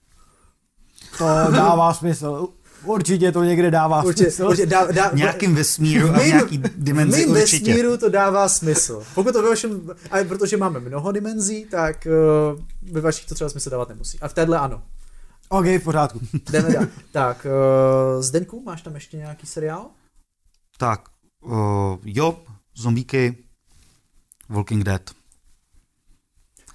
[1.19, 2.49] To dává smysl.
[2.85, 4.49] Určitě to někde dává určitě, smysl.
[4.49, 7.71] Určitě dá, dá, v nějakým vesmíru a v nějaký dimenzi určitě.
[7.71, 9.03] vesmíru to dává smysl.
[9.15, 12.07] Pokud to ve vašem, a protože máme mnoho dimenzí, tak
[12.53, 12.61] uh,
[12.93, 14.19] ve vašich to třeba smysl dávat nemusí.
[14.21, 14.83] A v téhle ano.
[15.49, 16.21] OK, v pořádku.
[16.51, 16.87] Jdeme dál.
[17.13, 17.47] Tak,
[18.17, 19.87] uh, Zdeňku, máš tam ještě nějaký seriál?
[20.81, 21.09] Tak,
[21.41, 22.43] uh, jo,
[22.75, 23.45] zombíky,
[24.49, 25.11] Walking Dead.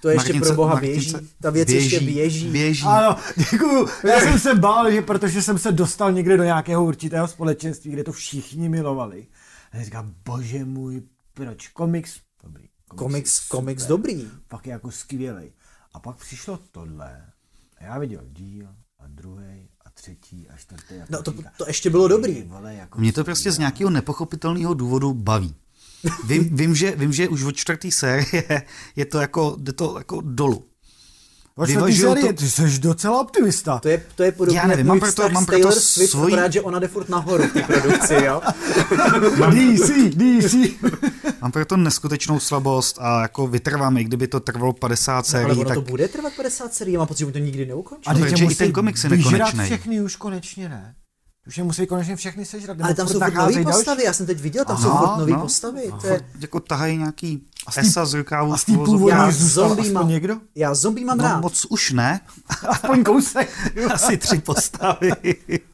[0.00, 1.14] To ještě Martince, pro boha běží.
[1.40, 2.50] Ta věc běží, ještě běží.
[2.50, 2.84] Běží.
[2.86, 3.16] Ano,
[3.50, 3.88] děkuju.
[4.08, 8.04] Já jsem se bál, že protože jsem se dostal někde do nějakého určitého společenství, kde
[8.04, 9.26] to všichni milovali.
[9.72, 11.02] A já říkám, bože můj,
[11.34, 12.20] proč komiks?
[12.42, 12.64] Dobrý.
[12.88, 14.30] Komiks, komiks dobrý.
[14.48, 15.52] Pak je jako skvělý.
[15.92, 17.26] A pak přišlo tohle.
[17.78, 18.68] A já viděl díl
[18.98, 20.94] a druhý třetí a čtvrtý.
[20.94, 22.42] A no to, to ještě bylo dobrý.
[22.42, 25.54] Vole, jako Mě to prostě z nějakého nepochopitelného důvodu baví.
[26.26, 28.62] Vím, vím, že, vím, že už od čtvrtý série
[28.96, 30.64] je to jako, jde to jako dolů.
[31.56, 32.32] Vyvažuju to...
[32.32, 33.78] Ty jsi docela optimista.
[33.78, 36.34] To je, to je podobně Já nevím, mám proto, mám proto Swift, svojí...
[36.34, 38.40] akorát, že ona jde furt nahoru v té produkci, jo?
[39.50, 40.54] DC, DC.
[41.40, 45.48] mám proto neskutečnou slabost a jako vytrvám, i kdyby to trvalo 50 sérií.
[45.48, 45.74] No, ale ono tak...
[45.74, 48.06] to bude trvat 50 sérií, mám pocit, že to nikdy neukončí.
[48.06, 49.64] A teď i ten komiks je nekonečný.
[49.64, 50.94] všechny už konečně, ne?
[51.46, 52.80] Už je musí konečně všechny sežrat.
[52.80, 55.40] Ale tam jsou nový postavy, já jsem teď viděl, tam Aha, jsou furt nový no.
[55.40, 55.92] postavy.
[56.00, 56.20] To je...
[56.40, 57.46] Jako tahají nějaký
[57.76, 58.52] esa z rukávu.
[58.52, 60.36] A z původní zombie mám, někdo?
[60.54, 61.40] Já zombie mám no, rád.
[61.40, 62.20] moc už ne.
[62.68, 63.50] Aspoň kousek.
[63.94, 65.10] Asi tři postavy.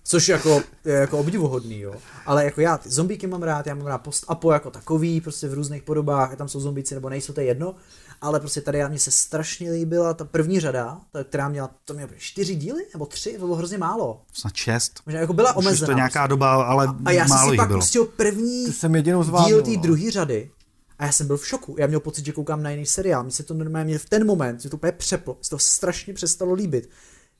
[0.04, 1.94] Což jako, je jako obdivuhodný, jo.
[2.26, 5.54] Ale jako já ty zombíky mám rád, já mám rád post-apo jako takový, prostě v
[5.54, 7.74] různých podobách, tam jsou zombíci nebo nejsou, to je jedno
[8.20, 11.94] ale prostě tady já mě se strašně líbila ta první řada, ta, která měla, to
[11.94, 14.22] měla čtyři díly nebo tři, to bylo hrozně málo.
[14.32, 15.00] Snad šest.
[15.06, 15.86] Možná jako byla omezená.
[15.86, 17.80] Už to nějaká doba, ale a, a já málo jsem si pak bylo.
[17.80, 20.50] pustil první jsem jedinou díl té druhé řady
[20.98, 21.76] a já jsem byl v šoku.
[21.78, 23.22] Já měl pocit, že koukám na jiný seriál.
[23.22, 26.54] Mně se to normálně v ten moment, že to úplně přeplo, se to strašně přestalo
[26.54, 26.90] líbit.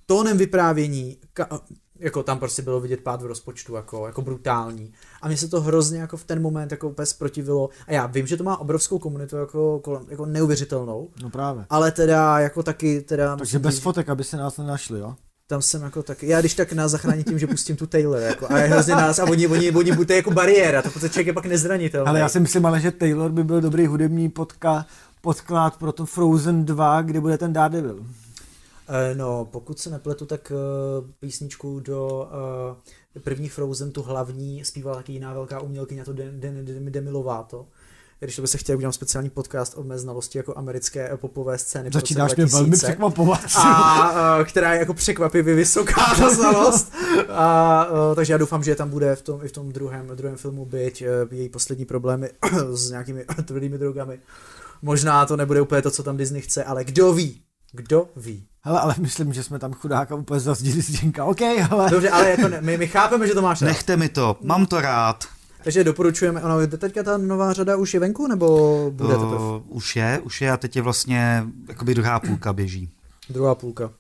[0.06, 1.60] Tónem vyprávění, ka-
[1.98, 4.92] jako tam prostě bylo vidět pád v rozpočtu, jako, jako brutální.
[5.22, 7.68] A mně se to hrozně jako v ten moment jako úplně zprotivilo.
[7.86, 11.08] A já vím, že to má obrovskou komunitu jako, jako neuvěřitelnou.
[11.22, 11.64] No právě.
[11.70, 13.36] Ale teda jako taky teda...
[13.36, 15.14] Takže bez říct, fotek, aby se nás nenašli, jo?
[15.46, 18.52] Tam jsem jako tak, já když tak nás zachrání tím, že pustím tu Taylor, jako,
[18.52, 21.46] a je hrozně nás, a oni, oni, oni, je jako bariéra, to člověk je pak
[21.46, 22.08] nezranitelný.
[22.08, 24.86] Ale já si myslím ale, že Taylor by byl dobrý hudební podka,
[25.20, 28.04] podklad pro to Frozen 2, kde bude ten Daredevil.
[28.92, 32.28] Eh, no, pokud se nepletu, tak uh, písničku do
[32.70, 32.76] uh,
[33.18, 36.12] prvních Frozen, tu hlavní, zpívala taky jiná velká umělkyně, to
[36.90, 37.66] Demi Lovato.
[38.20, 41.90] Když to by se chtěl, udělám speciální podcast o mé znalosti jako americké popové scény.
[41.92, 43.40] Začínáš mě velmi překvapovat.
[43.56, 46.92] A, uh, která je jako překvapivě vysoká ta znalost.
[47.28, 50.36] A, uh, takže já doufám, že tam bude v tom, i v tom druhém, druhém
[50.36, 52.30] filmu být uh, její poslední problémy
[52.72, 54.18] s nějakými tvrdými drogami.
[54.82, 58.46] Možná to nebude úplně to, co tam Disney chce, ale kdo ví, kdo ví.
[58.62, 61.24] Hele, ale myslím, že jsme tam chudáka úplně zazdili z děnka.
[61.24, 61.40] OK,
[61.70, 61.90] ale...
[61.90, 63.68] Dobře, ale jako ne, my, my chápeme, že to máš rád.
[63.68, 65.24] Nechte mi to, mám to rád.
[65.64, 69.96] Takže doporučujeme, ono, teďka ta nová řada už je venku, nebo bude to uh, Už
[69.96, 72.90] je, už je a teď je vlastně, jakoby druhá půlka běží.
[73.30, 73.90] Druhá půlka.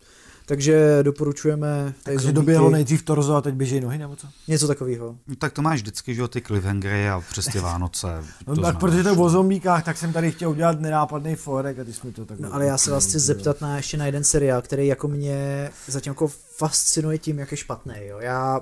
[0.50, 1.94] Takže doporučujeme...
[2.02, 4.26] Takže doběhlo nejdřív torzo a teď běží nohy, nebo co?
[4.48, 5.16] Něco takového.
[5.26, 8.06] No, tak to máš vždycky, že jo, ty cliffhangery a přes ty Vánoce.
[8.46, 11.84] no, tak protože to je o zombíkách, tak jsem tady chtěl udělat nenápadný forek a
[11.84, 12.40] ty jsme to tak...
[12.40, 15.70] No, ale já se vás chci zeptat na ještě na jeden seriál, který jako mě
[15.86, 17.94] zatím jako fascinuje tím, jak je špatný.
[18.00, 18.18] Jo.
[18.20, 18.60] Já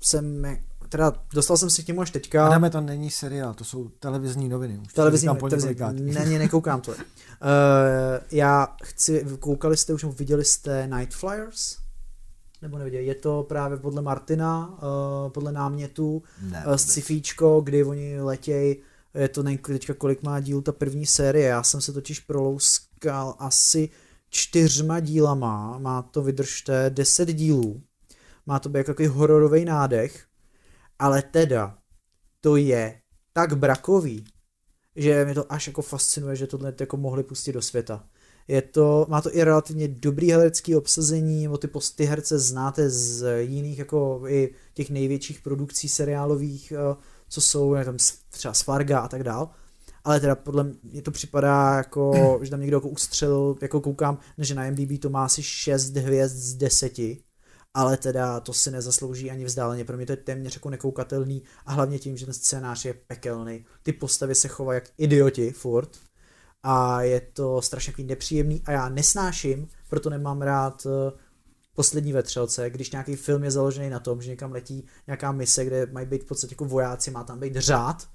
[0.00, 0.46] jsem
[0.88, 2.46] teda dostal jsem si k němu až teďka.
[2.46, 4.78] Adame, to není seriál, to jsou televizní noviny.
[4.78, 6.90] Už televizní noviny, ne, nekoukám to.
[6.90, 6.98] Uh,
[8.30, 11.76] já chci, koukali jste už, viděli jste Night Flyers?
[12.62, 13.06] Nebo neviděli?
[13.06, 18.76] Je to právě podle Martina, uh, podle námětu, ne, uh, scifíčko, kdy oni letějí,
[19.14, 23.34] je to nevím teďka kolik má díl ta první série, já jsem se totiž prolouskal
[23.38, 23.88] asi
[24.30, 27.82] čtyřma dílama, má to vydržte deset dílů,
[28.46, 30.26] má to být jako takový hororový nádech,
[30.98, 31.78] ale teda,
[32.40, 33.00] to je
[33.32, 34.24] tak brakový,
[34.96, 38.04] že mě to až jako fascinuje, že tohle jako mohli pustit do světa.
[38.48, 43.40] Je to, má to i relativně dobrý herecký obsazení, nebo ty, ty herce znáte z
[43.40, 46.96] jiných jako i těch největších produkcí seriálových, eh,
[47.28, 47.96] co jsou, je tam
[48.30, 49.50] třeba Svarga a tak dál.
[50.04, 54.54] Ale teda podle mě to připadá jako, že tam někdo jako ustřelil, jako koukám, že
[54.54, 56.98] na MDB to má asi 6 hvězd z 10,
[57.76, 59.84] ale teda to si nezaslouží ani vzdáleně.
[59.84, 63.64] Pro mě to je téměř jako nekoukatelný a hlavně tím, že ten scénář je pekelný.
[63.82, 65.90] Ty postavy se chovají jak idioti furt
[66.62, 71.12] a je to strašně nepříjemný a já nesnáším, proto nemám rád eh,
[71.74, 75.86] poslední vetřelce, když nějaký film je založený na tom, že někam letí nějaká mise, kde
[75.86, 78.08] mají být v podstatě jako vojáci, má tam být řád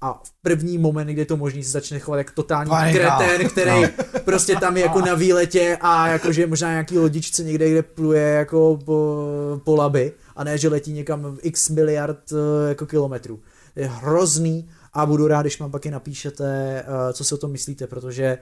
[0.00, 3.82] a v první moment, kdy je to možný, se začne chovat jako totální kretén, který
[3.82, 3.88] no.
[4.24, 8.78] prostě tam je jako na výletě a jakože možná nějaký lodičce někde, kde pluje jako
[8.84, 9.26] po,
[9.64, 13.40] po laby a ne, že letí někam x miliard eh, jako kilometrů.
[13.76, 17.50] Je hrozný a budu rád, když mám pak i napíšete, eh, co si o tom
[17.50, 18.38] myslíte, protože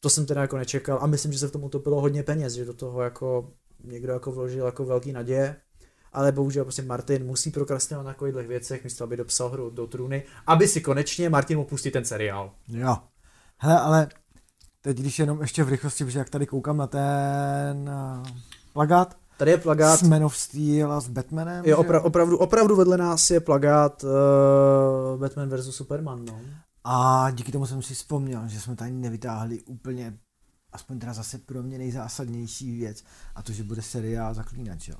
[0.00, 2.64] to jsem teda jako nečekal a myslím, že se v tom utopilo hodně peněz, že
[2.64, 3.50] do toho jako
[3.84, 5.56] někdo jako vložil jako velký naděje
[6.12, 10.22] ale bohužel prostě Martin musí prokrastinovat na takových věcech, místo aby dopsal hru do trůny,
[10.46, 12.50] aby si konečně Martin mohl pustit ten seriál.
[12.68, 12.96] Jo.
[13.58, 14.08] Hele, ale
[14.80, 17.90] teď když jenom ještě v rychlosti, protože jak tady koukám na ten
[18.20, 18.26] uh,
[18.72, 19.98] plagát, Tady je plagát.
[19.98, 21.64] S Man of Steel a s Batmanem.
[21.64, 25.76] Jo, opra- opravdu, opravdu vedle nás je plagát uh, Batman vs.
[25.76, 26.24] Superman.
[26.24, 26.40] No.
[26.84, 30.18] A díky tomu jsem si vzpomněl, že jsme tady nevytáhli úplně,
[30.72, 34.96] aspoň teda zase pro mě nejzásadnější věc, a to, že bude seriál Zaklínač, jo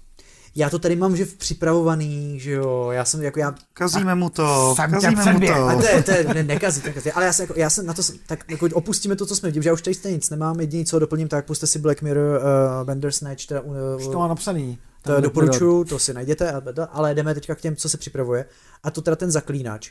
[0.54, 3.54] já to tady mám, že v připravovaný, že jo, já jsem jako já...
[3.72, 5.54] Kazíme mu to, kazíme mu to.
[5.54, 7.94] A to je, to je, ne, nekazí, nekazí, ale já jsem, jako, já jsem na
[7.94, 10.60] to, tak jako opustíme to, co jsme viděli, že já už tady stejně nic nemám,
[10.60, 14.28] jediný, co doplním, tak puste si Black Mirror, uh, Bandersnatch, teda, uh, už to má
[14.28, 14.78] napsaný.
[15.02, 18.44] To doporučuju, to si najděte, ale jdeme teďka k těm, co se připravuje.
[18.82, 19.90] A to teda ten zaklínač.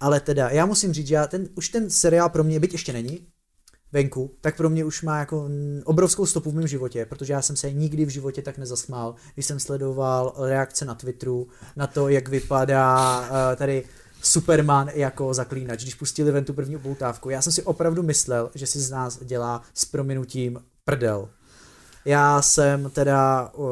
[0.00, 2.92] Ale teda, já musím říct, že já ten, už ten seriál pro mě, byť ještě
[2.92, 3.26] není,
[3.92, 5.48] venku, tak pro mě už má jako
[5.84, 9.46] obrovskou stopu v mém životě, protože já jsem se nikdy v životě tak nezasmál, když
[9.46, 13.84] jsem sledoval reakce na Twitteru, na to, jak vypadá uh, tady
[14.22, 17.30] Superman jako zaklínač, když pustili ven tu první upoutávku.
[17.30, 21.28] Já jsem si opravdu myslel, že si z nás dělá s prominutím prdel.
[22.04, 23.66] Já jsem teda uh,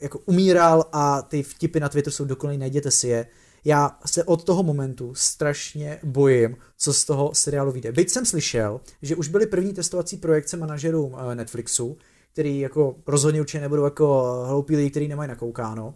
[0.00, 3.26] jako umíral a ty vtipy na Twitteru jsou dokonalý, najděte si je
[3.64, 7.92] já se od toho momentu strašně bojím, co z toho seriálu vyjde.
[7.92, 11.96] Byť jsem slyšel, že už byly první testovací projekce manažerů eh, Netflixu,
[12.32, 15.94] který jako rozhodně určitě nebudou jako hloupí lidi, který nemají nakoukáno,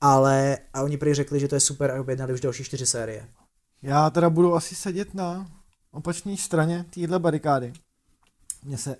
[0.00, 3.28] ale a oni prý řekli, že to je super a objednali už další čtyři série.
[3.82, 5.50] Já teda budu asi sedět na
[5.90, 7.72] opačné straně téhle barikády.
[8.64, 8.96] Mně se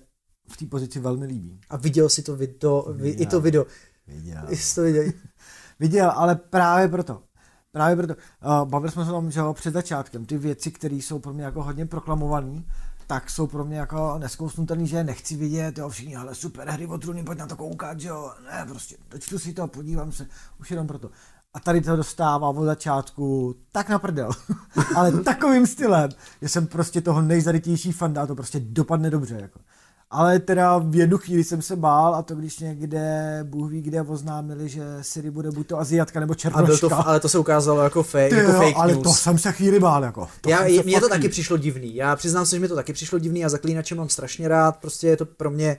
[0.51, 1.59] v té pozici velmi líbí.
[1.69, 3.21] A viděl si to video, viděl.
[3.21, 3.65] i to video.
[4.07, 4.47] Viděl.
[4.49, 5.03] Jsi to viděl.
[5.79, 7.23] viděl, ale právě proto.
[7.73, 11.19] Právě proto, uh, bavili jsme se o tom, že před začátkem, ty věci, které jsou
[11.19, 12.63] pro mě jako hodně proklamované,
[13.07, 16.97] tak jsou pro mě jako neskousnutelný, že nechci vidět, jo, všichni, ale super hry o
[16.97, 20.27] trůny, pojď na to koukat, že jo, ne, prostě, dočtu si to, podívám se,
[20.59, 21.09] už jenom proto.
[21.53, 24.31] A tady to dostává od začátku tak na prdel,
[24.95, 26.09] ale takovým stylem,
[26.41, 29.59] že jsem prostě toho nejzarytější fanda a to prostě dopadne dobře, jako.
[30.13, 34.01] Ale teda v jednu chvíli jsem se bál a to když někde, Bůh ví kde,
[34.01, 36.89] oznámili, že Siri bude buď to Aziatka nebo Černoška.
[36.89, 39.03] To, ale to se ukázalo jako, fake, Ty jako jo, fake ale news.
[39.03, 40.03] to jsem se chvíli bál.
[40.03, 40.27] Jako.
[40.41, 41.95] To Já, mně to taky přišlo divný.
[41.95, 44.77] Já přiznám se, že mi to taky přišlo divný a zaklínače mám strašně rád.
[44.77, 45.77] Prostě je to pro mě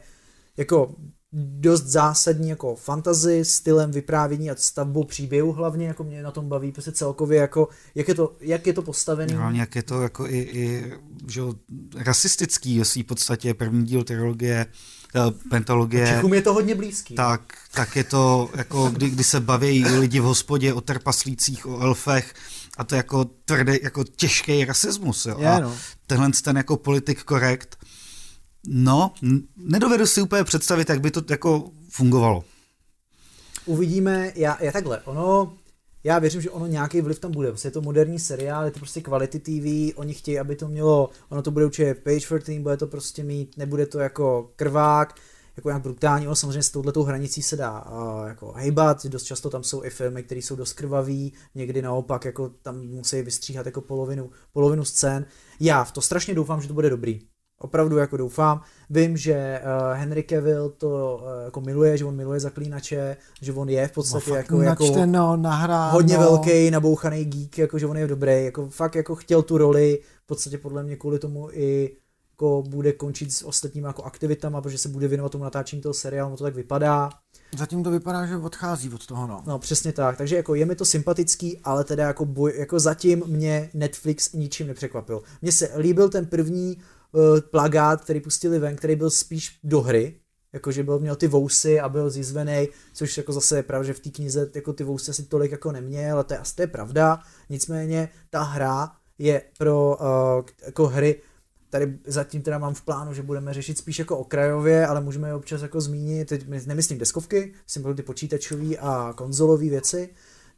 [0.57, 0.95] jako
[1.35, 6.73] dost zásadní jako fantazy, stylem vyprávění a stavbou příběhu hlavně, jako mě na tom baví
[6.73, 9.35] prostě celkově, jako jak je to, jak je to postavené.
[9.35, 10.93] No, jak je to jako i, i
[11.29, 11.41] že,
[11.97, 14.67] rasistický, jestli v podstatě první díl trilogie
[15.17, 15.21] eh,
[15.51, 16.07] pentalogie.
[16.07, 17.15] Čechům je to hodně blízký.
[17.15, 17.41] Tak,
[17.75, 22.35] tak je to, jako kdy, kdy se baví lidi v hospodě o trpaslících, o elfech,
[22.77, 25.27] a to jako tvrdý, jako těžký rasismus.
[25.27, 25.37] Jo?
[25.39, 25.69] Je, no.
[25.69, 25.73] A
[26.07, 27.84] tenhle ten jako politik korekt,
[28.69, 29.13] No,
[29.57, 32.45] nedovedu si úplně představit, jak by to jako fungovalo.
[33.67, 35.53] Uvidíme, já, já takhle, ono,
[36.05, 37.49] já věřím, že ono nějaký vliv tam bude.
[37.49, 41.11] Prostě je to moderní seriál, je to prostě quality TV, oni chtějí, aby to mělo,
[41.29, 45.15] ono to bude určitě page for team, bude to prostě mít, nebude to jako krvák,
[45.57, 49.51] jako nějak brutální, ono samozřejmě s touhletou hranicí se dá uh, jako hejbat, dost často
[49.51, 53.81] tam jsou i filmy, které jsou dost krvavý, někdy naopak jako tam musí vystříhat jako
[53.81, 55.27] polovinu, polovinu scén.
[55.61, 57.21] Já v to strašně doufám, že to bude dobrý.
[57.65, 58.61] Opravdu jako doufám.
[58.91, 63.69] Vím, že uh, Henry Cavill to uh, jako miluje, že on miluje zaklínače, že on
[63.69, 65.93] je v podstatě no, jako, jako načteno, nahráno.
[65.93, 69.99] hodně velký, nabouchaný geek, jako že on je dobrý, jako fakt jako chtěl tu roli,
[70.25, 71.97] v podstatě podle mě kvůli tomu i
[72.35, 76.37] jako bude končit s ostatními jako aktivitama, protože se bude věnovat tomu natáčení toho seriálu,
[76.37, 77.11] to tak vypadá.
[77.59, 79.43] Zatím to vypadá, že odchází od toho, no.
[79.47, 80.17] No, přesně tak.
[80.17, 84.67] Takže jako je mi to sympatický, ale teda jako, boj, jako zatím mě Netflix ničím
[84.67, 85.23] nepřekvapil.
[85.43, 86.79] Mně se líbil ten první
[87.51, 90.21] plagát, který pustili ven, který byl spíš do hry,
[90.53, 94.01] jakože byl, měl ty vousy a byl zizvený, což jako zase je pravda, že v
[94.01, 96.67] té knize jako ty vousy asi tolik jako neměl, ale to je asi to je
[96.67, 97.19] pravda.
[97.51, 101.21] Nicméně ta hra je pro uh, jako hry
[101.75, 105.35] tady zatím teda mám v plánu, že budeme řešit spíš jako okrajově, ale můžeme je
[105.35, 110.09] občas jako zmínit, teď nemyslím deskovky, myslím ty počítačové a konzolové věci,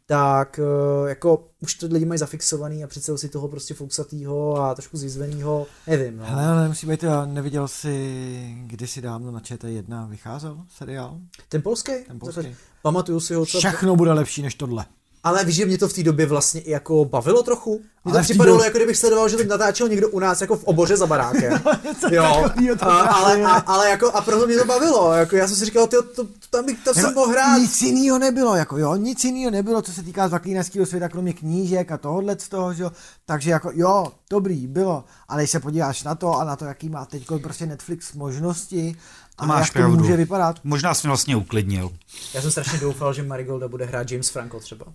[0.07, 4.75] tak eh, jako už to lidi mají zafixovaný a přece si toho prostě fousatýho a
[4.75, 6.17] trošku zizvenýho, nevím.
[6.17, 6.25] No.
[6.25, 11.19] Hele, ale nemusí být, neviděl jsi kdysi dávno na ČT1 vycházel seriál?
[11.49, 11.93] Ten polský?
[12.07, 12.57] Ten polský.
[12.83, 13.45] Pamatuju si ho.
[13.45, 14.85] Všechno bude lepší než tohle.
[15.27, 17.81] Ale víš, že mě to v té době vlastně i jako bavilo trochu.
[18.05, 18.67] Mně to připadalo, době...
[18.67, 21.63] jako kdybych sledoval, že to natáčel někdo u nás jako v oboře za barákem.
[22.11, 22.51] jo,
[22.81, 25.13] a, ale, a, ale jako, a proto mě to bavilo.
[25.13, 27.59] Jako já jsem si říkal, tyjo, to, to, tam bych to jsem mohl hrát.
[27.59, 31.93] Nic jiného nebylo, jako jo, nic jiného nebylo, co se týká zaklínačského světa, kromě knížek
[31.93, 32.93] a tohohle z toho, že jo.
[33.27, 35.05] Takže jako jo, dobrý, bylo.
[35.29, 38.97] Ale když se podíváš na to a na to, jaký má teď prostě Netflix možnosti,
[39.39, 39.97] a máš jak to pravdu.
[39.97, 40.61] může vypadat.
[40.65, 41.91] Možná jsi mě vlastně uklidnil.
[42.35, 44.87] Já jsem strašně doufal, že Marigolda bude hrát James Franco třeba.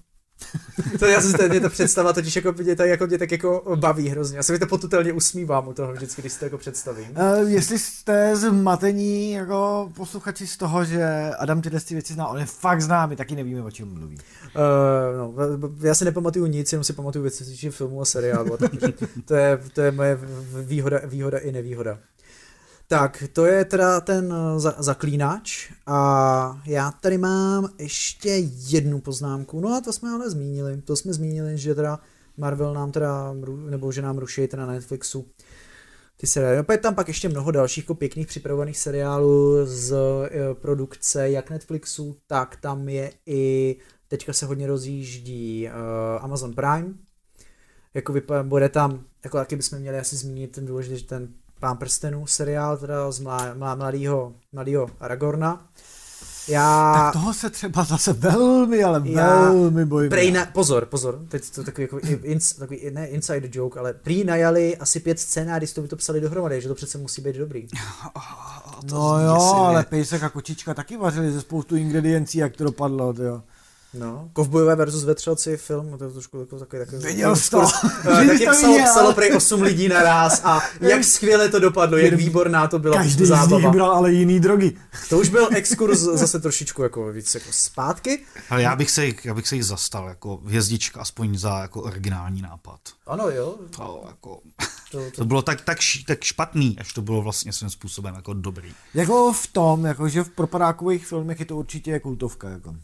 [1.00, 4.10] to já si mě ta představa totiž jako mě, tak, jako, mě tak jako baví
[4.10, 4.38] hrozně.
[4.38, 7.08] Já se mi to potutelně usmívám u toho vždycky, když si to jako představím.
[7.10, 12.40] Uh, jestli jste zmatení jako posluchači z toho, že Adam tyhle ty věci zná, on
[12.40, 14.18] je fakt zná, my taky nevíme, o čem mluví.
[14.18, 18.58] Uh, no, já si nepamatuju nic, jenom si pamatuju věci z filmu a seriálu.
[19.26, 20.20] to, je, to je moje
[20.66, 21.98] výhoda, výhoda i nevýhoda.
[22.92, 28.30] Tak, to je teda ten eh, za- zaklínač a já tady mám ještě
[28.70, 32.00] jednu poznámku, no a to jsme ale zmínili, to jsme zmínili, že teda
[32.38, 33.34] Marvel nám teda,
[33.70, 35.26] nebo že nám ruší teda na Netflixu
[36.18, 36.58] ty seriály.
[36.58, 41.50] No, je tam pak ještě mnoho dalších jako pěkných připravovaných seriálů z e, produkce jak
[41.50, 43.76] Netflixu, tak tam je i,
[44.08, 45.72] teďka se hodně rozjíždí e,
[46.20, 46.94] Amazon Prime,
[47.94, 52.28] jako vypadá, bude tam, jako taky bychom měli asi zmínit ten důležitý, ten Pán prstenů
[52.28, 55.68] seriál teda z mlá, mlá, mladýho, mladýho Aragorna.
[56.48, 56.94] Já...
[56.94, 59.42] Tak toho se třeba zase velmi, ale já...
[59.42, 60.10] velmi bojím.
[60.10, 60.46] Prej na...
[60.46, 65.00] Pozor, pozor, teď to takový, jako, ins, takový ne inside joke, ale prý najali asi
[65.00, 67.68] pět scénářů, to by to psali dohromady, že to přece musí být dobrý.
[68.92, 73.42] no jo, ale pejsek a kočička taky vařili ze spoustu ingrediencí, jak to dopadlo, jo.
[73.94, 77.04] No, Kovbojové versus vetřelci film, to je trošku jako takový takový...
[77.04, 77.62] Viděl jsi to?
[78.04, 82.68] tak jak psalo, psalo prej 8 lidí naraz a jak skvěle to dopadlo, jak výborná
[82.68, 83.60] to byla Každý zábava.
[83.60, 84.78] z nich bral ale jiný drogy.
[85.10, 88.24] To už byl exkurs zase trošičku jako víc jako zpátky.
[88.50, 91.82] Ale já bych se jich, já bych se jich zastal, jako hvězdička, aspoň za jako
[91.82, 92.80] originální nápad.
[93.08, 93.56] Ano, jo.
[93.76, 94.40] To, jako,
[94.92, 95.12] to, to...
[95.12, 95.78] to bylo tak, tak,
[96.08, 98.74] tak špatný, až to bylo vlastně svým způsobem jako dobrý.
[98.94, 102.50] Jako v tom, jako že v propadákových filmech je to určitě kultovka.
[102.50, 102.76] Jako.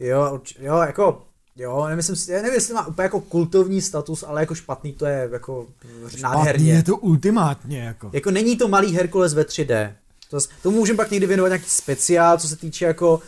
[0.00, 1.22] Jo, jo, jako,
[1.56, 5.28] jo, nemyslím si, nevím, jestli má úplně jako kultovní status, ale jako špatný to je
[5.32, 5.66] jako
[6.06, 6.72] špatný nádherně.
[6.72, 8.10] je to ultimátně, jako.
[8.12, 9.92] Jako není to malý Herkules ve 3D.
[10.30, 13.20] To, to můžeme pak někdy věnovat nějaký speciál, co se týče jako uh,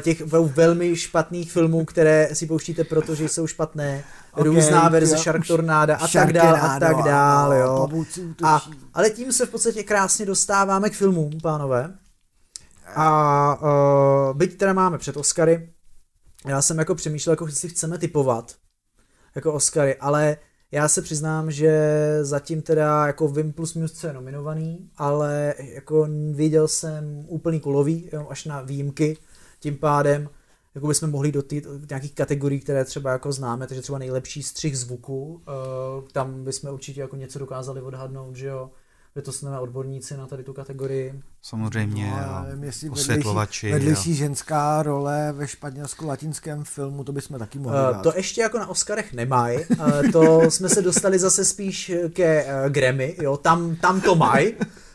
[0.00, 0.20] těch
[0.56, 4.04] velmi špatných filmů, které si pouštíte, protože jsou špatné.
[4.32, 7.88] Okay, Různá verze Shark Tornáda a tak dál a tak dál, jo.
[8.42, 8.62] A,
[8.94, 11.94] ale tím se v podstatě krásně dostáváme k filmům, pánové.
[12.96, 13.58] A
[14.30, 15.68] uh, byť teda máme před Oscary,
[16.44, 18.56] já jsem jako přemýšlel, jako jestli chceme typovat
[19.34, 20.36] jako Oscary, ale
[20.72, 26.08] já se přiznám, že zatím teda jako vím plus minus co je nominovaný, ale jako
[26.32, 29.16] viděl jsem úplný kulový, jo, až na výjimky,
[29.60, 30.28] tím pádem
[30.74, 34.78] jako bychom mohli do, tý, nějakých kategorií, které třeba jako známe, takže třeba nejlepší střih
[34.78, 38.70] zvuku, uh, tam bychom určitě jako něco dokázali odhadnout, že jo,
[39.32, 41.22] jsme odborníci na tady tu kategorii.
[41.42, 43.66] Samozřejmě, no, a nevím, osvětlovači.
[43.66, 44.14] Vedlejší, vedlejší a...
[44.14, 48.02] ženská role ve španělsko-latinském filmu, to bychom taky mohli uh, dát.
[48.02, 52.50] To ještě jako na Oscarech nemají, uh, to jsme se dostali zase spíš ke uh,
[52.68, 54.54] Grammy, jo, tam, tam to mají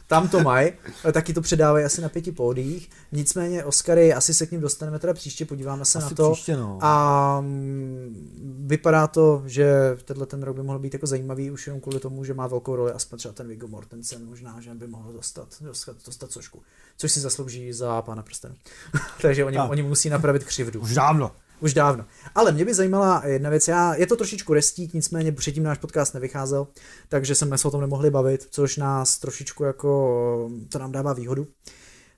[0.09, 0.71] tam to mají,
[1.11, 2.89] taky to předávají asi na pěti pódiích.
[3.11, 6.31] Nicméně Oscary, asi se k ním dostaneme teda příště, podíváme se asi na to.
[6.31, 6.77] Příště, no.
[6.81, 11.81] A mm, vypadá to, že tenhle ten rok by mohl být jako zajímavý už jenom
[11.81, 15.13] kvůli tomu, že má velkou roli aspoň třeba ten Viggo Mortensen, možná, že by mohl
[15.13, 16.61] dostat, dostat, dostat cožku.
[16.97, 18.55] Což si zaslouží za pána prstenu.
[19.21, 20.79] Takže oni, oni musí napravit křivdu.
[20.79, 21.31] Už dávno.
[21.59, 22.05] Už dávno.
[22.35, 26.13] Ale mě by zajímala jedna věc, já, je to trošičku restík, nicméně předtím náš podcast
[26.13, 26.67] nevycházel,
[27.09, 31.47] takže jsme se o tom nemohli bavit, což nás trošičku jako, to nám dává výhodu.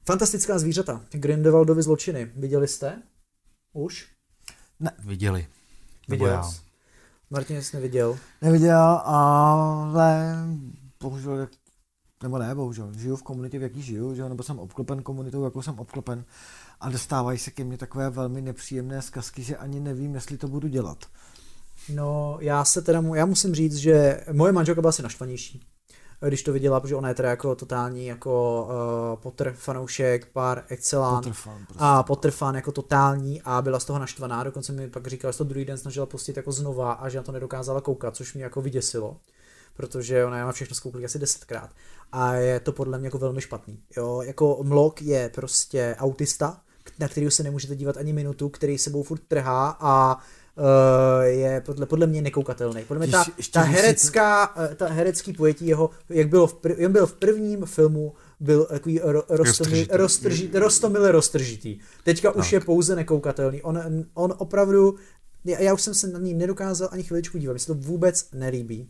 [0.06, 3.02] Fantastická zvířata, Grindelwaldovy zločiny, viděli jste?
[3.74, 4.08] Už?
[4.80, 4.92] Ne.
[5.06, 5.48] Viděli.
[6.10, 6.52] Viděl já.
[7.30, 8.18] Martin jsi neviděl.
[8.42, 10.36] Neviděl, ale
[11.02, 11.48] bohužel
[12.24, 14.30] nebo ne, bohužel, žiju v komunitě, v jaký žiju, že?
[14.30, 16.26] nebo jsem obklopen komunitou, jakou jsem obklopen
[16.82, 20.68] a dostávají se ke mně takové velmi nepříjemné zkazky, že ani nevím, jestli to budu
[20.68, 21.06] dělat.
[21.90, 25.66] No, já se teda, já musím říct, že moje manželka byla asi naštvanější,
[26.28, 28.64] když to viděla, protože ona je teda jako totální jako
[29.14, 30.28] uh, Potter fanoušek
[31.16, 31.78] Potter fan, prostě.
[31.78, 35.38] a Potter fan jako totální a byla z toho naštvaná, dokonce mi pak říkala, že
[35.38, 38.44] to druhý den snažila pustit jako znova a že na to nedokázala koukat, což mě
[38.44, 39.18] jako vyděsilo
[39.74, 41.70] protože ona má všechno zkoukli asi desetkrát.
[42.12, 43.80] A je to podle mě jako velmi špatný.
[43.98, 46.62] Jo, jako Mlok je prostě autista,
[47.00, 51.86] na kterého se nemůžete dívat ani minutu, který sebou furt trhá a uh, je podle,
[51.86, 52.84] podle mě nekoukatelný.
[52.88, 56.92] Podle mě ta, ta herecká, eh, ta herecký pojetí jeho, jak bylo v, prv, jak
[56.92, 59.98] byl v prvním filmu, byl takový ro, rostomil, Roztržitý.
[59.98, 61.80] roztržitý, rostomile roztržitý.
[62.04, 62.54] Teďka už Tak.
[62.54, 63.62] je pouze nekoukatelný.
[63.62, 63.80] On,
[64.14, 64.96] on opravdu,
[65.46, 68.28] já já už jsem se na ní nedokázal ani chviličku dívat, mi se to vůbec
[68.34, 68.90] nelíbí.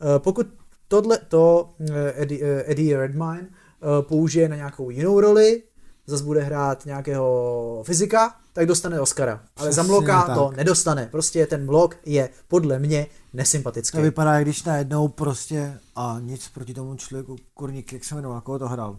[0.00, 0.46] Eh, Pokud
[0.88, 1.68] tohle to
[2.14, 5.62] Eddie, Eddie Redmayne eh, použije na nějakou jinou roli,
[6.06, 9.40] zase bude hrát nějakého fyzika, tak dostane Oscara.
[9.56, 10.36] Ale za Přesně Mloka tak.
[10.36, 11.08] to nedostane.
[11.10, 13.96] Prostě ten Mlok je podle mě nesympatický.
[13.96, 18.58] To vypadá, když najednou prostě a nic proti tomu člověku, kurník, jak se jmenoval, koho
[18.58, 18.98] to hrál?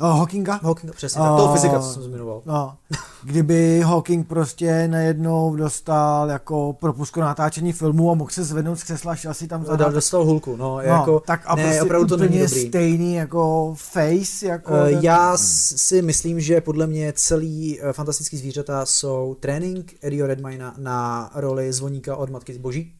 [0.00, 0.60] Oh, Hawkinga?
[0.62, 1.28] Hawking, přesně tak.
[1.36, 2.42] Toho A- fyzika, co jsem zmiňoval.
[2.46, 2.76] No,
[3.24, 8.82] kdyby Hawking prostě najednou dostal jako propusku na natáčení filmu a mohl se zvednout z
[8.82, 9.94] křesla, šel si tam zadat.
[9.94, 12.68] dostal hulku, no, je No, jako, tak a ne, prostě opravdu to není dobrý.
[12.68, 14.72] stejný jako face, jako...
[14.72, 20.26] Ten- Já s- si myslím, že podle mě celý eh, fantastický zvířata jsou trénink Eddie
[20.26, 22.92] Redmayna na roli zvoníka od Matky Boží,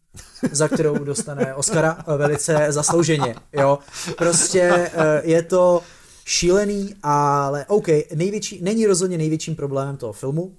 [0.52, 3.34] za kterou dostane Oscara eh, velice zaslouženě.
[3.52, 3.78] Jo?
[4.18, 4.90] Prostě
[5.22, 5.82] je to
[6.28, 10.56] šílený, ale OK, největší, není rozhodně největším problémem toho filmu.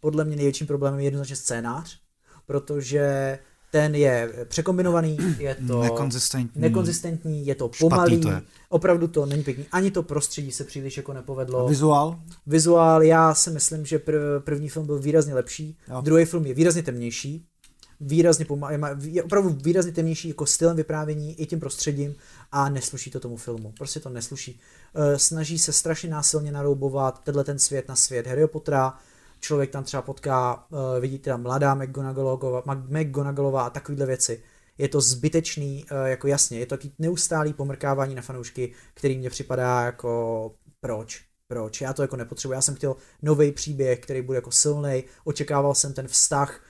[0.00, 1.98] Podle mě největším problémem je jednoznačně scénář,
[2.46, 3.38] protože
[3.72, 6.60] ten je překombinovaný, je to Nekonzistentní.
[6.62, 8.42] nekonzistentní, je to pomalý, to je.
[8.68, 9.66] opravdu to není pěkný.
[9.72, 11.68] Ani to prostředí se příliš jako nepovedlo.
[11.68, 12.20] Vizuál?
[12.46, 16.00] Vizuál, já si myslím, že prv, první film byl výrazně lepší, Jo.
[16.00, 17.46] druhý film je výrazně temnější,
[18.00, 22.14] výrazně poma- je ma- je opravdu výrazně temnější jako stylem vyprávění i tím prostředím
[22.52, 23.72] a nesluší to tomu filmu.
[23.78, 24.60] Prostě to nesluší.
[24.94, 28.98] Eh, Snaží se strašně násilně naroubovat tenhle ten svět na svět Harryho Pottera,
[29.40, 34.42] člověk tam třeba potká, eh, vidí tam mladá McGonagallová, a takovéhle věci.
[34.78, 39.30] Je to zbytečný, eh, jako jasně, je to taky neustálý pomrkávání na fanoušky, který mně
[39.30, 44.38] připadá jako proč, proč, já to jako nepotřebuji, já jsem chtěl nový příběh, který bude
[44.38, 46.60] jako silný, očekával jsem ten vztah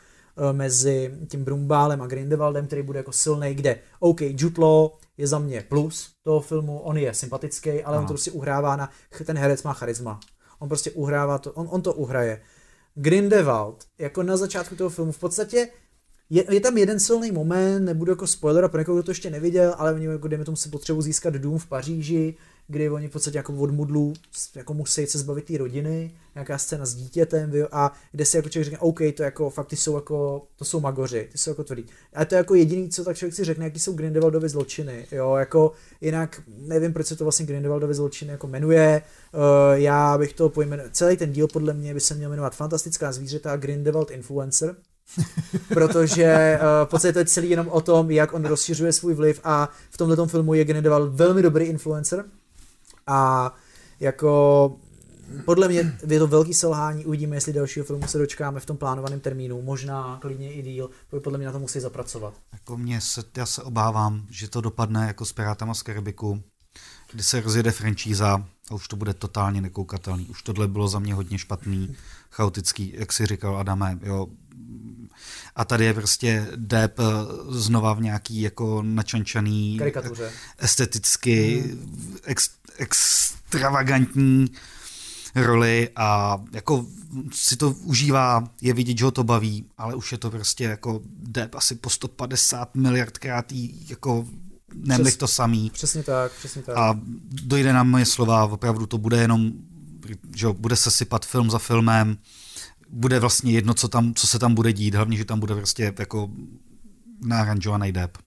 [0.53, 3.79] mezi tím Brumbálem a Grindelwaldem, který bude jako silný, kde?
[4.01, 4.21] OK,
[4.59, 4.91] Law
[5.21, 8.07] je za mě plus toho filmu, on je sympatický, ale on Ano.
[8.09, 8.91] to prostě uhrává na,
[9.27, 10.21] ten herec má charisma.
[10.59, 12.43] On prostě uhrává to, on, on to uhraje.
[12.95, 15.69] Grindelwald, jako na začátku toho filmu, v podstatě
[16.31, 19.75] je, je tam jeden silný moment, nebudu jako spoiler pro někoho, kdo to ještě neviděl,
[19.79, 22.37] ale oni jako dejme tomu si potřebují získat dům v Paříži,
[22.71, 24.13] kdy oni v podstatě jako od mudlu
[24.55, 28.65] jako musí se zbavit té rodiny, nějaká scéna s dítětem, a kde si jako člověk
[28.65, 31.87] řekne, OK, to jako fakt ty jsou jako, to jsou magoři, ty jsou jako tvrdý.
[32.15, 35.35] A to je jako jediný, co tak člověk si řekne, jaký jsou Grindelwaldovy zločiny, jo,
[35.35, 39.03] jako jinak nevím, proč se to vlastně Grindelwaldovy zločiny jako jmenuje,
[39.35, 39.41] uh,
[39.73, 43.53] já bych to pojmenoval, celý ten díl podle mě by se měl jmenovat Fantastická zvířata
[43.53, 44.77] a Grindelwald Influencer,
[45.69, 49.41] protože uh, v podstatě to je celý jenom o tom, jak on rozšiřuje svůj vliv
[49.45, 52.25] a v tomhle filmu je Grindelwald velmi dobrý influencer
[53.11, 53.53] a
[54.01, 54.77] jako
[55.45, 59.21] podle mě je to velký selhání, uvidíme, jestli dalšího filmu se dočkáme v tom plánovaném
[59.21, 60.91] termínu, možná klidně i díl,
[61.23, 62.35] podle mě na to musí zapracovat.
[62.53, 66.43] Jako mě se, já se obávám, že to dopadne jako s Pirátama z Karibiku,
[67.13, 70.27] kdy se rozjede franšíza a už to bude totálně nekoukatelný.
[70.27, 71.97] Už tohle bylo za mě hodně špatný,
[72.31, 74.27] chaotický, jak si říkal Adame, jo.
[75.57, 77.05] A tady je prostě Depp eh,
[77.49, 80.33] znova v nějaký jako načančaný Karikatuře.
[80.59, 81.65] esteticky
[82.25, 82.51] ex,
[82.81, 84.47] extravagantní
[85.35, 86.87] roli a jako
[87.33, 91.01] si to užívá, je vidět, že ho to baví, ale už je to prostě jako
[91.07, 94.27] Depp asi po 150 miliardkrát jí jako
[94.75, 96.77] nemlich Přes- to samý Přesně tak, přesně tak.
[96.77, 97.01] a
[97.31, 99.53] dojde na moje slova, opravdu to bude jenom,
[100.37, 102.19] že jo, bude se sypat film za filmem,
[102.89, 105.95] bude vlastně jedno, co, tam, co se tam bude dít, hlavně, že tam bude prostě
[105.99, 106.31] jako
[107.25, 108.19] naranžovaný Depp.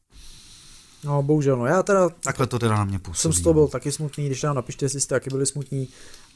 [1.03, 3.17] No bohužel, no já teda Takhle to teda na mě působí.
[3.21, 5.89] jsem z toho byl taky smutný, když nám napište, jestli jste taky byli smutní.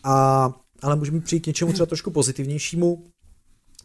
[0.03, 0.49] A,
[0.81, 3.03] ale můžeme přijít k něčemu třeba trošku pozitivnějšímu.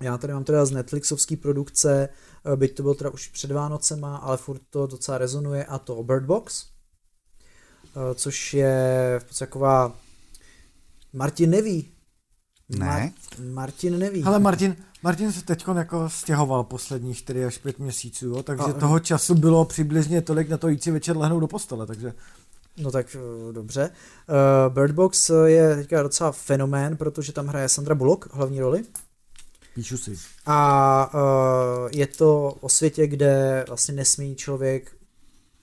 [0.01, 2.09] Já tady mám teda z Netflixovské produkce,
[2.53, 6.03] eh, byť to byl teda už před Vánocema, ale furt to docela rezonuje a to
[6.03, 9.97] Bird Box, eh, což je v podstatě taková
[11.13, 11.89] Martin neví.
[12.69, 13.13] Ne.
[13.53, 14.23] Martin neví.
[14.23, 18.73] Ale Martin, Martin se teď jako stěhoval posledních 4 až 5 měsíců, jo, takže A-
[18.73, 22.12] toho času bylo přibližně tolik na to jít si večer lehnout do postele, takže
[22.77, 23.16] No tak
[23.47, 23.91] uh, dobře.
[24.29, 28.83] Uh, Bird Box je teďka docela fenomén, protože tam hraje Sandra Bullock hlavní roli.
[29.74, 30.19] Píšu si.
[30.47, 34.93] A uh, je to o světě, kde vlastně nesmí člověk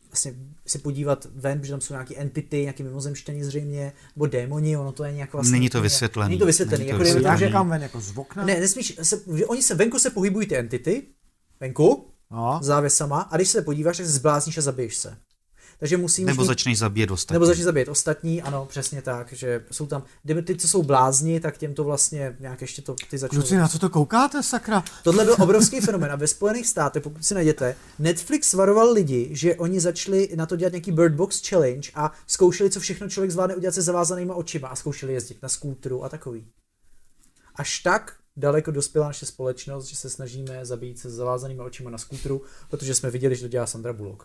[0.10, 0.34] vlastně
[0.68, 5.03] se podívat ven, protože tam jsou nějaké entity, nějaké mimozemštění zřejmě, nebo démoni, ono to
[5.03, 5.52] je nějak vlastně...
[5.52, 6.30] Není to vysvětlený.
[6.30, 7.40] Není to to jako dejme tomu, vysvětlený.
[7.40, 8.45] že- Jak kam ven, jako z okna?
[8.45, 9.18] Ne, nesmíš, se,
[9.48, 11.03] oni se venku se pohybují ty entity,
[11.60, 12.60] venku, No.
[12.61, 15.18] závěsama, a když se podíváš, tak se zblázníš a zabiješ se.
[15.80, 17.35] Takže musíš Nebo mít- začneš zabíjet ostatní.
[17.35, 21.39] nebo začne zabít ostatní, ano, přesně tak, že jsou tam, kdyby ty, co jsou blázni,
[21.39, 23.39] tak těm to vlastně nějak ještě to ty začnou.
[23.39, 24.84] Kluci, na co to koukáte, sakra?
[25.03, 29.56] Tohle byl obrovský fenomén a ve Spojených státech, pokud si najděte, Netflix varoval lidi, že
[29.56, 33.56] oni začali na to dělat nějaký Bird Box Challenge a zkoušeli, co všechno člověk zvládne
[33.56, 36.47] udělat se zavázanýma očima a zkoušeli jezdit na skútru a takový.
[37.56, 42.41] Až tak daleko dospěla naše společnost, že se snažíme zabít se zavázanýma očima na skútru,
[42.69, 44.23] protože jsme viděli, že to dělá Sandra Bullock.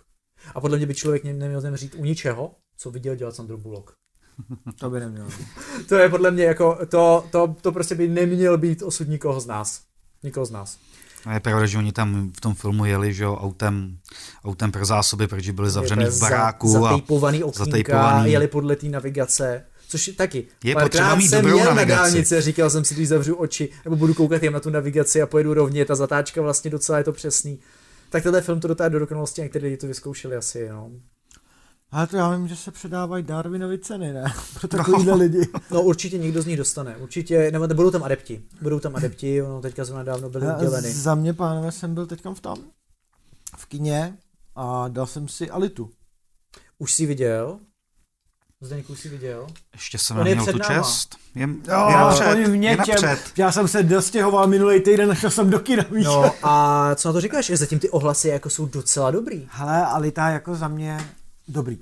[0.55, 3.91] A podle mě by člověk ne- neměl zemřít u ničeho, co viděl dělat Sandru Bullock.
[4.81, 5.29] To by nemělo.
[5.89, 9.47] To je podle mě jako, to, to, to prostě by neměl být osud nikoho z
[9.47, 9.81] nás.
[10.23, 10.79] Nikoho z nás.
[11.25, 13.99] A je pravda, že oni tam v tom filmu jeli, že jo, autem,
[14.45, 18.33] autem pro zásoby, protože byli zavřený v za- baráku a Zatejpovaný okýnka, zatejpovaný.
[18.33, 19.65] jeli podle té navigace.
[19.89, 20.47] Což je taky.
[20.65, 22.01] Je potřeba mít jsem dobrou jel na navigaci.
[22.03, 25.23] dálnici a říkal jsem si, když zavřu oči, nebo budu koukat jen na tu navigaci
[25.23, 27.59] a pojedu rovně, ta zatáčka vlastně docela je to přesný.
[28.15, 30.91] Tak tenhle film to dotáhne do dokonalosti a některé lidi to vyzkoušeli asi, no.
[31.91, 34.25] Ale to já vím, že se předávají Darwinovy ceny, ne?
[34.61, 35.19] Pro takovýhle no.
[35.19, 35.49] lidi.
[35.71, 39.61] No určitě někdo z nich dostane, určitě, nebo budou tam adepti, budou tam adepti, ono
[39.61, 40.93] teďka zrovna dávno byly Já- uděleny.
[40.93, 42.59] Za mě, pánové, jsem byl teďka v tam,
[43.57, 44.19] v kině
[44.57, 45.91] a dal jsem si Alitu.
[46.79, 47.59] Už jsi viděl?
[48.65, 49.47] Zdeněk už jsi viděl?
[49.73, 50.75] ještě jsem On je neměl tu náma.
[50.75, 51.17] čest.
[51.35, 53.19] Je, je Jo, napřed, oni v je napřed.
[53.37, 56.05] Já jsem se dostěhoval minulý týden, šel jsem do kina, víš?
[56.05, 57.47] No a co na to říkáš?
[57.47, 59.49] Že zatím ty ohlasy jako jsou docela dobrý.
[59.51, 60.99] Hele, Alita jako za mě
[61.49, 61.79] dobrý.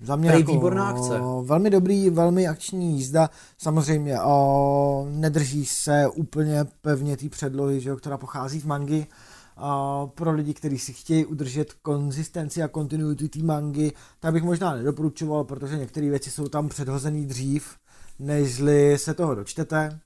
[0.00, 1.20] Za mě Prej jako, výborná akce.
[1.44, 3.30] Velmi dobrý, velmi akční jízda.
[3.58, 9.06] Samozřejmě o, nedrží se úplně pevně té předlohy, že jo, která pochází z mangy.
[9.56, 14.74] O, pro lidi, kteří si chtějí udržet konzistenci a kontinuitu té mangy, tak bych možná
[14.74, 17.76] nedoporučoval, protože některé věci jsou tam předhozený dřív,
[18.18, 20.00] nežli se toho dočtete.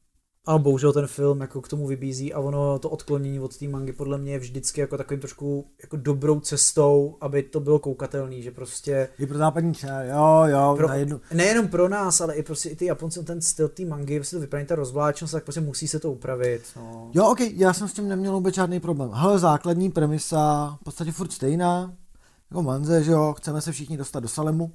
[0.49, 3.93] Ale bohužel ten film jako k tomu vybízí a ono to odklonění od té mangy
[3.93, 8.51] podle mě je vždycky jako takovým trošku jako dobrou cestou, aby to bylo koukatelný, že
[8.51, 9.73] prostě I pro západní
[10.09, 13.41] jo, jo, pro, na jednu, nejenom pro nás, ale i prostě i ty Japonci, ten
[13.41, 16.63] styl té mangy, prostě to vypadá ta rozvláčnost, tak prostě musí se to upravit.
[16.77, 17.11] No.
[17.15, 19.11] Jo, ok, já jsem s tím neměl vůbec žádný problém.
[19.13, 21.95] Hele, základní premisa, v podstatě furt stejná,
[22.51, 24.73] jako manze, že jo, chceme se všichni dostat do Salemu,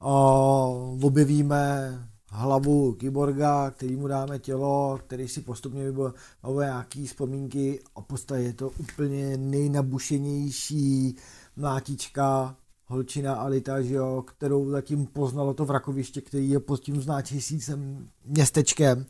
[0.00, 8.00] o, objevíme hlavu kyborga, který mu dáme tělo, který si postupně vybavuje nějaký vzpomínky a
[8.00, 11.16] podstatě je to úplně nejnabušenější
[11.56, 18.10] mlátička holčina Alita, že jo, kterou zatím poznalo to vrakoviště, který je pod tím znáčejícím
[18.24, 19.06] městečkem.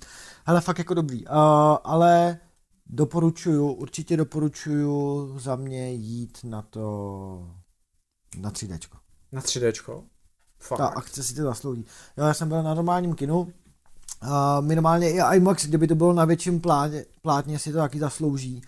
[0.47, 1.26] Ale fakt jako dobrý.
[1.26, 1.32] Uh,
[1.84, 2.38] ale
[2.86, 7.51] doporučuju, určitě doporučuju za mě jít na to
[8.36, 8.78] na 3D.
[9.32, 10.05] Na 3Dčko.
[10.61, 10.78] Fakt.
[10.78, 11.85] Ta akce si to zaslouží.
[12.16, 13.53] Jo, já jsem byl na normálním kinu,
[14.20, 18.62] a minimálně i IMAX, kdyby to bylo na větším plátně, plátně si to taky zaslouží.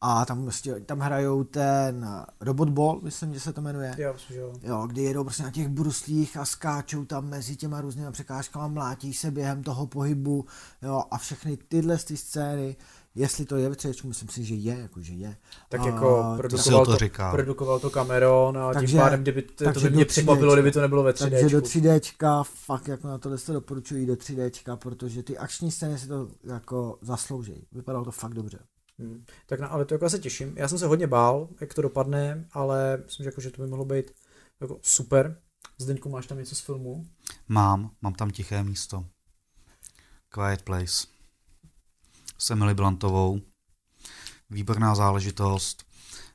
[0.00, 2.08] A tam, prostě, tam hrajou ten
[2.40, 3.94] Robot Ball, myslím, že se to jmenuje.
[3.98, 4.52] Já myslím, že jo.
[4.62, 9.14] Jo, kdy jedou prostě na těch bruslích a skáčou tam mezi těma různými překážkami, mlátí
[9.14, 10.44] se během toho pohybu,
[10.82, 12.76] jo, a všechny tyhle ty scény,
[13.16, 15.36] jestli to je ve třečku, myslím si, že je, jako že je.
[15.68, 17.32] Tak A jako to- produkoval to to, říká.
[17.32, 20.54] produkoval to Cameron a Takže- tím pádem, kdyby to, to by mě do překvapilo, 3D.
[20.56, 21.30] kdyby to nebylo ve 3D.
[21.40, 25.98] Takže do 3Dčka, fakt jako na tohle se doporučuji do 3Dčka, protože ty akční scény
[25.98, 27.66] si to jako zaslouží.
[27.72, 28.58] Vypadalo to fakt dobře.
[28.98, 29.24] Hmm.
[29.46, 30.52] Tak na, ale to jako se těším.
[30.56, 33.68] Já jsem se hodně bál, jak to dopadne, ale myslím, že, jako, že to by
[33.68, 34.10] mohlo být
[34.60, 35.38] jako super.
[35.78, 37.06] Zdeňku, máš tam něco z filmu?
[37.48, 39.04] Mám, mám tam tiché místo.
[40.28, 41.06] Quiet Place.
[42.38, 43.40] S Emily Blantovou.
[44.50, 45.84] Výborná záležitost.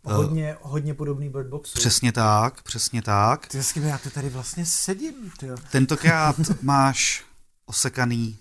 [0.10, 1.74] Eh, Hodně, hodně podobný Bird Boxu.
[1.80, 3.48] Přesně tak, přesně tak.
[3.48, 7.24] Ty s kým já to tady vlastně sedím, ty Tentokrát máš
[7.66, 8.38] osekaný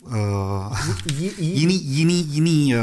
[0.00, 0.78] uh,
[1.12, 2.82] Jí, jí, jiný, jiný, jiný uh,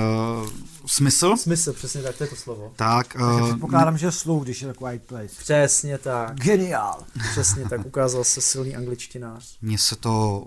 [0.86, 1.38] smysl.
[1.38, 2.74] Smysl, přesně tak, to je to slovo.
[2.76, 5.36] Tak, Takže uh, předpokládám, že sluch, když je to Quiet Place.
[5.40, 7.06] Přesně tak, Geniál.
[7.32, 9.58] přesně tak, ukázal se silný angličtinář.
[9.62, 10.46] mně se to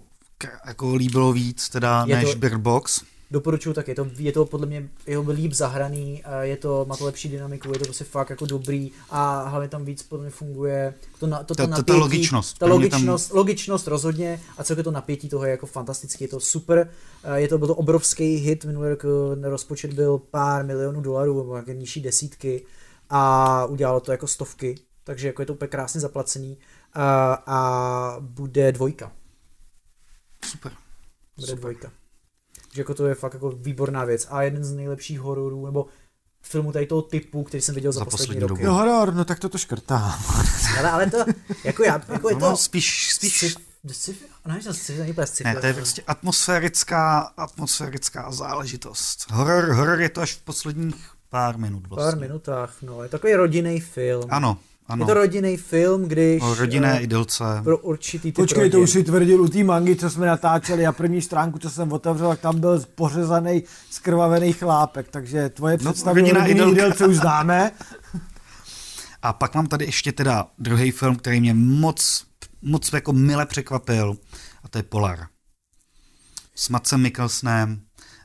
[0.66, 3.02] jako líbilo víc, teda Je než to- Bird Box.
[3.30, 7.04] Doporučuju tak, je to, je to podle mě jeho líp zahraný, je to, má to
[7.04, 10.94] lepší dynamiku, je to prostě fakt jako dobrý a hlavně tam víc podle mě funguje
[11.18, 12.58] to, na, to, to Ta- ta- ta napětí, logičnost.
[12.58, 16.28] Ta mě tam- logičnost, logičnost rozhodně a celkově to napětí toho je jako fantastický, je
[16.28, 16.90] to super,
[17.34, 19.04] je to, byl to obrovský hit, minulý rok
[19.44, 22.62] eh, rozpočet byl pár milionů dolarů, nebo nějaké nižší desítky
[23.10, 24.74] a udělalo to jako stovky,
[25.04, 26.58] takže jako je to úplně krásně zaplacený
[26.94, 29.12] A, a bude dvojka.
[30.44, 30.72] Super.
[31.36, 31.58] Bude Super.
[31.60, 31.90] dvojka.
[32.68, 34.26] Takže jako to je fakt jako výborná věc.
[34.30, 35.86] A jeden z nejlepších hororů, nebo
[36.42, 38.62] filmů tady toho typu, který jsem viděl za, Za poslední, poslední roky.
[38.62, 38.64] dobu.
[38.64, 40.18] Jo, horor, no tak to to škrtá.
[40.78, 41.18] Ale, ale to,
[41.64, 42.50] jako já, jako je No, to...
[42.50, 43.56] no, spíš, spíš,
[43.88, 44.14] Sci-
[45.44, 49.26] ne, to je prostě atmosférická, atmosférická záležitost.
[49.30, 52.10] Horor, horor je to až v posledních pár minut vlastně.
[52.12, 53.02] pár minutách, no.
[53.02, 54.24] Je takový rodinný film.
[54.30, 54.58] Ano,
[54.92, 55.06] Je ano.
[55.06, 56.42] to rodinný film, když...
[56.42, 57.44] O rodinné eh, idylce.
[57.64, 58.84] pro určitý typ Počkej, to rodin.
[58.84, 62.28] už si tvrdil u té mangy, co jsme natáčeli a první stránku, co jsem otevřel,
[62.28, 66.46] tak tam byl pořezaný, skrvavený chlápek, takže tvoje No, představy idylka.
[66.46, 67.70] idylce už známe.
[69.22, 72.24] A pak mám tady ještě teda druhý film, který mě moc,
[72.62, 74.16] moc jako mile překvapil
[74.64, 75.26] a to je Polar.
[76.54, 77.80] S Matsem Mikkelsenem.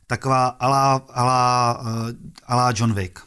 [0.07, 1.87] Taková ala, ala, uh,
[2.47, 3.19] ala John Wick.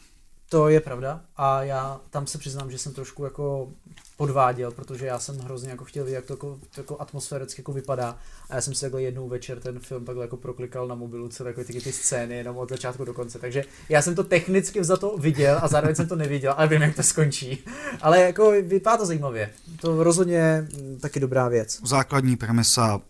[0.51, 3.69] To je pravda a já tam se přiznám, že jsem trošku jako
[4.17, 7.73] podváděl, protože já jsem hrozně jako chtěl vidět, jak to jako, to jako atmosféricky jako
[7.73, 8.17] vypadá
[8.49, 11.43] a já jsem si takhle jednou večer ten film takhle jako proklikal na mobilu, co
[11.43, 14.97] takové ty, ty scény jenom od začátku do konce, takže já jsem to technicky za
[14.97, 17.63] to viděl a zároveň jsem to neviděl, ale vím, jak to skončí.
[18.01, 19.49] Ale jako vypadá to zajímavě.
[19.81, 21.81] To rozhodně mm, taky dobrá věc.
[21.85, 23.01] Základní premisa,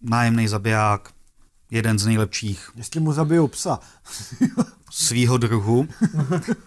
[0.00, 1.10] nájemný zabiják,
[1.72, 3.80] jeden z nejlepších Jestli mu zabijou psa.
[4.90, 5.88] svýho druhu.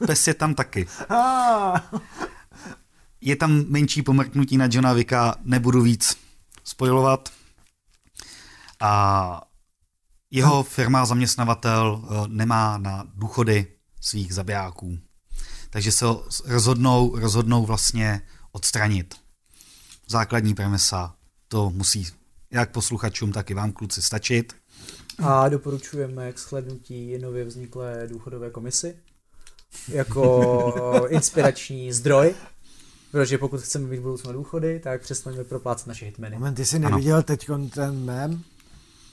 [0.08, 0.88] Pes je tam taky.
[3.22, 6.18] Je tam menší pomrknutí na Johna Vicka, nebudu víc
[6.64, 7.30] spojovat.
[8.80, 9.42] A
[10.32, 13.68] jeho firma, zaměstnavatel, eh, nemá na důchody
[14.02, 15.00] svých zabijáků.
[15.70, 18.22] Takže se ho rozhodnou, rozhodnou vlastně
[18.52, 19.16] odstranit.
[20.08, 21.16] Základní premisa,
[21.48, 22.08] to musí
[22.52, 24.56] jak posluchačům, tak i vám kluci stačit.
[25.24, 28.96] A doporučujeme k shlednutí nově vzniklé důchodové komisy
[29.88, 32.36] jako inspirační zdroj,
[33.12, 36.36] protože pokud chceme mít v budoucnu důchody, tak přestaňme proplácet naše hitmeny.
[36.38, 38.44] moment, ty jsi neviděl teď ten mem?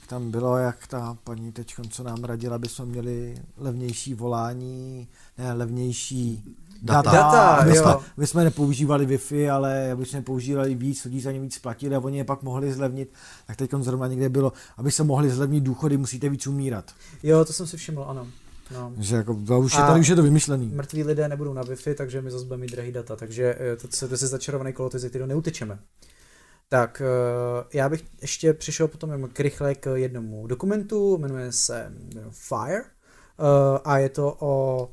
[0.07, 5.07] Tam bylo, jak ta paní teď, co nám radila, aby jsme měli levnější volání,
[5.37, 7.11] ne, levnější Data.
[7.11, 7.55] data.
[7.55, 8.01] Aby, jsme, jo.
[8.17, 11.99] aby jsme nepoužívali Wi-Fi, ale aby jsme používali víc, lidi za ně víc platili a
[11.99, 13.13] oni je pak mohli zlevnit.
[13.47, 16.91] Tak teď zrovna někde bylo, aby se mohli zlevnit důchody, musíte víc umírat.
[17.23, 18.27] Jo, to jsem si všiml, ano.
[18.71, 18.93] No.
[18.97, 20.67] Že jako, to už je, tady už je to vymyšlený.
[20.67, 23.87] Mrtví lidé nebudou na Wi-Fi, takže my zase budeme mít drahý data, takže eh, to,
[23.87, 25.79] to, to je začarovaný kolo, ze kterého neutečeme.
[26.69, 31.93] Tak eh, já bych ještě přišel potom jenom k rychle k jednomu dokumentu, jmenuje se
[32.13, 34.89] jmenuje Fire eh, a je to o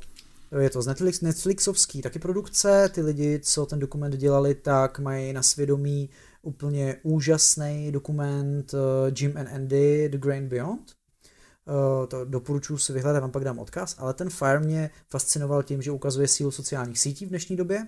[0.59, 5.33] je to z Netflix, Netflixovský taky produkce, ty lidi, co ten dokument dělali, tak mají
[5.33, 6.11] na svědomí
[6.43, 10.93] úplně úžasný dokument eh, Jim and Andy, The Grand Beyond.
[11.69, 15.83] Eh, to doporučuji si vyhledat, vám pak dám odkaz, ale ten Fire mě fascinoval tím,
[15.83, 17.87] že ukazuje sílu sociálních sítí v dnešní době.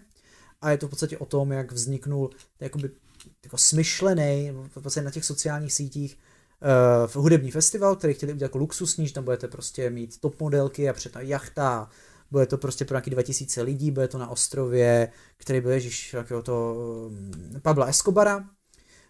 [0.60, 2.30] A je to v podstatě o tom, jak vzniknul
[2.60, 2.90] jakoby
[3.44, 6.18] jako smyšlený, v podstatě na těch sociálních sítích
[7.14, 10.88] uh, hudební festival, který chtěli udělat jako luxusní, že tam budete prostě mít top modelky
[10.88, 11.88] a před jachta,
[12.32, 16.42] bude to prostě pro nějaký 2000 lidí, bude to na ostrově, který byl ježiš, jakého
[16.42, 16.74] to
[17.08, 18.44] um, Pabla Escobara,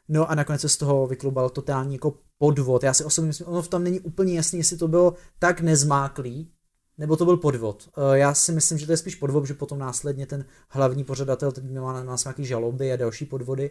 [0.09, 2.82] No a nakonec se z toho vyklubal totální jako podvod.
[2.82, 6.51] Já si osobně myslím, ono v tom není úplně jasný, jestli to bylo tak nezmáklý,
[6.99, 7.89] nebo to byl podvod.
[7.97, 11.53] Eh, Já si myslím, že to je spíš podvod, že potom následně ten hlavní pořadatel
[11.53, 13.70] teď má na nás nějaký žaloby a další podvody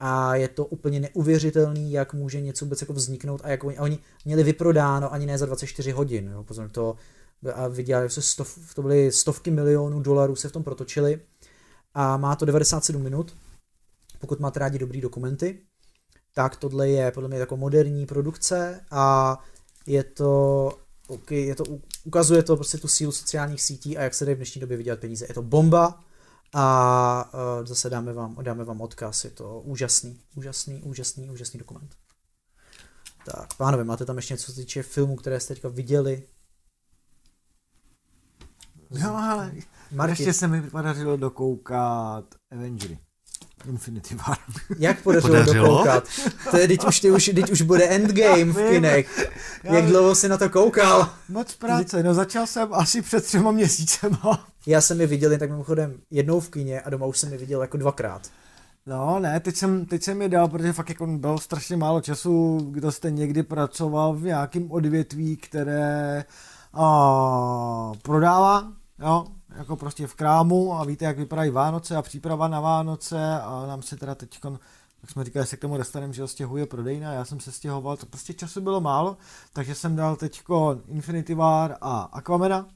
[0.00, 3.82] a je to úplně neuvěřitelný, jak může něco vůbec jako vzniknout a jak oni, a
[3.82, 6.30] oni měli vyprodáno ani ne za 24 hodin.
[6.32, 6.44] Jo.
[6.44, 6.96] Pozor, to
[7.54, 11.20] a vydělali se stov, to byly stovky milionů dolarů se v tom protočili
[11.94, 13.36] a má to 97 minut.
[14.18, 15.62] Pokud máte rádi dobrý dokumenty,
[16.34, 19.38] tak tohle je podle mě jako moderní produkce a
[19.86, 20.70] je to,
[21.08, 21.64] okay, je to
[22.04, 25.00] ukazuje to prostě tu sílu sociálních sítí a jak se dají v dnešní době vydělat
[25.00, 25.26] peníze.
[25.28, 26.04] Je to bomba
[26.54, 31.96] a uh, zase dáme vám, dáme vám odkaz, je to úžasný, úžasný, úžasný, úžasný dokument.
[33.26, 36.22] Tak, pánové, máte tam ještě něco, co se týče filmů, které jste teďka viděli?
[38.92, 39.52] Jo, ale
[39.92, 42.98] Martin, ještě se mi podařilo dokoukat Avengery.
[43.68, 44.38] Infinity War.
[44.78, 45.68] jak podařilo, Podařilo?
[45.68, 46.04] dokoukat?
[46.50, 49.30] To je, teď už, teď už, teď už bude endgame v kinech.
[49.64, 51.10] Já Jak dlouho jsi na to koukal?
[51.28, 54.46] Moc práce, no začal jsem asi před třema měsícema.
[54.66, 57.38] Já jsem je viděl jen tak mimochodem jednou v kině a doma už jsem je
[57.38, 58.30] viděl jako dvakrát.
[58.86, 62.58] No ne, teď jsem, teď jsem je dal, protože fakt jako bylo strašně málo času,
[62.70, 66.24] kdo jste někdy pracoval v nějakém odvětví, které
[66.74, 68.72] a, prodává,
[69.02, 69.26] jo,
[69.56, 73.82] jako prostě v krámu a víte, jak vypadají Vánoce a příprava na Vánoce a nám
[73.82, 74.38] se teda teď,
[75.02, 77.96] jak jsme říkali, se k tomu dostaneme, že ho stěhuje prodejna, já jsem se stěhoval,
[77.96, 79.16] to prostě času bylo málo,
[79.52, 80.42] takže jsem dal teď
[80.88, 82.66] Infinity War a Aquamena,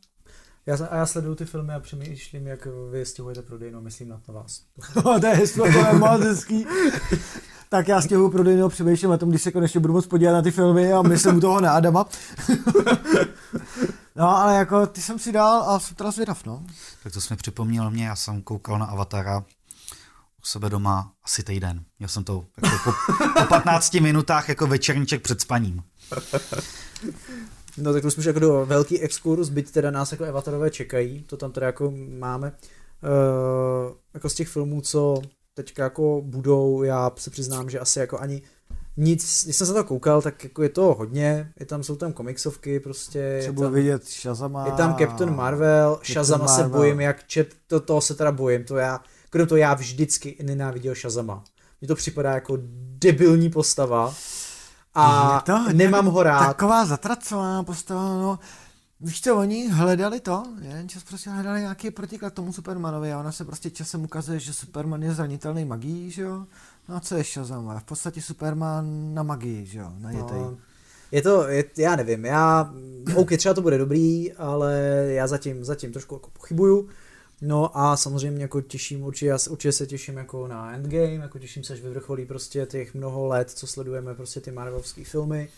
[0.67, 4.33] Já, a já sleduju ty filmy a přemýšlím, jak vy stěhujete prodejnu, myslím na to
[4.33, 4.63] vás.
[4.97, 6.67] No, to je hezky, to je moc hezký.
[7.69, 10.51] tak já stěhuju prodejnu, přemýšlím na tom, když se konečně budu moc podívat na ty
[10.51, 12.07] filmy a myslím u toho na Adama.
[14.17, 16.65] No, ale jako ty jsem si dal a jsem teda zvědav, no.
[17.03, 19.45] Tak to jsme připomněl mě, já jsem koukal na Avatara
[20.43, 21.85] u sebe doma asi týden.
[22.01, 25.83] Já jsem to jako po, po 15 minutách jako večerníček před spaním.
[27.79, 31.23] No tak to jsme už jako do velký exkurs, byť teda nás jako Avatarové čekají,
[31.23, 32.53] to tam teda jako máme.
[33.03, 35.23] Uh, jako z těch filmů, co
[35.55, 38.43] teďka jako budou, já se přiznám, že asi jako ani
[38.97, 42.13] nic, když jsem se to koukal, tak jako je to hodně, je tam, jsou tam
[42.13, 43.39] komiksovky prostě.
[43.41, 44.67] Třeba tam, vidět Shazama.
[44.67, 46.65] Je tam Captain Marvel, Captain Shazama Marvel.
[46.65, 49.01] se bojím, jak čet, to, toho se teda bojím, to já,
[49.33, 51.45] kdo to já vždycky nenáviděl Shazama.
[51.81, 52.59] Mně to připadá jako
[52.99, 54.15] debilní postava
[54.95, 56.47] a to, nemám ho rád.
[56.47, 58.39] Taková zatracovaná postava, no.
[59.01, 63.33] Víš co, oni hledali to, jen čas prostě hledali nějaký protiklad tomu Supermanovi a ona
[63.33, 66.47] se prostě časem ukazuje, že Superman je zranitelný magií, že jo?
[66.89, 67.79] No a co je Shazam?
[67.79, 69.93] V podstatě Superman na magii, že jo?
[69.99, 70.19] Na no,
[71.13, 72.75] je to, je, já nevím, já,
[73.17, 74.75] OK, třeba to bude dobrý, ale
[75.09, 76.89] já zatím, zatím trošku jako pochybuju.
[77.43, 81.65] No a samozřejmě jako těším, určitě, já určitě se těším jako na Endgame, jako těším
[81.65, 85.49] se, až vyvrcholí prostě těch mnoho let, co sledujeme prostě ty Marvelovské filmy.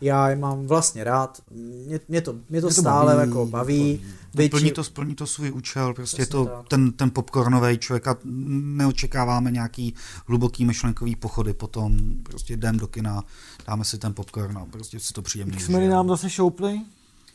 [0.00, 3.46] Já je mám vlastně rád, mě, mě to, mě to, mě to stále baví, jako
[3.46, 4.04] baví.
[4.34, 4.50] Byť...
[4.50, 9.50] Plní, to, splní to svůj účel, prostě je to ten, ten popcornový člověk a neočekáváme
[9.50, 9.94] nějaký
[10.26, 13.24] hluboký myšlenkový pochody, potom prostě jdem do kina,
[13.66, 16.80] dáme si ten popcorn a prostě si to příjemně X-meny nám zase šoupli?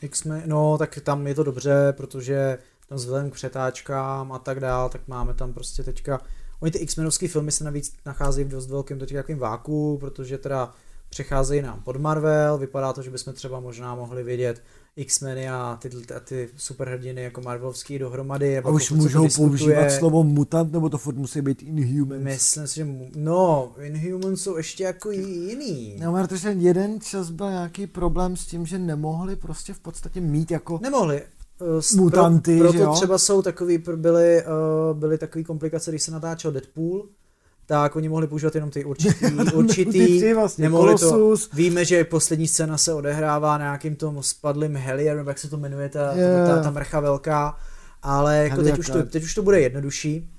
[0.01, 2.57] X-Men, no tak tam je to dobře, protože
[2.89, 6.21] tam vzhledem k přetáčkám a tak dál, tak máme tam prostě teďka,
[6.59, 10.73] oni ty X-menovské filmy se navíc nacházejí v dost velkém teďka takovým váku, protože teda
[11.13, 14.61] přecházejí nám pod Marvel, vypadá to, že bychom třeba možná mohli vidět
[14.95, 18.57] X-meny a ty, a ty superhrdiny jako Marvelovský dohromady.
[18.57, 22.23] A už můžou používat slovo mutant, nebo to furt musí být Inhumans?
[22.23, 25.95] Myslím si, že no, Inhumans jsou ještě jako jiný.
[25.99, 30.51] No, protože jeden čas byl nějaký problém s tím, že nemohli prostě v podstatě mít
[30.51, 30.79] jako...
[30.81, 31.21] Nemohli,
[31.61, 32.93] uh, mutanty, pro, proto že jo?
[32.93, 34.43] třeba jsou takový, byly,
[34.91, 37.07] uh, byly takový komplikace, když se natáčel Deadpool,
[37.65, 42.47] tak oni mohli používat jenom ty určitý, určitý ty vlastně, nemohli to, víme, že poslední
[42.47, 46.47] scéna se odehrává na nějakým tom spadlým helier, nebo jak se to jmenuje, ta, yeah.
[46.47, 47.57] ta, ta mrcha velká,
[48.03, 50.29] ale jako teď, už to, teď už to bude jednodušší,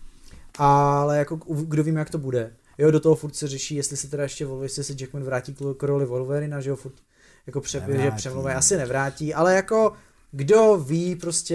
[0.58, 2.52] ale jako kdo víme, jak to bude.
[2.78, 5.82] Jo, do toho furt se řeší, jestli se teda ještě jestli se Jackman vrátí k
[5.82, 6.94] roli Wolverina, že jo, furt
[7.46, 9.92] jako pře, že přemluví, asi nevrátí, ale jako
[10.32, 11.54] kdo ví prostě,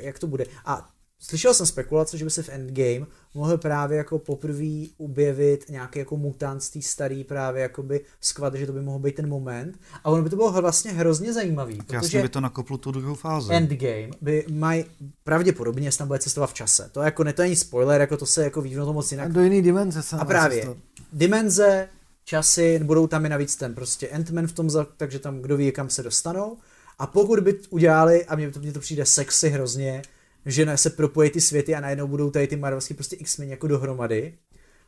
[0.00, 0.44] jak to bude.
[0.64, 0.88] A
[1.20, 6.16] slyšel jsem spekulace, že by se v Endgame mohl právě jako poprvé objevit nějaký jako
[6.16, 9.78] mutant z té starý právě jakoby skvad, že to by mohl být ten moment.
[10.04, 11.76] A ono by to bylo vlastně hrozně zajímavý.
[11.76, 13.52] Tak jasně by to nakoplo tu druhou fázi.
[13.54, 14.84] Endgame by mají
[15.24, 16.90] pravděpodobně, jestli tam bude cestovat v čase.
[16.92, 19.26] To jako ne to ani spoiler, jako to se jako ví to moc jinak.
[19.30, 20.78] A do jiný dimenze se A právě, cestovat.
[21.12, 21.88] dimenze,
[22.24, 25.90] časy, budou tam i navíc ten prostě Ant-Man v tom, takže tam kdo ví, kam
[25.90, 26.56] se dostanou.
[26.98, 30.02] A pokud by udělali, a mně to, mně to přijde sexy hrozně,
[30.46, 34.34] že se propojí ty světy a najednou budou tady ty Marvelský prostě X-Men jako dohromady.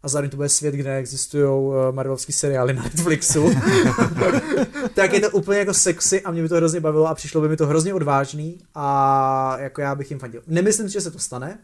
[0.02, 3.50] A zároveň to bude svět, kde existují uh, Marvelský seriály na Netflixu.
[4.94, 7.48] tak je to úplně jako sexy a mě by to hrozně bavilo a přišlo by
[7.48, 10.42] mi to hrozně odvážný a jako já bych jim fandil.
[10.46, 11.58] Nemyslím si, že se to stane,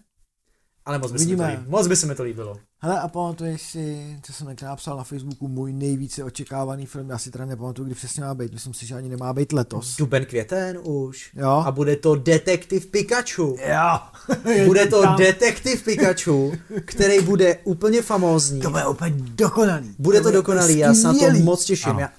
[0.89, 1.65] ale moc by, se mi to líbilo.
[1.69, 2.57] moc by se mi to líbilo.
[2.81, 7.31] Hele, a pamatuješ si, co jsem napsal na Facebooku, můj nejvíce očekávaný film, já si
[7.31, 9.97] teda nepamatuju, kdy přesně má být, myslím si, že ani nemá být letos.
[9.97, 11.31] Duben květen už.
[11.35, 11.63] Jo.
[11.67, 13.57] A bude to Detektiv Pikachu.
[13.69, 13.99] Jo.
[14.67, 15.17] bude to tam.
[15.17, 16.53] Detektiv Pikachu,
[16.85, 18.61] který bude úplně famózní.
[18.61, 19.95] To bude úplně dokonalý.
[19.99, 21.91] Bude to, to dokonalý, já se na to moc těším.
[21.91, 22.01] Ano.
[22.01, 22.13] Já,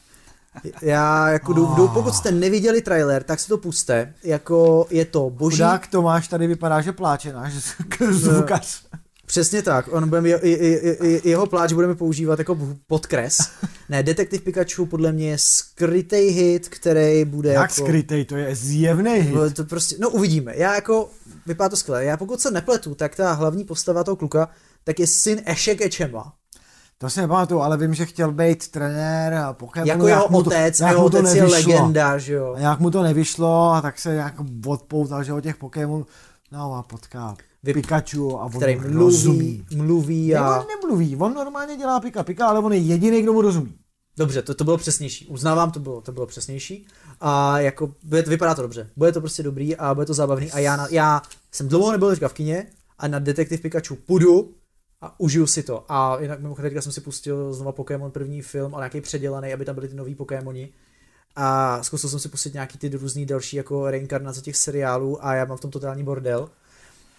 [0.82, 1.76] já jako oh.
[1.76, 5.58] jdu, pokud jste neviděli trailer, tak si to puste, jako je to boží.
[5.58, 7.54] Chudák Tomáš tady vypadá, že pláče náš
[8.12, 8.84] zvukař.
[9.26, 12.58] Přesně tak, on budeme, je, je, je, jeho pláč budeme používat jako
[12.88, 13.38] podkres.
[13.90, 17.74] Ne, Detektiv Pikachu podle mě je skrytý hit, který bude Jak jako...
[17.74, 19.36] skrytý, to je zjevný hit.
[19.36, 21.10] No, to prostě, no uvidíme, já jako,
[21.46, 24.50] vypadá to skvěle, já pokud se nepletu, tak ta hlavní postava toho kluka,
[24.84, 26.34] tak je syn Ešek Ečema.
[27.02, 29.90] To si nepamatuju, ale vím, že chtěl být trenér Pokémonu.
[29.90, 32.54] Jako jeho otec, to, jeho otec je legenda, že jo.
[32.58, 34.34] A jak mu to nevyšlo, a tak se nějak
[34.68, 36.06] odpoutal, že o těch Pokémonů,
[36.52, 39.66] no a potká Vy, Pikachu a on který mluví, rozumí.
[39.76, 40.52] mluví a...
[40.52, 43.74] Ne, on nemluví, on normálně dělá pika pika, ale on je jediný, kdo mu rozumí.
[44.18, 45.28] Dobře, to, to bylo přesnější.
[45.28, 46.88] Uznávám, to bylo, to bylo přesnější.
[47.22, 48.90] A jako, bude, vypadá to dobře.
[48.96, 50.52] Bude to prostě dobrý a bude to zábavný.
[50.52, 51.22] A já, na, já
[51.52, 52.66] jsem dlouho nebyl teďka v kině
[52.98, 54.54] a na Detektiv Pikachu půjdu
[55.02, 55.86] a užiju si to.
[55.90, 59.66] A jinak mimochodem teďka jsem si pustil znova Pokémon první film, ale nějaký předělaný, aby
[59.66, 60.70] tam byly ty nový Pokémoni.
[61.36, 65.46] a zkusil jsem si pustit nějaký ty různý další jako reinkarnace těch seriálů a já
[65.46, 66.50] mám v tom totální bordel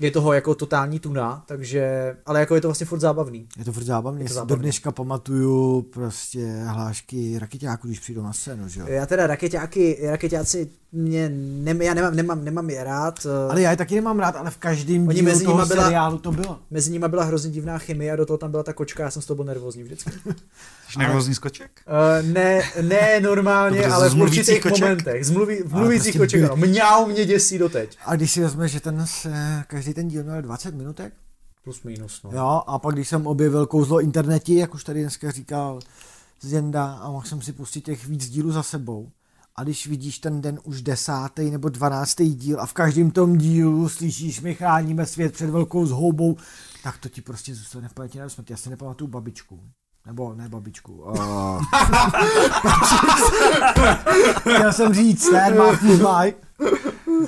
[0.00, 3.48] je toho jako totální tuna, takže, ale jako je to vlastně furt zábavný.
[3.58, 4.48] Je to furt zábavný, Je to zábavný.
[4.56, 8.86] do dneška pamatuju prostě hlášky raketáků, když přijdou na scénu, že jo.
[8.88, 13.26] Já teda raketáky, raketáci mě, ne, já nemám, nemám, nemám je rád.
[13.26, 16.18] eh, Ale já je taky nemám rád, ale v každém dílu mezi toho byla- seriálu
[16.18, 16.58] to bylo.
[16.70, 19.22] Mezi nimi byla hrozně divná chemie a do toho tam byla ta kočka, já jsem
[19.22, 20.10] z toho byl nervózní vždycky.
[20.90, 21.70] Jsi nervózní skoček?
[21.86, 24.80] Uh, ne, ne normálně, Dobře, ale z v mluvících určitých koček?
[24.80, 25.24] momentech.
[25.26, 26.56] Z, mluví, v mluvících prostě koček, by- ano.
[26.56, 27.98] Mňau mě děsí doteď.
[28.06, 29.32] A když si vezme, že ten se,
[29.66, 31.12] každý ten díl měl 20 minutek,
[31.64, 32.30] Plus minus, no.
[32.34, 35.80] jo, a pak když jsem objevil kouzlo internety, jak už tady dneska říkal
[36.40, 39.08] Zenda, a mohl jsem si pustit těch víc dílů za sebou,
[39.60, 43.88] a když vidíš ten den už desátý nebo dvanáctý díl a v každém tom dílu
[43.88, 46.36] slyšíš, my chráníme svět před velkou zhoubou,
[46.82, 48.50] tak to ti prostě zůstane v paměti na smrt.
[48.50, 49.60] Já si nepamatuju babičku.
[50.06, 51.04] Nebo ne babičku.
[54.46, 54.70] Uh...
[54.70, 55.56] Jsem říct, ten
[56.02, 56.24] má.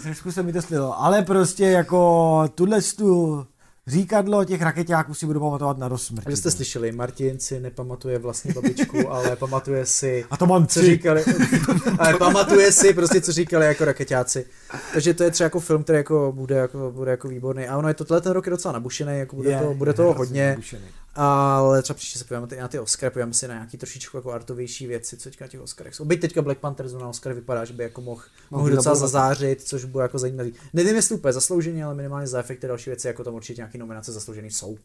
[0.02, 1.00] Trošku se mi to slilo.
[1.02, 3.46] Ale prostě jako tuhle tu
[3.86, 6.24] říkadlo těch raketáků si budu pamatovat na rozsmrt.
[6.24, 10.80] Takže jste slyšeli, Martin si nepamatuje vlastní babičku, ale pamatuje si, A to mám co
[10.80, 10.90] tři.
[10.90, 11.24] říkali,
[11.98, 14.46] ale pamatuje si prostě, co říkali jako raketáci.
[14.92, 17.66] Takže to je třeba jako film, který jako bude, jako, bude jako výborný.
[17.66, 19.94] A ono je to ten rok je docela nabušený, jako bude, Je, to, bude je
[19.94, 20.48] toho hodně.
[20.50, 20.84] nabušený.
[21.14, 24.86] Ale třeba příště se podíváme na ty Oscary, podíváme si na nějaký trošičku jako artovější
[24.86, 26.04] věci, co teďka na těch Oscarech jsou.
[26.04, 29.84] Byť teďka Black Panther na Oscar vypadá, že by jako mohl, mohl docela zazářit, což
[29.84, 30.54] bude jako zajímavý.
[30.72, 34.12] Nevím, jestli úplně zaslouženě, ale minimálně za efekty další věci, jako tam určitě nějaké nominace
[34.12, 34.78] zasloužené jsou.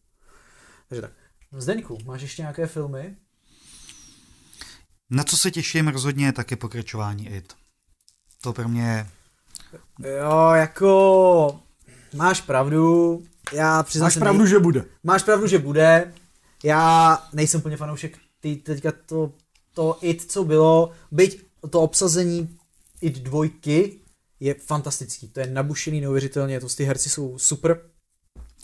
[0.90, 1.12] Takže tak.
[1.58, 3.16] Zdeňku, máš ještě nějaké filmy?
[5.10, 7.54] Na co se těším rozhodně, tak je pokračování IT.
[8.42, 9.08] To pro mě
[10.00, 11.60] Jo, jako
[12.14, 13.24] máš pravdu.
[13.54, 14.86] Já přiznám Máš se, pravdu, že bude.
[15.04, 16.14] Máš pravdu, že bude.
[16.64, 19.34] Já nejsem úplně fanoušek ty, teďka to,
[19.74, 22.58] to IT, co bylo, byť to obsazení
[23.02, 24.00] IT dvojky
[24.40, 25.28] je fantastický.
[25.28, 27.90] To je nabušený neuvěřitelně, to ty herci jsou super.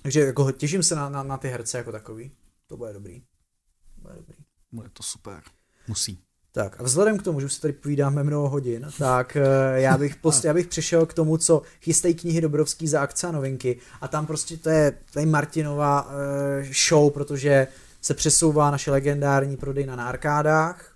[0.01, 2.31] Takže jako těším se na, na, na ty herce jako takový.
[2.67, 3.21] To bude dobrý.
[3.95, 4.35] To bude dobrý.
[4.71, 5.43] bude to super.
[5.87, 6.23] Musí.
[6.55, 9.97] Tak a vzhledem k tomu, že už se tady povídáme mnoho hodin, tak eh, já
[9.97, 13.79] bych, post, já bych přešel k tomu, co chystají knihy Dobrovský za akce a novinky
[14.01, 17.67] a tam prostě to je, to je Martinova eh, show, protože
[18.01, 20.95] se přesouvá naše legendární prodejna na arkádách,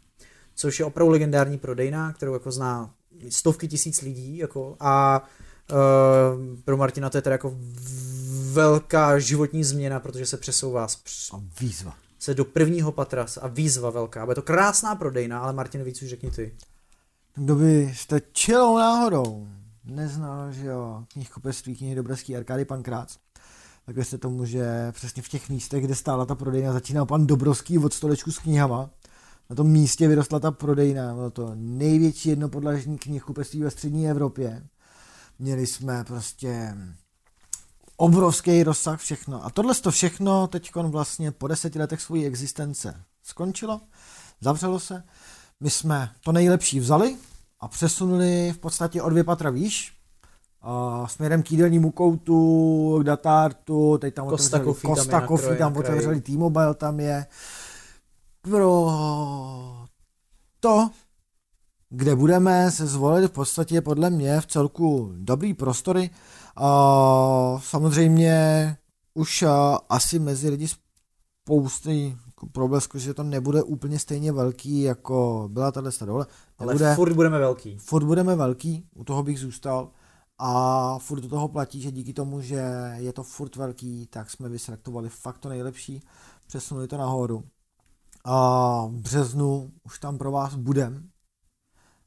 [0.56, 2.94] což je opravdu legendární prodejna, kterou jako zná
[3.30, 5.24] stovky tisíc lidí jako a
[5.72, 5.76] eh,
[6.66, 7.58] pro Martina to je teda jako
[8.52, 10.98] velká životní změna, protože se přesouvá z,
[11.34, 12.07] A výzva.
[12.20, 14.26] Se do prvního patra a výzva velká.
[14.26, 16.56] Bude to krásná prodejna, ale Martin víc už řekni ty.
[17.36, 19.48] Kdo by jste čilou náhodou
[19.84, 23.18] neznal, že jo, knihkupectví knihy Dobrovský arkády pan Krác,
[23.86, 27.78] tak věřte tomu, že přesně v těch místech, kde stála ta prodejna, začínal pan Dobrovský
[27.78, 28.90] od stolečku s knihama.
[29.50, 34.64] Na tom místě vyrostla ta prodejna, bylo to největší jednopodlažní knihkupectví ve střední Evropě.
[35.40, 36.78] Měli jsme prostě
[37.98, 39.46] obrovský rozsah všechno.
[39.46, 43.82] A tohle to všechno teď vlastně po deseti letech své existence skončilo,
[44.42, 45.04] zavřelo se.
[45.60, 47.16] My jsme to nejlepší vzali
[47.60, 49.98] a přesunuli v podstatě o dvě patra výš,
[50.62, 55.28] a směrem k jídelnímu koutu, k Datartu, teď tam Costa otevřeli Coffee tam Costa na
[55.28, 57.26] Coffee, tam otevřeli T-Mobile, tam je
[58.42, 58.92] pro
[60.60, 60.90] to,
[61.90, 66.10] kde budeme se zvolit v podstatě podle mě v celku dobrý prostory.
[66.60, 68.78] A samozřejmě
[69.14, 70.68] už a, asi mezi lidi
[71.44, 76.26] spousty jako problesku, že to nebude úplně stejně velký, jako byla tahle dole.
[76.58, 77.78] Ale Nebude, furt budeme velký.
[77.78, 79.90] furt budeme velký, u toho bych zůstal.
[80.40, 82.64] A furt do toho platí, že díky tomu, že
[82.96, 86.02] je to furt velký, tak jsme vyselektovali fakt to nejlepší,
[86.48, 87.44] přesunuli to nahoru.
[88.26, 91.10] A v březnu už tam pro vás budem.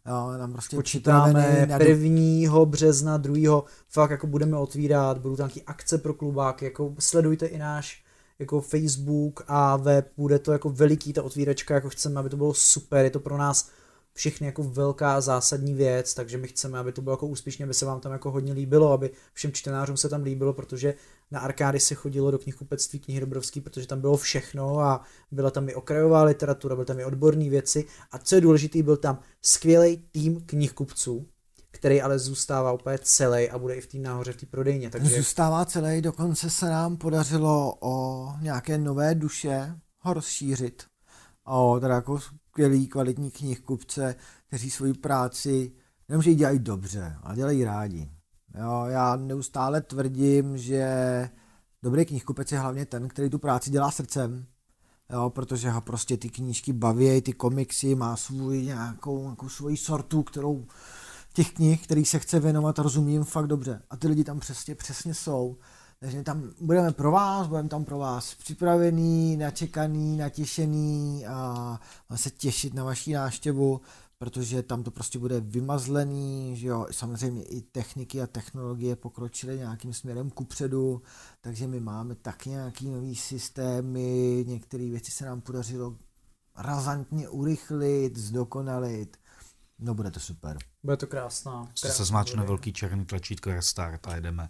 [0.07, 2.65] Jo, tam prostě Počítáme na 1.
[2.65, 3.63] března, 2.
[3.89, 8.05] fakt jako budeme otvírat, budou tam nějaký akce pro klubáky, jako sledujte i náš
[8.39, 12.55] jako Facebook a web, bude to jako veliký ta otvíračka, jako chceme, aby to bylo
[12.55, 13.71] super, je to pro nás
[14.15, 17.87] všechny jako velká zásadní věc, takže my chceme, aby to bylo jako úspěšně, aby se
[17.87, 20.95] vám tam jako hodně líbilo, aby všem čtenářům se tam líbilo, protože
[21.31, 25.69] na arkády se chodilo do knihkupectví knihy Dobrovský, protože tam bylo všechno a byla tam
[25.69, 29.97] i okrajová literatura, byly tam i odborné věci a co je důležité, byl tam skvělý
[29.97, 31.29] tým knihkupců,
[31.71, 35.17] který ale zůstává úplně celý a bude i v té nahoře v té prodejně, takže
[35.17, 40.83] Zůstává celý, dokonce se nám podařilo o nějaké nové duše ho rozšířit.
[41.45, 42.21] O teda jako
[42.51, 44.15] skvělý, kvalitní knihkupce,
[44.47, 45.73] kteří svoji práci
[46.09, 48.11] nejenom, že ji dělají dobře, ale dělají rádi.
[48.59, 51.31] Jo, já neustále tvrdím, že
[51.83, 54.47] dobrý knihkupec je hlavně ten, který tu práci dělá srdcem.
[55.11, 60.23] jo, protože ho prostě ty knížky baví, ty komiksy, má svůj nějakou, nějakou svoji sortu,
[60.23, 60.67] kterou
[61.33, 63.83] těch knih, který se chce věnovat rozumím fakt dobře.
[63.91, 65.57] A ty lidi tam přesně, přesně jsou.
[66.01, 71.81] Takže tam budeme pro vás, budeme tam pro vás připravený, načekaný, natěšený a
[72.15, 73.81] se těšit na vaši návštěvu,
[74.21, 79.93] protože tam to prostě bude vymazlený, že jo, samozřejmě i techniky a technologie pokročily nějakým
[79.93, 81.03] směrem kupředu,
[81.41, 85.97] takže my máme taky nějaký nový systémy, některé věci se nám podařilo
[86.57, 89.17] razantně urychlit, zdokonalit,
[89.79, 90.59] no bude to super.
[90.83, 91.69] Bude to krásná.
[91.81, 94.49] krásná se zmáčne velký černý tlačítko restart a jedeme.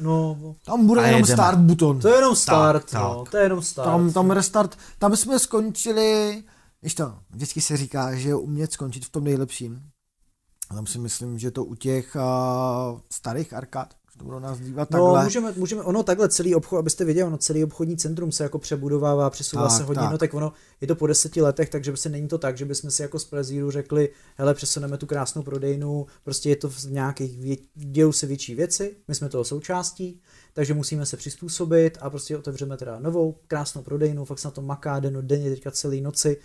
[0.00, 1.36] No, tam bude jenom jedeme.
[1.36, 2.00] start buton.
[2.00, 3.30] to je jenom start, Tak, no, tak.
[3.30, 3.86] to je jenom start.
[3.86, 6.44] Tam, tam restart, tam jsme skončili,
[6.84, 9.82] víš to, vždycky se říká, že je umět skončit v tom nejlepším.
[10.70, 14.58] A tam si myslím, že to u těch uh, starých arkád, že to budou nás
[14.60, 15.24] dívat No, takhle.
[15.24, 19.30] můžeme, můžeme, ono takhle celý obchod, abyste věděli, ono celý obchodní centrum se jako přebudovává,
[19.30, 20.12] přesouvá Tak, se hodně, tak.
[20.12, 22.90] no tak ono je to po deseti letech, takže prostě není to tak, že bychom
[22.90, 27.38] si jako z Plezíru řekli, hele, přesuneme tu krásnou prodejnu, prostě je to v nějakých,
[27.38, 30.20] vě, dějou se větší věci, my jsme toho součástí,
[30.52, 34.62] takže musíme se přizpůsobit a prostě otevřeme teda novou krásnou prodejnu, fakt se na to
[34.62, 36.36] maká den denně, teďka celý noci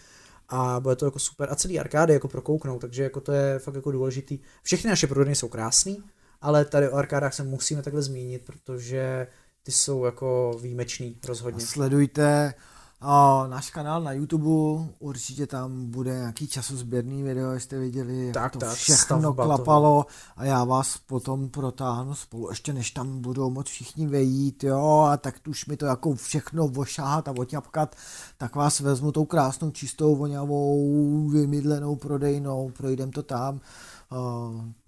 [0.49, 1.47] a bude to jako super.
[1.51, 4.39] A celý arkády jako prokouknou, takže jako to je fakt jako důležitý.
[4.63, 6.03] Všechny naše prodejny jsou krásný,
[6.41, 9.27] ale tady o arkádách se musíme takhle zmínit, protože
[9.63, 11.65] ty jsou jako výjimečný rozhodně.
[11.65, 12.53] Sledujte
[13.01, 18.53] o, náš kanál na YouTube, určitě tam bude nějaký časozběrný video, jste viděli, jak Tak,
[18.53, 20.05] to tak, všechno klapalo.
[20.37, 25.17] A já vás potom protáhnu spolu, ještě než tam budou moc všichni vejít, jo, a
[25.17, 27.95] tak už mi to jako všechno vošáhat a oťapkat,
[28.37, 33.59] tak vás vezmu tou krásnou, čistou, vonavou, vymydlenou prodejnou, projdem to tam,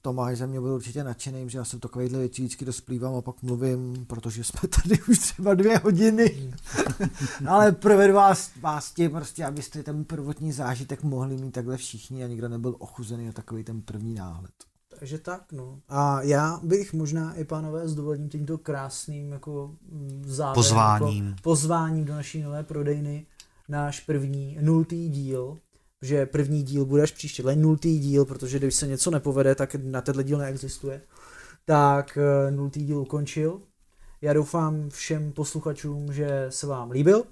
[0.02, 3.42] Tomáš ze mě byl určitě nadšený, že já jsem takovýhle věcí vždycky dosplývám a pak
[3.42, 6.54] mluvím, protože jsme tady už třeba dvě hodiny.
[7.48, 12.28] Ale provedu vás, vás tě prostě, abyste ten prvotní zážitek mohli mít takhle všichni a
[12.28, 14.52] nikdo nebyl ochuzený na takový ten první náhled.
[15.00, 15.80] Takže tak, no.
[15.90, 21.26] A já bych možná i pánové s dovolením tímto krásným jako mm, závěrem, Pozváním.
[21.26, 23.26] Jako pozváním do naší nové prodejny,
[23.70, 25.58] náš první nultý díl,
[26.02, 29.76] že první díl bude až příště, ale nultý díl, protože když se něco nepovede, tak
[29.76, 31.02] na tenhle díl neexistuje,
[31.66, 33.62] tak eh, nultý díl ukončil.
[34.22, 37.24] Já doufám všem posluchačům, že se vám líbil,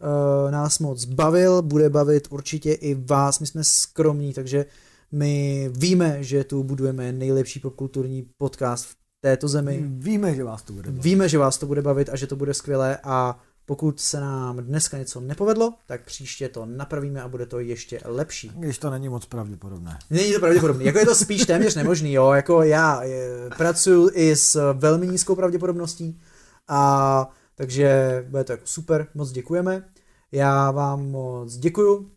[0.00, 4.66] Eh, nás moc bavil, bude bavit určitě i vás, my jsme skromní, takže
[5.12, 9.84] my víme, že tu budujeme nejlepší popkulturní podcast v této zemi.
[9.88, 11.04] Víme, že vás to bude bavit.
[11.04, 14.56] Víme, že vás to bude bavit a že to bude skvělé a pokud se nám
[14.56, 18.48] dneska něco nepovedlo, tak příště to napravíme a bude to ještě lepší.
[18.54, 19.98] Když to není moc pravděpodobné.
[20.10, 24.36] Není to pravděpodobné, jako je to spíš téměř nemožný, jo, jako já eh, pracuji i
[24.36, 26.20] s velmi nízkou pravděpodobností
[26.68, 29.88] a takže bude to jako super, moc děkujeme.
[30.32, 32.10] Já vám moc děkuju,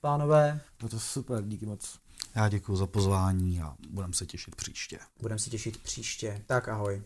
[0.00, 1.98] pánové, Bylo to super, díky moc.
[2.34, 4.98] Já děkuji za pozvání a budeme se těšit příště.
[5.20, 6.42] budeme si těšit příště.
[6.46, 7.02] Tak ahoj.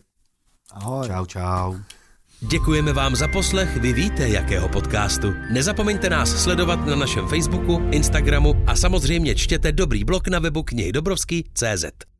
[0.71, 1.07] Ahoj.
[1.07, 1.75] Čau, čau.
[2.47, 5.33] Děkujeme vám za poslech, vy víte, jakého podcastu.
[5.51, 10.91] Nezapomeňte nás sledovat na našem Facebooku, Instagramu a samozřejmě čtěte dobrý blog na webu knihy
[10.91, 12.12] Dobrovský.cz.